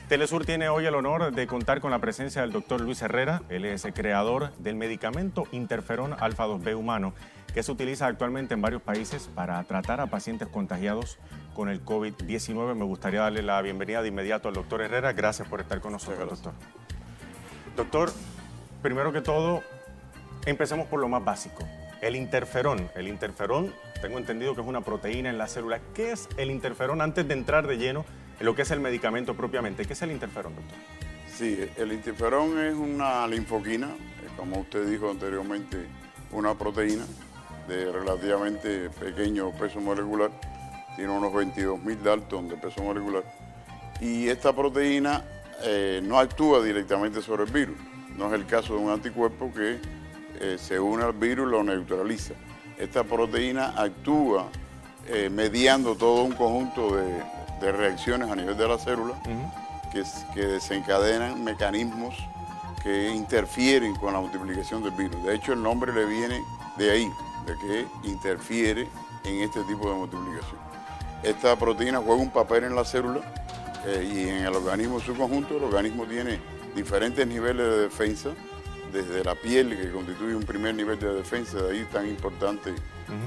Telesur 0.10 0.46
tiene 0.46 0.68
hoy 0.68 0.86
el 0.86 0.96
honor 0.96 1.32
de 1.32 1.48
contar 1.48 1.80
con 1.80 1.92
la 1.92 2.00
presencia 2.00 2.42
del 2.42 2.52
doctor 2.52 2.82
Luis 2.82 3.02
Herrera. 3.02 3.42
Él 3.48 3.64
es 3.64 3.86
el 3.86 3.94
creador 3.94 4.52
del 4.58 4.76
medicamento 4.76 5.48
interferón 5.54 6.14
alfa 6.20 6.46
2B 6.46 6.76
humano 6.76 7.14
que 7.54 7.64
se 7.64 7.72
utiliza 7.72 8.08
actualmente 8.08 8.54
en 8.54 8.62
varios 8.62 8.82
países 8.82 9.30
para 9.34 9.64
tratar 9.64 10.02
a 10.02 10.08
pacientes 10.08 10.50
contagiados 10.50 11.20
con 11.56 11.70
el 11.70 11.86
COVID-19. 11.86 12.76
Me 12.76 12.84
gustaría 12.84 13.22
darle 13.22 13.44
la 13.44 13.62
bienvenida 13.62 14.02
de 14.02 14.10
inmediato 14.10 14.50
al 14.50 14.56
doctor 14.56 14.82
Herrera. 14.82 15.14
Gracias 15.14 15.48
por 15.48 15.62
estar 15.62 15.80
con 15.80 15.94
nosotros, 15.94 16.28
doctor. 16.28 16.54
Doctor, 17.78 18.12
primero 18.82 19.14
que 19.14 19.22
todo, 19.22 19.64
Empecemos 20.46 20.88
por 20.88 21.00
lo 21.00 21.10
más 21.10 21.24
básico. 21.24 21.68
El 22.02 22.16
interferón. 22.16 22.90
El 22.96 23.08
interferón, 23.08 23.74
tengo 24.02 24.18
entendido 24.18 24.56
que 24.56 24.62
es 24.62 24.68
una 24.68 24.82
proteína 24.82 25.30
en 25.30 25.38
la 25.38 25.48
célula. 25.48 25.82
¿Qué 25.94 26.12
es 26.12 26.30
el 26.38 26.50
interferón 26.50 27.02
antes 27.02 27.28
de 27.28 27.34
entrar 27.34 27.68
de 27.68 27.78
lleno 27.78 28.06
en 28.40 28.46
lo 28.46 28.56
que 28.56 28.62
es 28.62 28.72
el 28.72 28.80
medicamento 28.80 29.36
propiamente? 29.36 29.86
¿Qué 29.86 29.94
es 29.94 30.02
el 30.02 30.12
interferón, 30.12 30.56
doctor? 30.56 30.78
Sí, 31.28 31.60
el 31.78 31.92
interferón 31.92 32.58
es 32.60 32.74
una 32.74 33.28
linfoquina, 33.28 33.90
como 34.38 34.60
usted 34.60 34.90
dijo 34.90 35.10
anteriormente, 35.10 35.78
una 36.32 36.54
proteína 36.54 37.06
de 37.68 37.92
relativamente 37.92 38.90
pequeño 38.90 39.52
peso 39.52 39.82
molecular. 39.82 40.32
Tiene 40.96 41.12
unos 41.12 41.34
22.000 41.34 41.98
Dalton 42.00 42.50
de 42.50 42.56
peso 42.58 42.82
molecular. 42.82 43.24
Y 44.02 44.28
esta 44.28 44.54
proteína 44.54 45.24
eh, 45.64 46.02
no 46.04 46.18
actúa 46.18 46.64
directamente 46.64 47.22
sobre 47.22 47.44
el 47.44 47.52
virus. 47.52 47.78
No 48.18 48.28
es 48.28 48.34
el 48.34 48.46
caso 48.46 48.76
de 48.76 48.80
un 48.80 48.90
anticuerpo 48.90 49.52
que 49.54 49.80
eh, 50.40 50.58
se 50.60 50.80
une 50.80 51.04
al 51.04 51.14
virus 51.14 51.48
lo 51.50 51.64
neutraliza. 51.64 52.34
Esta 52.78 53.04
proteína 53.04 53.74
actúa 53.76 54.48
eh, 55.08 55.30
mediando 55.30 55.96
todo 55.96 56.24
un 56.24 56.34
conjunto 56.34 56.96
de, 56.96 57.72
reacciones 57.72 58.30
a 58.30 58.36
nivel 58.36 58.58
de 58.58 58.68
la 58.68 58.78
célula 58.78 59.22
que, 59.92 60.04
que, 60.34 60.48
desencadenan 60.48 61.44
mecanismos 61.44 62.16
que 62.82 63.10
interfieren 63.10 63.96
con 63.96 64.14
la 64.14 64.22
multiplicación 64.22 64.82
del 64.82 64.92
virus. 64.92 65.22
De 65.26 65.36
hecho, 65.36 65.52
el 65.52 65.62
nombre 65.62 65.94
le 65.94 66.06
viene 66.06 66.42
de 66.78 66.92
ahí, 66.92 67.12
de 67.46 67.58
que 67.58 68.08
interfiere 68.08 68.88
en 69.26 69.42
este 69.42 69.62
tipo 69.64 69.90
de 69.90 69.96
multiplicación. 69.96 70.58
Esta 71.22 71.58
proteína 71.58 72.00
juega 72.00 72.22
un 72.22 72.32
papel 72.32 72.64
en 72.64 72.76
la 72.76 72.86
célula 72.86 73.20
eh, 73.86 74.10
y 74.10 74.30
en 74.30 74.46
el 74.46 74.56
organismo 74.56 75.00
en 75.00 75.06
su 75.06 75.16
conjunto. 75.16 75.58
El 75.58 75.66
organismo 75.66 76.06
tiene 76.06 76.40
diferentes 76.76 77.28
niveles 77.28 77.66
de 77.66 77.80
defensa 77.80 78.30
desde 78.92 79.24
la 79.24 79.36
piel, 79.36 79.78
que 79.78 79.92
constituye 79.92 80.36
un 80.36 80.44
primer 80.44 80.76
nivel 80.76 81.00
de 81.00 81.14
defensa, 81.14 81.62
de 81.62 81.72
ahí 81.78 81.88
tan 81.92 82.08
importante 82.08 82.74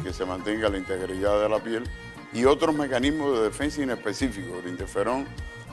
que 0.05 0.13
se 0.13 0.25
mantenga 0.25 0.69
la 0.69 0.79
integridad 0.79 1.41
de 1.41 1.49
la 1.49 1.59
piel, 1.59 1.85
y 2.33 2.45
otros 2.45 2.75
mecanismos 2.75 3.39
de 3.39 3.45
defensa 3.45 3.83
inespecíficos. 3.83 4.65
El 4.65 4.71
interferón 4.71 5.27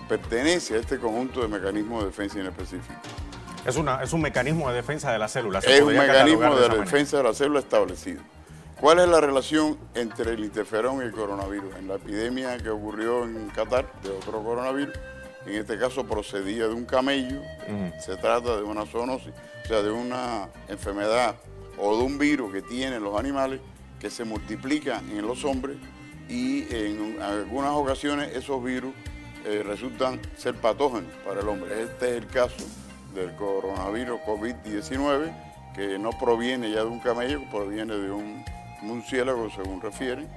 pertenece 0.08 0.76
a 0.76 0.80
este 0.80 0.98
conjunto 0.98 1.42
de 1.42 1.48
mecanismos 1.48 2.02
de 2.02 2.08
defensa 2.08 2.40
inespecíficos. 2.40 2.98
Es, 3.66 3.76
una, 3.76 4.02
es 4.02 4.14
un 4.14 4.22
mecanismo 4.22 4.70
de 4.70 4.76
defensa 4.76 5.12
de 5.12 5.20
la 5.20 5.28
célula. 5.28 5.60
Es 5.60 5.82
un 5.82 5.96
mecanismo 5.96 6.56
de, 6.56 6.70
defensa 6.70 7.18
de 7.18 7.24
la 7.24 7.34
célula 7.34 7.60
establecido. 7.60 8.22
¿Cuál 8.80 9.00
es 9.00 9.10
la 9.10 9.20
relación 9.20 9.78
entre 9.94 10.34
el 10.34 10.40
interferón 10.40 11.02
y 11.02 11.06
el 11.06 11.12
coronavirus? 11.12 11.76
En 11.76 11.88
la 11.88 11.96
epidemia 11.96 12.58
que 12.58 12.70
ocurrió 12.70 13.26
en 13.26 13.50
Qatar 13.50 13.92
de 14.02 14.10
otro 14.10 14.42
coronavirus, 14.42 14.96
en 15.46 15.56
este 15.56 15.78
caso 15.78 16.06
procedía 16.06 16.68
de 16.68 16.74
un 16.74 16.86
camello, 16.86 17.42
se 18.00 18.16
trata 18.18 18.58
de 18.58 18.64
una 18.64 18.86
zoonosis, 18.86 19.34
o 19.64 19.68
sea, 19.68 19.82
de 19.82 19.92
una 19.92 20.50
enfermedad 20.68 21.36
o 21.78 21.98
de 21.98 22.04
un 22.04 22.18
virus 22.18 22.52
que 22.52 22.62
tienen 22.62 23.04
los 23.04 23.18
animales 23.18 23.62
que 24.00 24.10
se 24.10 24.24
multiplica 24.24 25.02
en 25.12 25.26
los 25.26 25.44
hombres 25.46 25.78
y 26.28 26.74
en 26.74 27.22
algunas 27.22 27.72
ocasiones 27.72 28.36
esos 28.36 28.64
virus 28.64 28.94
eh, 29.46 29.64
resultan 29.66 30.20
ser 30.38 30.56
patógenos 30.56 31.12
para 31.26 31.42
el 31.42 31.48
hombre. 31.48 31.84
Este 31.84 32.12
es 32.12 32.18
el 32.18 32.28
caso 32.28 32.66
del 33.16 33.36
coronavirus 33.36 34.20
COVID-19, 34.22 35.74
que 35.74 35.98
no 35.98 36.12
proviene 36.12 36.70
ya 36.72 36.82
de 36.82 36.86
un 36.86 37.00
camello, 37.00 37.42
proviene 37.50 37.96
de 37.96 38.12
un 38.12 38.44
murciélago, 38.82 39.50
según 39.50 39.82
refieren, 39.82 40.28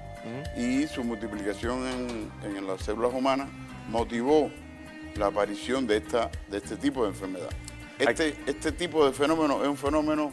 y 0.57 0.87
su 0.87 1.03
multiplicación 1.03 1.85
en, 1.87 2.57
en 2.57 2.67
las 2.67 2.83
células 2.83 3.13
humanas 3.13 3.49
motivó 3.89 4.51
la 5.17 5.27
aparición 5.27 5.87
de, 5.87 5.99
esta, 5.99 6.31
de 6.49 6.59
este 6.59 6.77
tipo 6.77 7.03
de 7.03 7.11
enfermedad. 7.11 7.51
Este, 7.99 8.37
este 8.47 8.73
tipo 8.73 9.07
de 9.07 9.13
fenómeno 9.13 9.63
es 9.63 9.69
un 9.69 9.77
fenómeno 9.77 10.33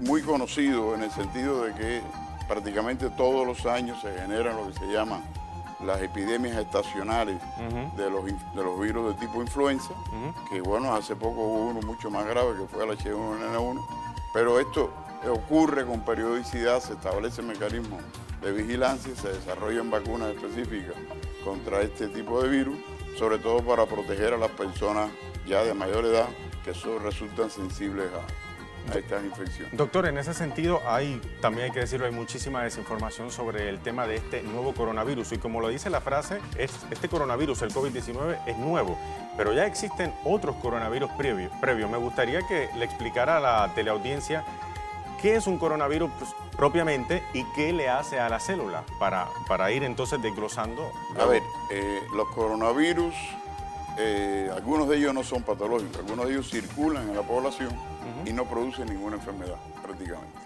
muy 0.00 0.22
conocido 0.22 0.94
en 0.94 1.02
el 1.02 1.10
sentido 1.10 1.64
de 1.64 1.74
que 1.74 2.00
prácticamente 2.48 3.10
todos 3.10 3.46
los 3.46 3.66
años 3.66 4.00
se 4.00 4.12
generan 4.18 4.56
lo 4.56 4.68
que 4.68 4.78
se 4.78 4.86
llaman 4.92 5.22
las 5.84 6.00
epidemias 6.02 6.56
estacionales 6.56 7.38
de, 7.96 8.10
los, 8.10 8.24
de 8.24 8.62
los 8.62 8.80
virus 8.80 9.14
de 9.14 9.26
tipo 9.26 9.42
influenza, 9.42 9.90
que 10.50 10.60
bueno, 10.60 10.94
hace 10.94 11.14
poco 11.14 11.42
hubo 11.42 11.66
uno 11.66 11.80
mucho 11.82 12.10
más 12.10 12.26
grave 12.26 12.54
que 12.58 12.66
fue 12.66 12.84
el 12.84 12.96
H1N1, 12.96 13.86
pero 14.32 14.60
esto 14.60 14.90
ocurre 15.30 15.84
con 15.84 16.00
periodicidad, 16.00 16.80
se 16.80 16.94
establecen 16.94 17.46
mecanismos 17.46 18.00
de 18.40 18.52
vigilancia, 18.52 19.14
se 19.14 19.28
desarrollan 19.28 19.90
vacunas 19.90 20.34
específicas 20.34 20.94
contra 21.44 21.82
este 21.82 22.08
tipo 22.08 22.42
de 22.42 22.48
virus 22.48 22.78
sobre 23.16 23.38
todo 23.38 23.62
para 23.62 23.86
proteger 23.86 24.34
a 24.34 24.36
las 24.36 24.50
personas 24.50 25.10
ya 25.46 25.62
de 25.62 25.74
mayor 25.74 26.04
edad 26.04 26.28
que 26.64 26.72
resultan 26.98 27.50
sensibles 27.50 28.06
a, 28.12 28.98
estas 28.98 29.24
infecciones. 29.24 29.74
Doctor, 29.74 30.06
en 30.06 30.18
ese 30.18 30.34
sentido, 30.34 30.82
hay, 30.86 31.18
también 31.40 31.66
hay 31.66 31.70
que 31.70 31.80
decirlo, 31.80 32.04
hay 32.04 32.12
muchísima 32.12 32.62
desinformación 32.62 33.30
sobre 33.30 33.70
el 33.70 33.78
tema 33.80 34.06
de 34.06 34.16
este 34.16 34.42
nuevo 34.42 34.74
coronavirus. 34.74 35.32
Y 35.32 35.38
como 35.38 35.62
lo 35.62 35.68
dice 35.68 35.88
la 35.88 36.02
frase, 36.02 36.38
es, 36.58 36.70
este 36.90 37.08
coronavirus, 37.08 37.62
el 37.62 37.72
COVID-19, 37.72 38.40
es 38.46 38.58
nuevo, 38.58 38.98
pero 39.38 39.54
ya 39.54 39.64
existen 39.64 40.12
otros 40.24 40.56
coronavirus 40.56 41.10
previos. 41.12 41.50
Previo. 41.62 41.88
Me 41.88 41.96
gustaría 41.96 42.46
que 42.46 42.68
le 42.76 42.84
explicara 42.84 43.38
a 43.38 43.40
la 43.40 43.74
teleaudiencia 43.74 44.44
qué 45.24 45.36
es 45.36 45.46
un 45.46 45.56
coronavirus 45.56 46.10
pues, 46.18 46.30
propiamente 46.54 47.22
y 47.32 47.44
qué 47.56 47.72
le 47.72 47.88
hace 47.88 48.20
a 48.20 48.28
la 48.28 48.38
célula 48.38 48.84
para, 48.98 49.26
para 49.48 49.72
ir 49.72 49.82
entonces 49.82 50.20
desglosando. 50.20 50.92
A 51.18 51.24
ver, 51.24 51.42
eh, 51.70 52.02
los 52.14 52.28
coronavirus, 52.28 53.14
eh, 53.96 54.50
algunos 54.54 54.86
de 54.86 54.98
ellos 54.98 55.14
no 55.14 55.24
son 55.24 55.42
patológicos, 55.42 55.96
algunos 55.96 56.26
de 56.26 56.32
ellos 56.32 56.50
circulan 56.50 57.08
en 57.08 57.16
la 57.16 57.22
población 57.22 57.70
y 58.26 58.34
no 58.34 58.44
producen 58.44 58.84
ninguna 58.84 59.16
enfermedad 59.16 59.56
prácticamente. 59.82 60.38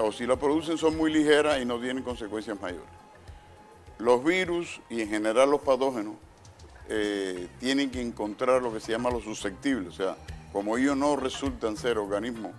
O 0.00 0.10
si 0.10 0.26
la 0.26 0.36
producen 0.36 0.78
son 0.78 0.96
muy 0.96 1.12
ligeras 1.12 1.60
y 1.60 1.66
no 1.66 1.78
tienen 1.78 2.02
consecuencias 2.02 2.58
mayores. 2.58 2.88
Los 3.98 4.24
virus 4.24 4.80
y 4.88 5.02
en 5.02 5.10
general 5.10 5.50
los 5.50 5.60
patógenos 5.60 6.14
eh, 6.88 7.46
tienen 7.60 7.90
que 7.90 8.00
encontrar 8.00 8.62
lo 8.62 8.72
que 8.72 8.80
se 8.80 8.92
llama 8.92 9.10
los 9.10 9.24
susceptibles, 9.24 9.88
o 9.88 9.96
sea, 9.96 10.16
como 10.50 10.78
ellos 10.78 10.96
no 10.96 11.16
resultan 11.16 11.76
ser 11.76 11.98
organismos 11.98 12.52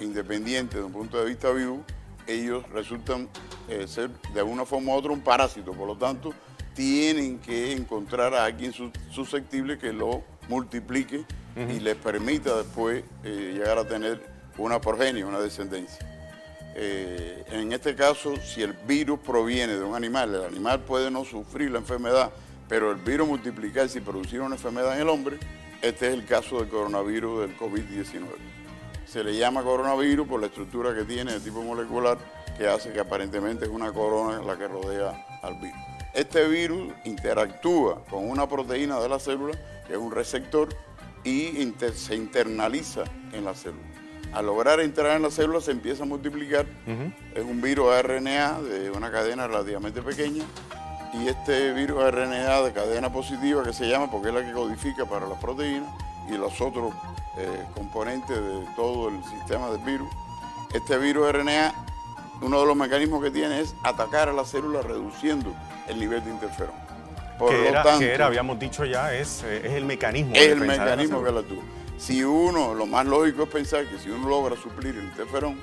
independientes 0.00 0.78
de 0.78 0.84
un 0.84 0.92
punto 0.92 1.18
de 1.18 1.26
vista 1.26 1.50
vivo, 1.50 1.84
ellos 2.26 2.68
resultan 2.70 3.28
eh, 3.68 3.86
ser 3.86 4.10
de 4.32 4.40
alguna 4.40 4.64
forma 4.64 4.92
u 4.92 4.96
otra 4.96 5.12
un 5.12 5.20
parásito. 5.20 5.72
Por 5.72 5.86
lo 5.86 5.96
tanto, 5.96 6.34
tienen 6.74 7.38
que 7.38 7.72
encontrar 7.72 8.34
a 8.34 8.44
alguien 8.44 8.72
susceptible 9.10 9.78
que 9.78 9.92
lo 9.92 10.22
multiplique 10.48 11.24
y 11.56 11.80
les 11.80 11.96
permita 11.96 12.54
después 12.58 13.02
eh, 13.24 13.52
llegar 13.54 13.78
a 13.78 13.88
tener 13.88 14.20
una 14.58 14.78
progenie, 14.78 15.24
una 15.24 15.40
descendencia. 15.40 16.06
Eh, 16.74 17.44
en 17.48 17.72
este 17.72 17.94
caso, 17.94 18.36
si 18.36 18.62
el 18.62 18.74
virus 18.74 19.18
proviene 19.20 19.74
de 19.74 19.82
un 19.82 19.94
animal, 19.94 20.34
el 20.34 20.44
animal 20.44 20.80
puede 20.80 21.10
no 21.10 21.24
sufrir 21.24 21.70
la 21.70 21.78
enfermedad, 21.78 22.30
pero 22.68 22.90
el 22.90 22.98
virus 22.98 23.26
multiplicarse 23.26 23.98
y 23.98 24.02
producir 24.02 24.42
una 24.42 24.56
enfermedad 24.56 24.94
en 24.96 25.00
el 25.00 25.08
hombre, 25.08 25.38
este 25.80 26.08
es 26.08 26.14
el 26.14 26.26
caso 26.26 26.58
del 26.58 26.68
coronavirus 26.68 27.40
del 27.40 27.56
COVID-19 27.56 28.65
se 29.16 29.24
le 29.24 29.34
llama 29.34 29.62
coronavirus 29.62 30.28
por 30.28 30.38
la 30.38 30.48
estructura 30.48 30.94
que 30.94 31.04
tiene 31.04 31.32
de 31.32 31.40
tipo 31.40 31.62
molecular 31.62 32.18
que 32.58 32.68
hace 32.68 32.92
que 32.92 33.00
aparentemente 33.00 33.64
es 33.64 33.70
una 33.70 33.90
corona 33.90 34.42
la 34.42 34.58
que 34.58 34.68
rodea 34.68 35.38
al 35.40 35.54
virus. 35.54 35.80
Este 36.12 36.46
virus 36.46 36.92
interactúa 37.06 38.04
con 38.10 38.28
una 38.28 38.46
proteína 38.46 39.00
de 39.00 39.08
la 39.08 39.18
célula, 39.18 39.56
que 39.86 39.94
es 39.94 39.98
un 39.98 40.12
receptor, 40.12 40.68
y 41.24 41.72
se 41.94 42.14
internaliza 42.14 43.04
en 43.32 43.46
la 43.46 43.54
célula. 43.54 43.86
Al 44.34 44.44
lograr 44.44 44.80
entrar 44.80 45.16
en 45.16 45.22
la 45.22 45.30
célula 45.30 45.62
se 45.62 45.70
empieza 45.70 46.02
a 46.02 46.06
multiplicar. 46.06 46.66
Es 47.34 47.42
un 47.42 47.62
virus 47.62 47.86
RNA 48.02 48.60
de 48.60 48.90
una 48.90 49.10
cadena 49.10 49.46
relativamente 49.46 50.02
pequeña. 50.02 50.44
Y 51.14 51.28
este 51.28 51.72
virus 51.72 52.02
RNA 52.12 52.60
de 52.60 52.72
cadena 52.74 53.10
positiva 53.10 53.62
que 53.62 53.72
se 53.72 53.88
llama 53.88 54.10
porque 54.10 54.28
es 54.28 54.34
la 54.34 54.44
que 54.44 54.52
codifica 54.52 55.06
para 55.06 55.26
las 55.26 55.38
proteínas 55.38 55.88
y 56.28 56.36
los 56.36 56.60
otros 56.60 56.92
eh, 57.38 57.64
componentes 57.74 58.36
de 58.36 58.66
todo 58.74 59.08
el 59.08 59.22
sistema 59.24 59.70
del 59.70 59.80
virus, 59.80 60.08
Este 60.72 60.98
virus 60.98 61.30
RNA, 61.32 61.74
uno 62.40 62.60
de 62.60 62.66
los 62.66 62.76
mecanismos 62.76 63.22
que 63.22 63.30
tiene 63.30 63.60
es 63.60 63.74
atacar 63.82 64.28
a 64.28 64.32
la 64.32 64.44
célula 64.44 64.82
reduciendo 64.82 65.54
el 65.88 65.98
nivel 65.98 66.24
de 66.24 66.30
interferón. 66.30 66.74
Por 67.38 67.50
que, 67.50 67.58
lo 67.58 67.68
era, 67.68 67.82
tanto, 67.82 68.00
que 68.00 68.12
era, 68.12 68.26
habíamos 68.26 68.58
dicho 68.58 68.84
ya, 68.84 69.12
es, 69.12 69.42
eh, 69.42 69.62
es 69.64 69.72
el 69.72 69.84
mecanismo. 69.84 70.34
es 70.34 70.48
el 70.48 70.60
la 70.60 70.66
mecanismo 70.66 71.22
que 71.22 71.30
la 71.30 71.42
tuvo. 71.42 71.62
Si 71.98 72.22
uno, 72.24 72.74
lo 72.74 72.86
más 72.86 73.06
lógico 73.06 73.44
es 73.44 73.48
pensar 73.48 73.86
que 73.86 73.98
si 73.98 74.10
uno 74.10 74.28
logra 74.28 74.56
suplir 74.56 74.96
el 74.96 75.04
interferón, 75.04 75.58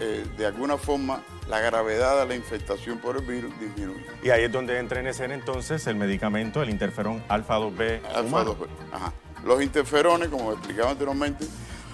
eh, 0.00 0.24
de 0.36 0.46
alguna 0.46 0.76
forma 0.76 1.22
la 1.48 1.60
gravedad 1.60 2.20
de 2.20 2.26
la 2.26 2.34
infectación 2.34 2.98
por 2.98 3.16
el 3.16 3.22
virus 3.22 3.52
disminuye. 3.60 4.04
Y 4.22 4.30
ahí 4.30 4.44
es 4.44 4.52
donde 4.52 4.78
entra 4.78 5.00
en 5.00 5.06
escena 5.06 5.34
entonces 5.34 5.86
el 5.86 5.96
medicamento, 5.96 6.62
el 6.62 6.70
interferón 6.70 7.22
alfa 7.28 7.58
2B 7.58 8.00
Alfa 8.06 8.20
humano. 8.20 8.56
2B. 8.56 8.66
Ajá. 8.92 9.12
Los 9.44 9.62
interferones, 9.62 10.28
como 10.28 10.52
explicaba 10.52 10.90
anteriormente, 10.90 11.46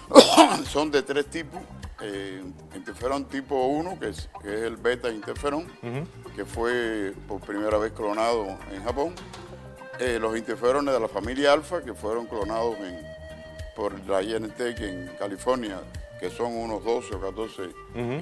son 0.71 0.91
de 0.91 1.03
tres 1.03 1.27
tipos. 1.27 1.61
Eh, 2.01 2.43
interferón 2.77 3.25
tipo 3.25 3.67
1, 3.67 3.99
que 3.99 4.11
es, 4.11 4.29
que 4.41 4.55
es 4.55 4.61
el 4.63 4.77
beta 4.77 5.11
interferón, 5.11 5.67
que 6.37 6.45
fue 6.45 7.13
por 7.27 7.41
primera 7.41 7.77
vez 7.79 7.93
clonado 7.93 8.47
en 8.73 8.85
Japón. 8.85 9.15
Eh, 9.99 10.19
los 10.21 10.37
interferones 10.39 10.95
de 10.95 11.01
la 11.01 11.09
familia 11.09 11.53
alfa, 11.53 11.83
que 11.83 11.93
fueron 11.95 12.27
clonados 12.27 12.77
en- 12.79 13.01
por 13.75 13.99
la 14.09 14.23
Genentech 14.23 14.81
en 14.81 15.09
California, 15.19 15.81
que 16.21 16.31
son 16.31 16.53
unos 16.57 16.85
12 16.85 17.15
o 17.17 17.21
14 17.21 17.63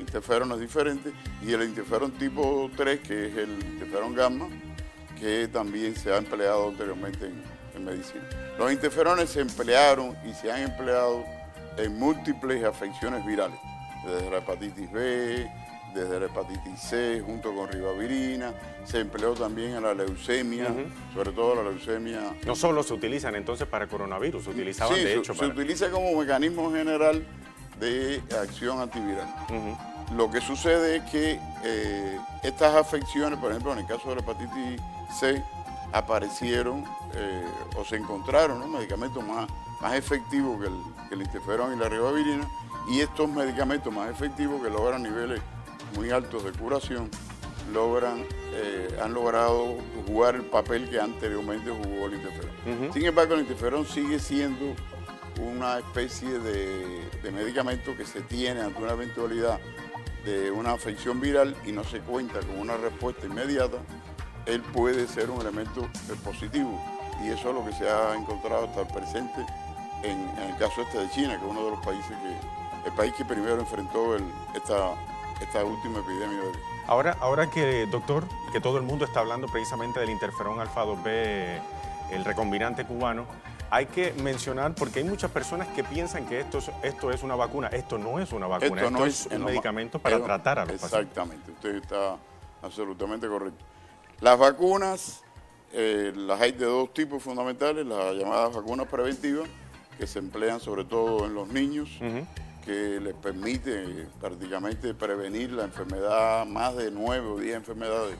interferones 0.00 0.58
diferentes. 0.58 1.12
Y 1.42 1.52
el 1.52 1.62
interferón 1.64 2.12
tipo 2.12 2.70
3, 2.76 3.00
que 3.00 3.26
es 3.26 3.36
el 3.36 3.50
interferón 3.62 4.14
gamma, 4.14 4.48
que 5.20 5.48
también 5.48 5.94
se 5.96 6.12
ha 6.12 6.16
empleado 6.16 6.68
anteriormente 6.68 7.26
en, 7.26 7.42
en 7.76 7.84
medicina. 7.84 8.24
Los 8.58 8.72
interferones 8.72 9.30
se 9.30 9.40
emplearon 9.40 10.16
y 10.28 10.32
se 10.34 10.50
han 10.50 10.62
empleado 10.62 11.24
en 11.76 11.98
múltiples 11.98 12.64
afecciones 12.64 13.24
virales, 13.24 13.58
desde 14.04 14.30
la 14.30 14.38
hepatitis 14.38 14.90
B, 14.90 15.48
desde 15.94 16.20
la 16.20 16.26
hepatitis 16.26 16.80
C, 16.80 17.22
junto 17.24 17.54
con 17.54 17.68
ribavirina, 17.68 18.52
se 18.84 19.00
empleó 19.00 19.34
también 19.34 19.74
en 19.74 19.82
la 19.82 19.94
leucemia, 19.94 20.68
sobre 21.14 21.32
todo 21.32 21.54
la 21.56 21.62
leucemia 21.70 22.20
No 22.44 22.54
solo 22.54 22.82
se 22.82 22.94
utilizan 22.94 23.34
entonces 23.34 23.66
para 23.66 23.86
coronavirus, 23.86 24.44
se 24.44 24.50
utilizaban 24.50 24.94
Sí, 24.96 25.02
de 25.04 25.12
se- 25.12 25.18
hecho 25.18 25.32
se, 25.34 25.38
para... 25.40 25.52
utiliza 25.52 25.90
como 25.90 26.14
mecanismo 26.18 26.70
general 26.72 27.26
de 27.80 28.22
acción 28.42 28.80
antiviral. 28.80 29.26
Lo 30.16 30.30
que 30.30 30.40
sucede 30.40 30.96
es 30.96 31.02
que 31.10 31.40
eh, 31.64 32.18
estas 32.42 32.74
afecciones, 32.74 33.38
por 33.38 33.50
ejemplo, 33.50 33.72
en 33.72 33.80
el 33.80 33.86
caso 33.86 34.08
de 34.10 34.16
la 34.16 34.20
hepatitis 34.22 34.80
C, 35.18 35.42
aparecieron 35.92 36.84
eh, 37.16 37.44
o 37.76 37.84
se 37.84 37.96
encontraron 37.96 38.60
¿no? 38.60 38.68
medicamentos 38.68 39.24
más, 39.24 39.48
más 39.80 39.94
efectivos 39.94 40.60
que 40.60 40.66
el, 40.66 41.08
que 41.08 41.14
el 41.14 41.22
interferón 41.22 41.74
y 41.74 41.76
la 41.76 41.88
ribavirina, 41.88 42.48
y 42.88 43.00
estos 43.00 43.28
medicamentos 43.28 43.92
más 43.92 44.10
efectivos 44.10 44.62
que 44.62 44.70
logran 44.70 45.02
niveles 45.02 45.40
muy 45.94 46.10
altos 46.10 46.44
de 46.44 46.52
curación, 46.52 47.10
logran, 47.72 48.24
eh, 48.52 48.98
han 49.02 49.12
logrado 49.12 49.76
jugar 50.06 50.36
el 50.36 50.44
papel 50.44 50.88
que 50.88 51.00
anteriormente 51.00 51.70
jugó 51.70 52.06
el 52.06 52.14
interferón. 52.14 52.92
Sin 52.92 53.04
embargo, 53.04 53.34
el 53.34 53.40
interferón 53.40 53.86
sigue 53.86 54.18
siendo 54.18 54.74
una 55.40 55.78
especie 55.78 56.38
de, 56.38 57.08
de 57.22 57.30
medicamento 57.30 57.96
que 57.96 58.04
se 58.04 58.20
tiene 58.20 58.60
ante 58.60 58.82
una 58.82 58.92
eventualidad 58.92 59.58
de 60.24 60.50
una 60.50 60.72
afección 60.72 61.20
viral 61.20 61.56
y 61.64 61.72
no 61.72 61.84
se 61.84 62.00
cuenta 62.00 62.40
con 62.40 62.58
una 62.58 62.76
respuesta 62.76 63.26
inmediata, 63.26 63.78
él 64.46 64.60
puede 64.60 65.06
ser 65.06 65.30
un 65.30 65.40
elemento 65.40 65.88
positivo. 66.24 66.80
Y 67.22 67.28
eso 67.30 67.48
es 67.50 67.54
lo 67.54 67.64
que 67.64 67.72
se 67.72 67.88
ha 67.88 68.14
encontrado 68.14 68.64
hasta 68.66 68.80
el 68.82 68.86
presente 68.86 69.44
en, 70.02 70.28
en 70.38 70.50
el 70.50 70.56
caso 70.56 70.82
este 70.82 70.98
de 70.98 71.10
China, 71.10 71.38
que 71.38 71.44
es 71.44 71.50
uno 71.50 71.64
de 71.64 71.70
los 71.70 71.80
países 71.84 72.10
que, 72.18 72.88
el 72.88 72.92
país 72.94 73.12
que 73.14 73.24
primero 73.24 73.58
enfrentó 73.58 74.14
el- 74.14 74.30
esta, 74.54 74.94
esta 75.40 75.64
última 75.64 75.98
epidemia 76.00 76.38
de 76.40 76.52
Ahora, 76.86 77.16
ahora 77.20 77.50
que, 77.50 77.86
doctor, 77.86 78.24
que 78.52 78.60
todo 78.60 78.76
el 78.76 78.84
mundo 78.84 79.04
está 79.04 79.20
hablando 79.20 79.48
precisamente 79.48 79.98
del 79.98 80.10
interferón 80.10 80.60
alfa 80.60 80.84
2B, 80.84 81.60
el 82.12 82.24
recombinante 82.24 82.84
cubano, 82.84 83.26
hay 83.70 83.86
que 83.86 84.12
mencionar, 84.22 84.74
porque 84.76 85.00
hay 85.00 85.04
muchas 85.04 85.30
personas 85.32 85.66
que 85.68 85.82
piensan 85.82 86.26
que 86.26 86.38
esto 86.38 86.58
es, 86.58 86.70
esto 86.84 87.10
es 87.10 87.24
una 87.24 87.34
vacuna. 87.34 87.66
Esto 87.68 87.98
no 87.98 88.20
es 88.20 88.30
una 88.32 88.46
vacuna, 88.46 88.82
esto, 88.82 88.90
no 88.92 89.04
es, 89.04 89.26
un 89.26 89.44
medicamento 89.44 89.98
para 89.98 90.22
tratar 90.22 90.60
a 90.60 90.64
los 90.64 90.80
pacientes. 90.80 91.00
Exactamente, 91.10 91.50
usted 91.50 91.74
está 91.76 92.16
absolutamente 92.62 93.26
correcto. 93.26 93.64
Las 94.20 94.38
vacunas, 94.38 95.22
eh, 95.78 96.10
las 96.16 96.40
hay 96.40 96.52
de 96.52 96.64
dos 96.64 96.94
tipos 96.94 97.22
fundamentales, 97.22 97.84
las 97.84 98.14
llamadas 98.14 98.54
vacunas 98.54 98.86
preventivas, 98.86 99.46
que 99.98 100.06
se 100.06 100.20
emplean 100.20 100.58
sobre 100.58 100.84
todo 100.84 101.26
en 101.26 101.34
los 101.34 101.48
niños, 101.48 101.90
que 102.64 102.98
les 102.98 103.12
permite 103.12 104.08
prácticamente 104.18 104.94
prevenir 104.94 105.52
la 105.52 105.64
enfermedad, 105.64 106.46
más 106.46 106.74
de 106.76 106.90
nueve 106.90 107.26
o 107.26 107.38
diez 107.38 107.56
enfermedades, 107.56 108.16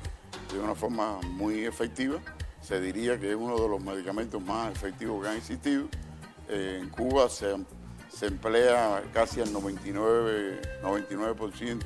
de 0.52 0.61
una 0.61 0.74
forma 0.74 1.18
muy 1.30 1.64
efectiva. 1.64 2.18
Se 2.61 2.78
diría 2.78 3.18
que 3.18 3.30
es 3.30 3.36
uno 3.36 3.59
de 3.59 3.68
los 3.70 3.80
medicamentos 3.80 4.42
más 4.42 4.70
efectivos 4.72 5.22
que 5.22 5.30
han 5.30 5.36
existido. 5.38 5.86
Eh, 6.50 6.80
en 6.82 6.90
Cuba 6.90 7.30
se, 7.30 7.57
se 8.11 8.26
emplea 8.26 9.02
casi 9.14 9.40
al 9.40 9.50
99, 9.50 10.61
99% 10.82 11.84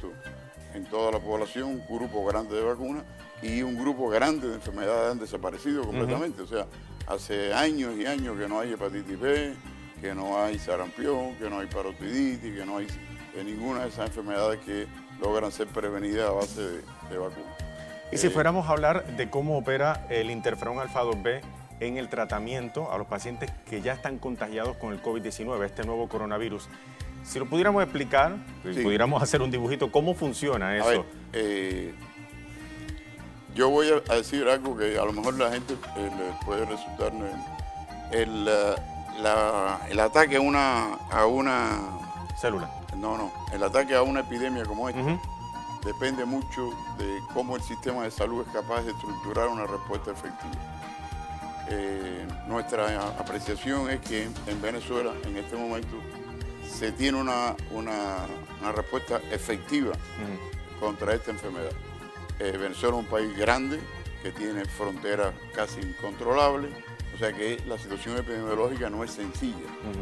en 0.74 0.84
toda 0.86 1.12
la 1.12 1.20
población, 1.20 1.68
un 1.68 1.86
grupo 1.86 2.24
grande 2.24 2.56
de 2.56 2.62
vacunas 2.62 3.04
y 3.42 3.62
un 3.62 3.76
grupo 3.78 4.08
grande 4.08 4.48
de 4.48 4.54
enfermedades 4.54 5.12
han 5.12 5.18
desaparecido 5.18 5.84
completamente. 5.84 6.42
O 6.42 6.46
sea, 6.46 6.66
hace 7.06 7.52
años 7.54 7.94
y 7.98 8.06
años 8.06 8.36
que 8.38 8.48
no 8.48 8.60
hay 8.60 8.72
hepatitis 8.72 9.18
B, 9.18 9.54
que 10.00 10.14
no 10.14 10.42
hay 10.42 10.58
sarampión, 10.58 11.34
que 11.36 11.48
no 11.50 11.58
hay 11.60 11.66
parotiditis, 11.66 12.54
que 12.54 12.64
no 12.66 12.78
hay 12.78 12.86
ninguna 13.44 13.82
de 13.82 13.88
esas 13.88 14.08
enfermedades 14.08 14.60
que 14.60 14.86
logran 15.20 15.50
ser 15.52 15.66
prevenidas 15.68 16.28
a 16.28 16.32
base 16.32 16.60
de, 16.60 16.76
de 17.10 17.18
vacunas. 17.18 17.54
Y 18.12 18.16
si 18.18 18.26
Eh, 18.26 18.30
fuéramos 18.30 18.68
a 18.68 18.72
hablar 18.72 19.06
de 19.16 19.30
cómo 19.30 19.56
opera 19.58 20.06
el 20.10 20.30
interferón 20.30 20.78
alfa 20.78 21.02
2B 21.02 21.40
en 21.80 21.96
el 21.96 22.08
tratamiento 22.08 22.92
a 22.92 22.98
los 22.98 23.06
pacientes 23.06 23.50
que 23.68 23.80
ya 23.80 23.92
están 23.94 24.18
contagiados 24.18 24.76
con 24.76 24.92
el 24.92 25.02
COVID-19, 25.02 25.64
este 25.64 25.84
nuevo 25.84 26.08
coronavirus, 26.08 26.68
si 27.22 27.38
lo 27.38 27.46
pudiéramos 27.46 27.82
explicar, 27.82 28.36
si 28.64 28.82
pudiéramos 28.82 29.22
hacer 29.22 29.40
un 29.42 29.50
dibujito, 29.50 29.90
¿cómo 29.92 30.14
funciona 30.14 30.76
eso? 30.76 30.84
A 30.86 30.90
ver, 30.90 31.04
eh, 31.34 31.94
yo 33.54 33.68
voy 33.70 33.88
a 34.08 34.14
decir 34.14 34.48
algo 34.48 34.76
que 34.76 34.98
a 34.98 35.04
lo 35.04 35.12
mejor 35.12 35.34
la 35.38 35.50
gente 35.50 35.74
eh, 35.96 36.10
le 36.16 36.44
puede 36.46 36.64
resultar. 36.64 37.12
El, 38.12 38.46
eh, 38.48 38.74
la- 39.20 39.80
el 39.88 40.00
ataque 40.00 40.36
a 40.36 40.40
una, 40.40 40.94
a 41.10 41.26
una. 41.26 41.80
Célula. 42.40 42.70
No, 42.96 43.16
no. 43.18 43.30
El 43.52 43.62
ataque 43.62 43.94
a 43.94 44.02
una 44.02 44.20
epidemia 44.20 44.64
como 44.64 44.88
esta 44.88 45.00
depende 45.84 46.24
mucho 46.24 46.70
de 46.98 47.20
cómo 47.34 47.56
el 47.56 47.62
sistema 47.62 48.02
de 48.02 48.10
salud 48.10 48.44
es 48.46 48.52
capaz 48.52 48.82
de 48.82 48.90
estructurar 48.92 49.48
una 49.48 49.66
respuesta 49.66 50.10
efectiva. 50.10 50.52
Eh, 51.68 52.26
nuestra 52.48 53.08
apreciación 53.18 53.90
es 53.90 54.00
que 54.00 54.24
en 54.46 54.60
Venezuela, 54.62 55.12
en 55.24 55.36
este 55.36 55.56
momento, 55.56 55.96
se 56.68 56.92
tiene 56.92 57.18
una, 57.20 57.54
una- 57.70 58.26
una 58.60 58.72
respuesta 58.72 59.20
efectiva 59.30 59.92
contra 60.80 61.14
esta 61.14 61.30
enfermedad. 61.30 61.70
Eh, 62.40 62.56
Venezuela 62.56 62.96
es 62.96 63.04
un 63.04 63.10
país 63.10 63.36
grande 63.36 63.78
que 64.22 64.32
tiene 64.32 64.64
fronteras 64.64 65.34
casi 65.54 65.80
incontrolables, 65.80 66.70
o 67.14 67.18
sea 67.18 67.34
que 67.34 67.62
la 67.66 67.76
situación 67.76 68.16
epidemiológica 68.16 68.88
no 68.88 69.04
es 69.04 69.10
sencilla 69.10 69.58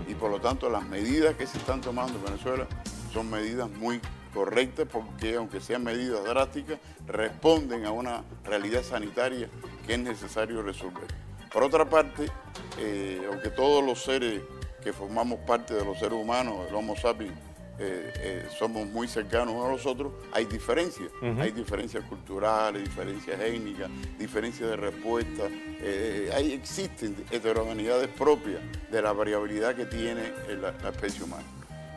y 0.07 0.15
por 0.15 0.31
lo 0.31 0.41
tanto 0.41 0.71
las 0.71 0.85
medidas 0.87 1.35
que 1.35 1.49
se 1.49 1.59
están 1.59 1.81
tomando 1.81 2.17
en 2.17 2.25
Venezuela 2.25 2.69
son 3.13 3.29
medidas 3.29 3.69
muy 3.69 4.01
correctas 4.33 4.87
porque 4.91 5.35
aunque 5.35 5.61
sean 5.61 5.83
medidas 5.83 6.25
drásticas, 6.25 6.79
responden 7.09 7.87
a 7.87 7.91
una 7.91 8.23
realidad 8.45 8.85
sanitaria 8.85 9.49
que 9.85 9.95
es 9.95 9.99
necesario 9.99 10.63
resolver. 10.63 11.09
Por 11.53 11.65
otra 11.65 11.89
parte, 11.89 12.31
eh, 12.79 13.27
aunque 13.29 13.49
todos 13.51 13.85
los 13.85 14.05
seres 14.05 14.43
que 14.85 14.93
formamos 14.93 15.41
parte 15.41 15.75
de 15.75 15.85
los 15.85 15.99
seres 15.99 16.19
humanos, 16.19 16.69
el 16.69 16.75
Homo 16.75 16.95
sapiens, 16.95 17.35
eh, 17.81 18.13
eh, 18.17 18.49
somos 18.59 18.89
muy 18.89 19.07
cercanos 19.07 19.55
unos 19.55 19.67
a 19.67 19.73
los 19.73 19.87
otros, 19.87 20.13
hay 20.33 20.47
diferencias. 20.47 21.11
Hay 21.41 21.53
diferencias 21.53 22.05
culturales, 22.05 22.83
diferencias 22.83 23.41
étnicas, 23.41 23.89
diferencias 24.19 24.71
de 24.71 24.77
respuesta. 24.77 25.45
eh, 25.81 26.31
hay, 26.35 26.53
existen 26.53 27.15
heterogeneidades 27.31 28.09
propias 28.09 28.61
de 28.91 29.03
la 29.03 29.13
variabilidad 29.13 29.77
que 29.77 29.87
tiene 29.87 30.33
la, 30.61 30.73
la 30.83 30.89
especie 30.89 31.23
humana. 31.23 31.45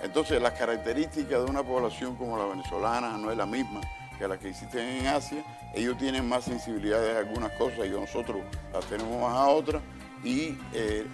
Entonces, 0.03 0.41
las 0.41 0.53
características 0.53 1.43
de 1.43 1.49
una 1.49 1.63
población 1.63 2.15
como 2.15 2.37
la 2.37 2.45
venezolana 2.45 3.17
no 3.17 3.31
es 3.31 3.37
la 3.37 3.45
misma 3.45 3.81
que 4.19 4.27
la 4.27 4.37
que 4.37 4.49
existen 4.49 4.81
en 4.81 5.07
Asia. 5.07 5.43
Ellos 5.73 5.97
tienen 5.97 6.27
más 6.29 6.43
sensibilidades 6.43 7.15
a 7.15 7.19
algunas 7.19 7.51
cosas 7.53 7.87
y 7.87 7.89
nosotros 7.89 8.41
las 8.71 8.85
tenemos 8.85 9.19
más 9.19 9.33
a 9.33 9.47
otras. 9.47 9.81
Y 10.23 10.55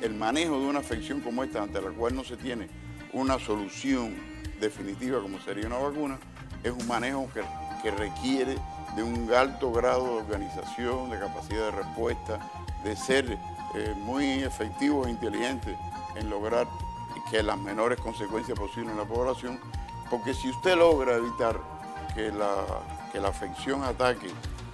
el 0.01 0.13
manejo 0.13 0.59
de 0.59 0.65
una 0.65 0.80
afección 0.80 1.22
como 1.22 1.41
esta, 1.41 1.63
ante 1.63 1.82
la 1.82 1.91
cual 1.91 2.13
no 2.13 2.26
se 2.26 2.36
tiene 2.36 2.68
una 3.13 3.39
solución 3.39 4.15
definitiva 4.59 5.21
como 5.21 5.39
sería 5.39 5.67
una 5.67 5.77
vacuna, 5.77 6.17
es 6.63 6.71
un 6.71 6.87
manejo 6.87 7.29
que, 7.33 7.43
que 7.81 7.91
requiere 7.91 8.57
de 8.95 9.03
un 9.03 9.31
alto 9.33 9.71
grado 9.71 10.05
de 10.05 10.21
organización, 10.21 11.09
de 11.09 11.19
capacidad 11.19 11.65
de 11.65 11.71
respuesta, 11.71 12.39
de 12.83 12.95
ser 12.95 13.37
eh, 13.75 13.93
muy 13.97 14.43
efectivos 14.43 15.07
e 15.07 15.11
inteligentes 15.11 15.77
en 16.15 16.29
lograr 16.29 16.67
que 17.29 17.43
las 17.43 17.57
menores 17.57 17.99
consecuencias 17.99 18.57
posibles 18.57 18.91
en 18.91 18.97
la 18.97 19.05
población 19.05 19.59
Porque 20.09 20.33
si 20.33 20.49
usted 20.49 20.77
logra 20.77 21.15
evitar 21.15 21.59
que 22.15 22.31
la, 22.31 22.63
que 23.11 23.19
la 23.19 23.29
afección 23.29 23.83
ataque 23.83 24.29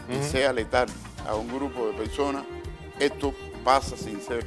y 0.09 0.23
sea 0.23 0.53
letal 0.53 0.87
a 1.27 1.35
un 1.35 1.47
grupo 1.47 1.87
de 1.87 1.93
personas, 1.93 2.45
esto 2.99 3.33
pasa 3.63 3.97
sin 3.97 4.21
ser 4.21 4.45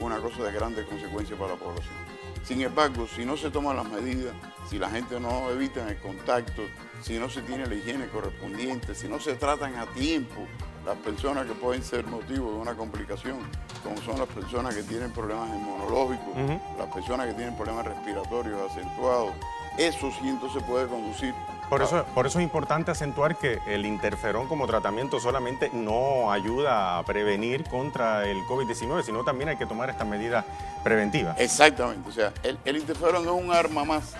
una 0.00 0.18
cosa 0.18 0.42
de 0.42 0.52
grandes 0.52 0.86
consecuencias 0.86 1.38
para 1.38 1.52
la 1.52 1.58
población. 1.58 2.03
Sin 2.44 2.60
embargo, 2.60 3.06
si 3.06 3.24
no 3.24 3.36
se 3.36 3.50
toman 3.50 3.76
las 3.76 3.88
medidas, 3.88 4.34
si 4.68 4.78
la 4.78 4.90
gente 4.90 5.18
no 5.18 5.50
evita 5.50 5.88
el 5.88 5.96
contacto, 5.98 6.62
si 7.02 7.18
no 7.18 7.30
se 7.30 7.40
tiene 7.42 7.66
la 7.66 7.74
higiene 7.74 8.06
correspondiente, 8.08 8.94
si 8.94 9.08
no 9.08 9.18
se 9.18 9.34
tratan 9.34 9.76
a 9.76 9.86
tiempo 9.86 10.46
las 10.84 10.96
personas 10.98 11.46
que 11.46 11.54
pueden 11.54 11.82
ser 11.82 12.06
motivo 12.06 12.52
de 12.52 12.58
una 12.58 12.74
complicación, 12.74 13.38
como 13.82 13.96
son 14.02 14.18
las 14.18 14.28
personas 14.28 14.74
que 14.74 14.82
tienen 14.82 15.10
problemas 15.12 15.48
inmunológicos, 15.48 16.36
las 16.78 16.92
personas 16.92 17.28
que 17.28 17.32
tienen 17.32 17.56
problemas 17.56 17.86
respiratorios 17.86 18.70
acentuados, 18.70 19.32
eso 19.78 20.10
sí 20.10 20.28
entonces 20.28 20.62
puede 20.64 20.86
conducir 20.86 21.34
Por 21.68 21.82
eso, 21.82 22.04
por 22.14 22.26
eso 22.26 22.38
es 22.38 22.44
importante 22.44 22.90
acentuar 22.90 23.36
que 23.36 23.58
el 23.66 23.86
interferón 23.86 24.46
como 24.48 24.66
tratamiento 24.66 25.18
solamente 25.18 25.70
no 25.72 26.30
ayuda 26.30 26.98
a 26.98 27.02
prevenir 27.04 27.64
contra 27.64 28.28
el 28.28 28.38
COVID-19, 28.42 29.02
sino 29.02 29.24
también 29.24 29.48
hay 29.48 29.56
que 29.56 29.66
tomar 29.66 29.90
estas 29.90 30.06
medidas 30.06 30.44
preventivas. 30.82 31.38
Exactamente, 31.40 32.08
o 32.08 32.12
sea, 32.12 32.32
el, 32.42 32.58
el 32.64 32.76
interferón 32.76 33.24
no 33.24 33.36
es 33.36 33.44
un 33.44 33.50
arma 33.50 33.84
más 33.84 34.14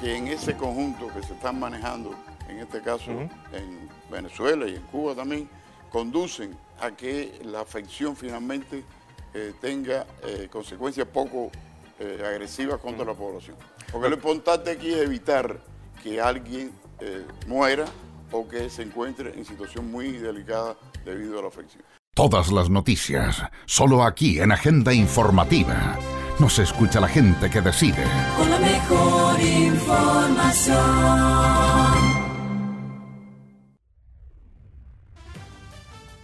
que 0.00 0.16
en 0.16 0.28
ese 0.28 0.56
conjunto 0.56 1.08
que 1.08 1.22
se 1.22 1.34
están 1.34 1.58
manejando, 1.58 2.14
en 2.48 2.58
este 2.58 2.80
caso 2.80 3.10
en 3.10 3.88
Venezuela 4.10 4.66
y 4.66 4.76
en 4.76 4.82
Cuba 4.82 5.14
también, 5.14 5.48
conducen 5.90 6.56
a 6.80 6.90
que 6.90 7.40
la 7.44 7.60
afección 7.60 8.16
finalmente 8.16 8.84
eh, 9.34 9.52
tenga 9.60 10.06
eh, 10.22 10.48
consecuencias 10.50 11.06
poco 11.06 11.50
eh, 11.98 12.22
agresivas 12.24 12.80
contra 12.80 13.04
la 13.04 13.14
población. 13.14 13.56
Porque 13.90 14.08
lo 14.08 14.14
importante 14.14 14.70
aquí 14.70 14.92
es 14.92 15.00
evitar 15.00 15.58
que 16.02 16.20
alguien 16.20 16.72
eh, 17.00 17.26
muera 17.46 17.84
o 18.30 18.46
que 18.46 18.68
se 18.70 18.82
encuentre 18.82 19.34
en 19.36 19.44
situación 19.44 19.90
muy 19.90 20.12
delicada 20.12 20.76
debido 21.04 21.38
a 21.38 21.42
la 21.42 21.48
afección. 21.48 21.82
Todas 22.14 22.50
las 22.50 22.68
noticias, 22.68 23.42
solo 23.64 24.02
aquí 24.02 24.40
en 24.40 24.50
Agenda 24.52 24.92
Informativa. 24.92 25.96
Nos 26.40 26.58
escucha 26.58 27.00
la 27.00 27.08
gente 27.08 27.48
que 27.50 27.60
decide. 27.60 28.04
Con 28.36 28.50
la 28.50 28.58
mejor 28.58 29.40
información. 29.40 30.78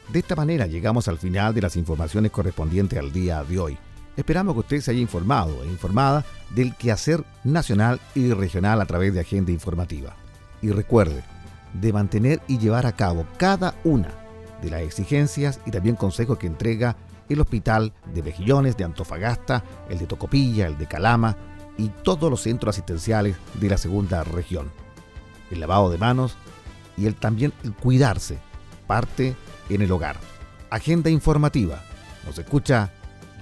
De 0.09 0.19
esta 0.21 0.37
manera 0.37 0.67
llegamos 0.67 1.09
al 1.09 1.19
final 1.19 1.55
de 1.55 1.63
las 1.63 1.77
informaciones 1.77 2.31
correspondientes 2.31 2.99
al 2.99 3.13
día 3.13 3.43
de 3.43 3.59
hoy. 3.59 3.79
Esperamos 4.17 4.55
que 4.55 4.61
usted 4.61 4.81
se 4.81 4.93
haya 4.93 5.01
informado 5.01 5.65
e 5.65 5.67
informada 5.67 6.25
del 6.51 6.77
quehacer 6.77 7.25
nacional 7.43 8.01
y 8.15 8.33
regional 8.33 8.81
a 8.81 8.87
través 8.87 9.13
de 9.13 9.21
Agenda 9.21 9.51
Informativa. 9.51 10.15
Y 10.65 10.71
recuerde 10.71 11.23
de 11.75 11.93
mantener 11.93 12.41
y 12.49 12.57
llevar 12.57 12.87
a 12.87 12.93
cabo 12.93 13.27
cada 13.37 13.75
una 13.85 14.09
de 14.63 14.71
las 14.71 14.81
exigencias 14.81 15.61
y 15.67 15.71
también 15.71 15.95
consejos 15.95 16.39
que 16.39 16.47
entrega 16.47 16.97
el 17.29 17.39
Hospital 17.39 17.93
de 18.15 18.23
Mejillones, 18.23 18.75
de 18.75 18.85
Antofagasta, 18.85 19.63
el 19.91 19.99
de 19.99 20.07
Tocopilla, 20.07 20.67
el 20.67 20.79
de 20.79 20.87
Calama 20.87 21.37
y 21.77 21.91
todos 21.91 22.31
los 22.31 22.41
centros 22.41 22.75
asistenciales 22.75 23.37
de 23.61 23.69
la 23.69 23.77
segunda 23.77 24.25
región. 24.25 24.71
El 25.51 25.61
lavado 25.61 25.91
de 25.91 25.99
manos 25.99 26.35
y 26.97 27.05
el 27.05 27.15
también 27.15 27.53
el 27.63 27.75
cuidarse 27.75 28.39
parte 28.87 29.37
en 29.69 29.83
el 29.83 29.93
hogar. 29.93 30.17
Agenda 30.71 31.11
informativa. 31.11 31.83
Nos 32.25 32.39
escucha 32.39 32.91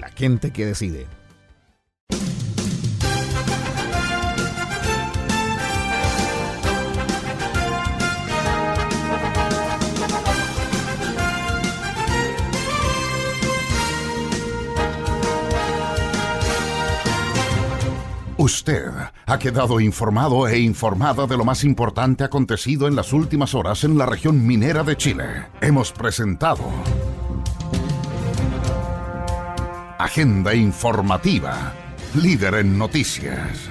la 0.01 0.09
gente 0.09 0.53
que 0.53 0.67
decide. 0.67 1.07
Usted 18.43 18.91
ha 19.27 19.39
quedado 19.39 19.79
informado 19.79 20.49
e 20.49 20.59
informada 20.59 21.29
de 21.29 21.37
lo 21.37 21.45
más 21.45 21.63
importante 21.63 22.25
acontecido 22.25 22.89
en 22.89 22.97
las 22.97 23.13
últimas 23.13 23.55
horas 23.55 23.85
en 23.85 23.97
la 23.97 24.05
región 24.05 24.45
minera 24.45 24.83
de 24.83 24.97
Chile. 24.97 25.47
Hemos 25.61 25.93
presentado 25.93 26.65
Agenda 29.97 30.53
Informativa, 30.57 31.73
líder 32.17 32.55
en 32.55 32.77
noticias. 32.77 33.71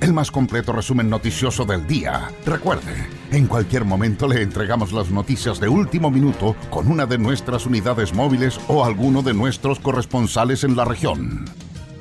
El 0.00 0.14
más 0.14 0.30
completo 0.30 0.72
resumen 0.72 1.10
noticioso 1.10 1.66
del 1.66 1.86
día. 1.86 2.30
Recuerde, 2.46 3.19
en 3.32 3.46
cualquier 3.46 3.84
momento 3.84 4.26
le 4.26 4.42
entregamos 4.42 4.92
las 4.92 5.10
noticias 5.10 5.60
de 5.60 5.68
último 5.68 6.10
minuto 6.10 6.56
con 6.70 6.90
una 6.90 7.06
de 7.06 7.18
nuestras 7.18 7.66
unidades 7.66 8.12
móviles 8.12 8.58
o 8.68 8.84
alguno 8.84 9.22
de 9.22 9.34
nuestros 9.34 9.78
corresponsales 9.78 10.64
en 10.64 10.76
la 10.76 10.84
región. 10.84 11.44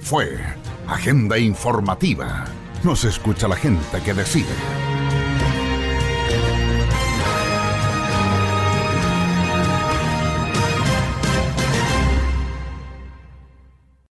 Fue 0.02 0.38
Agenda 0.88 1.38
Informativa. 1.38 2.46
Nos 2.84 3.04
escucha 3.04 3.48
la 3.48 3.56
gente 3.56 4.02
que 4.04 4.14
decide. 4.14 4.89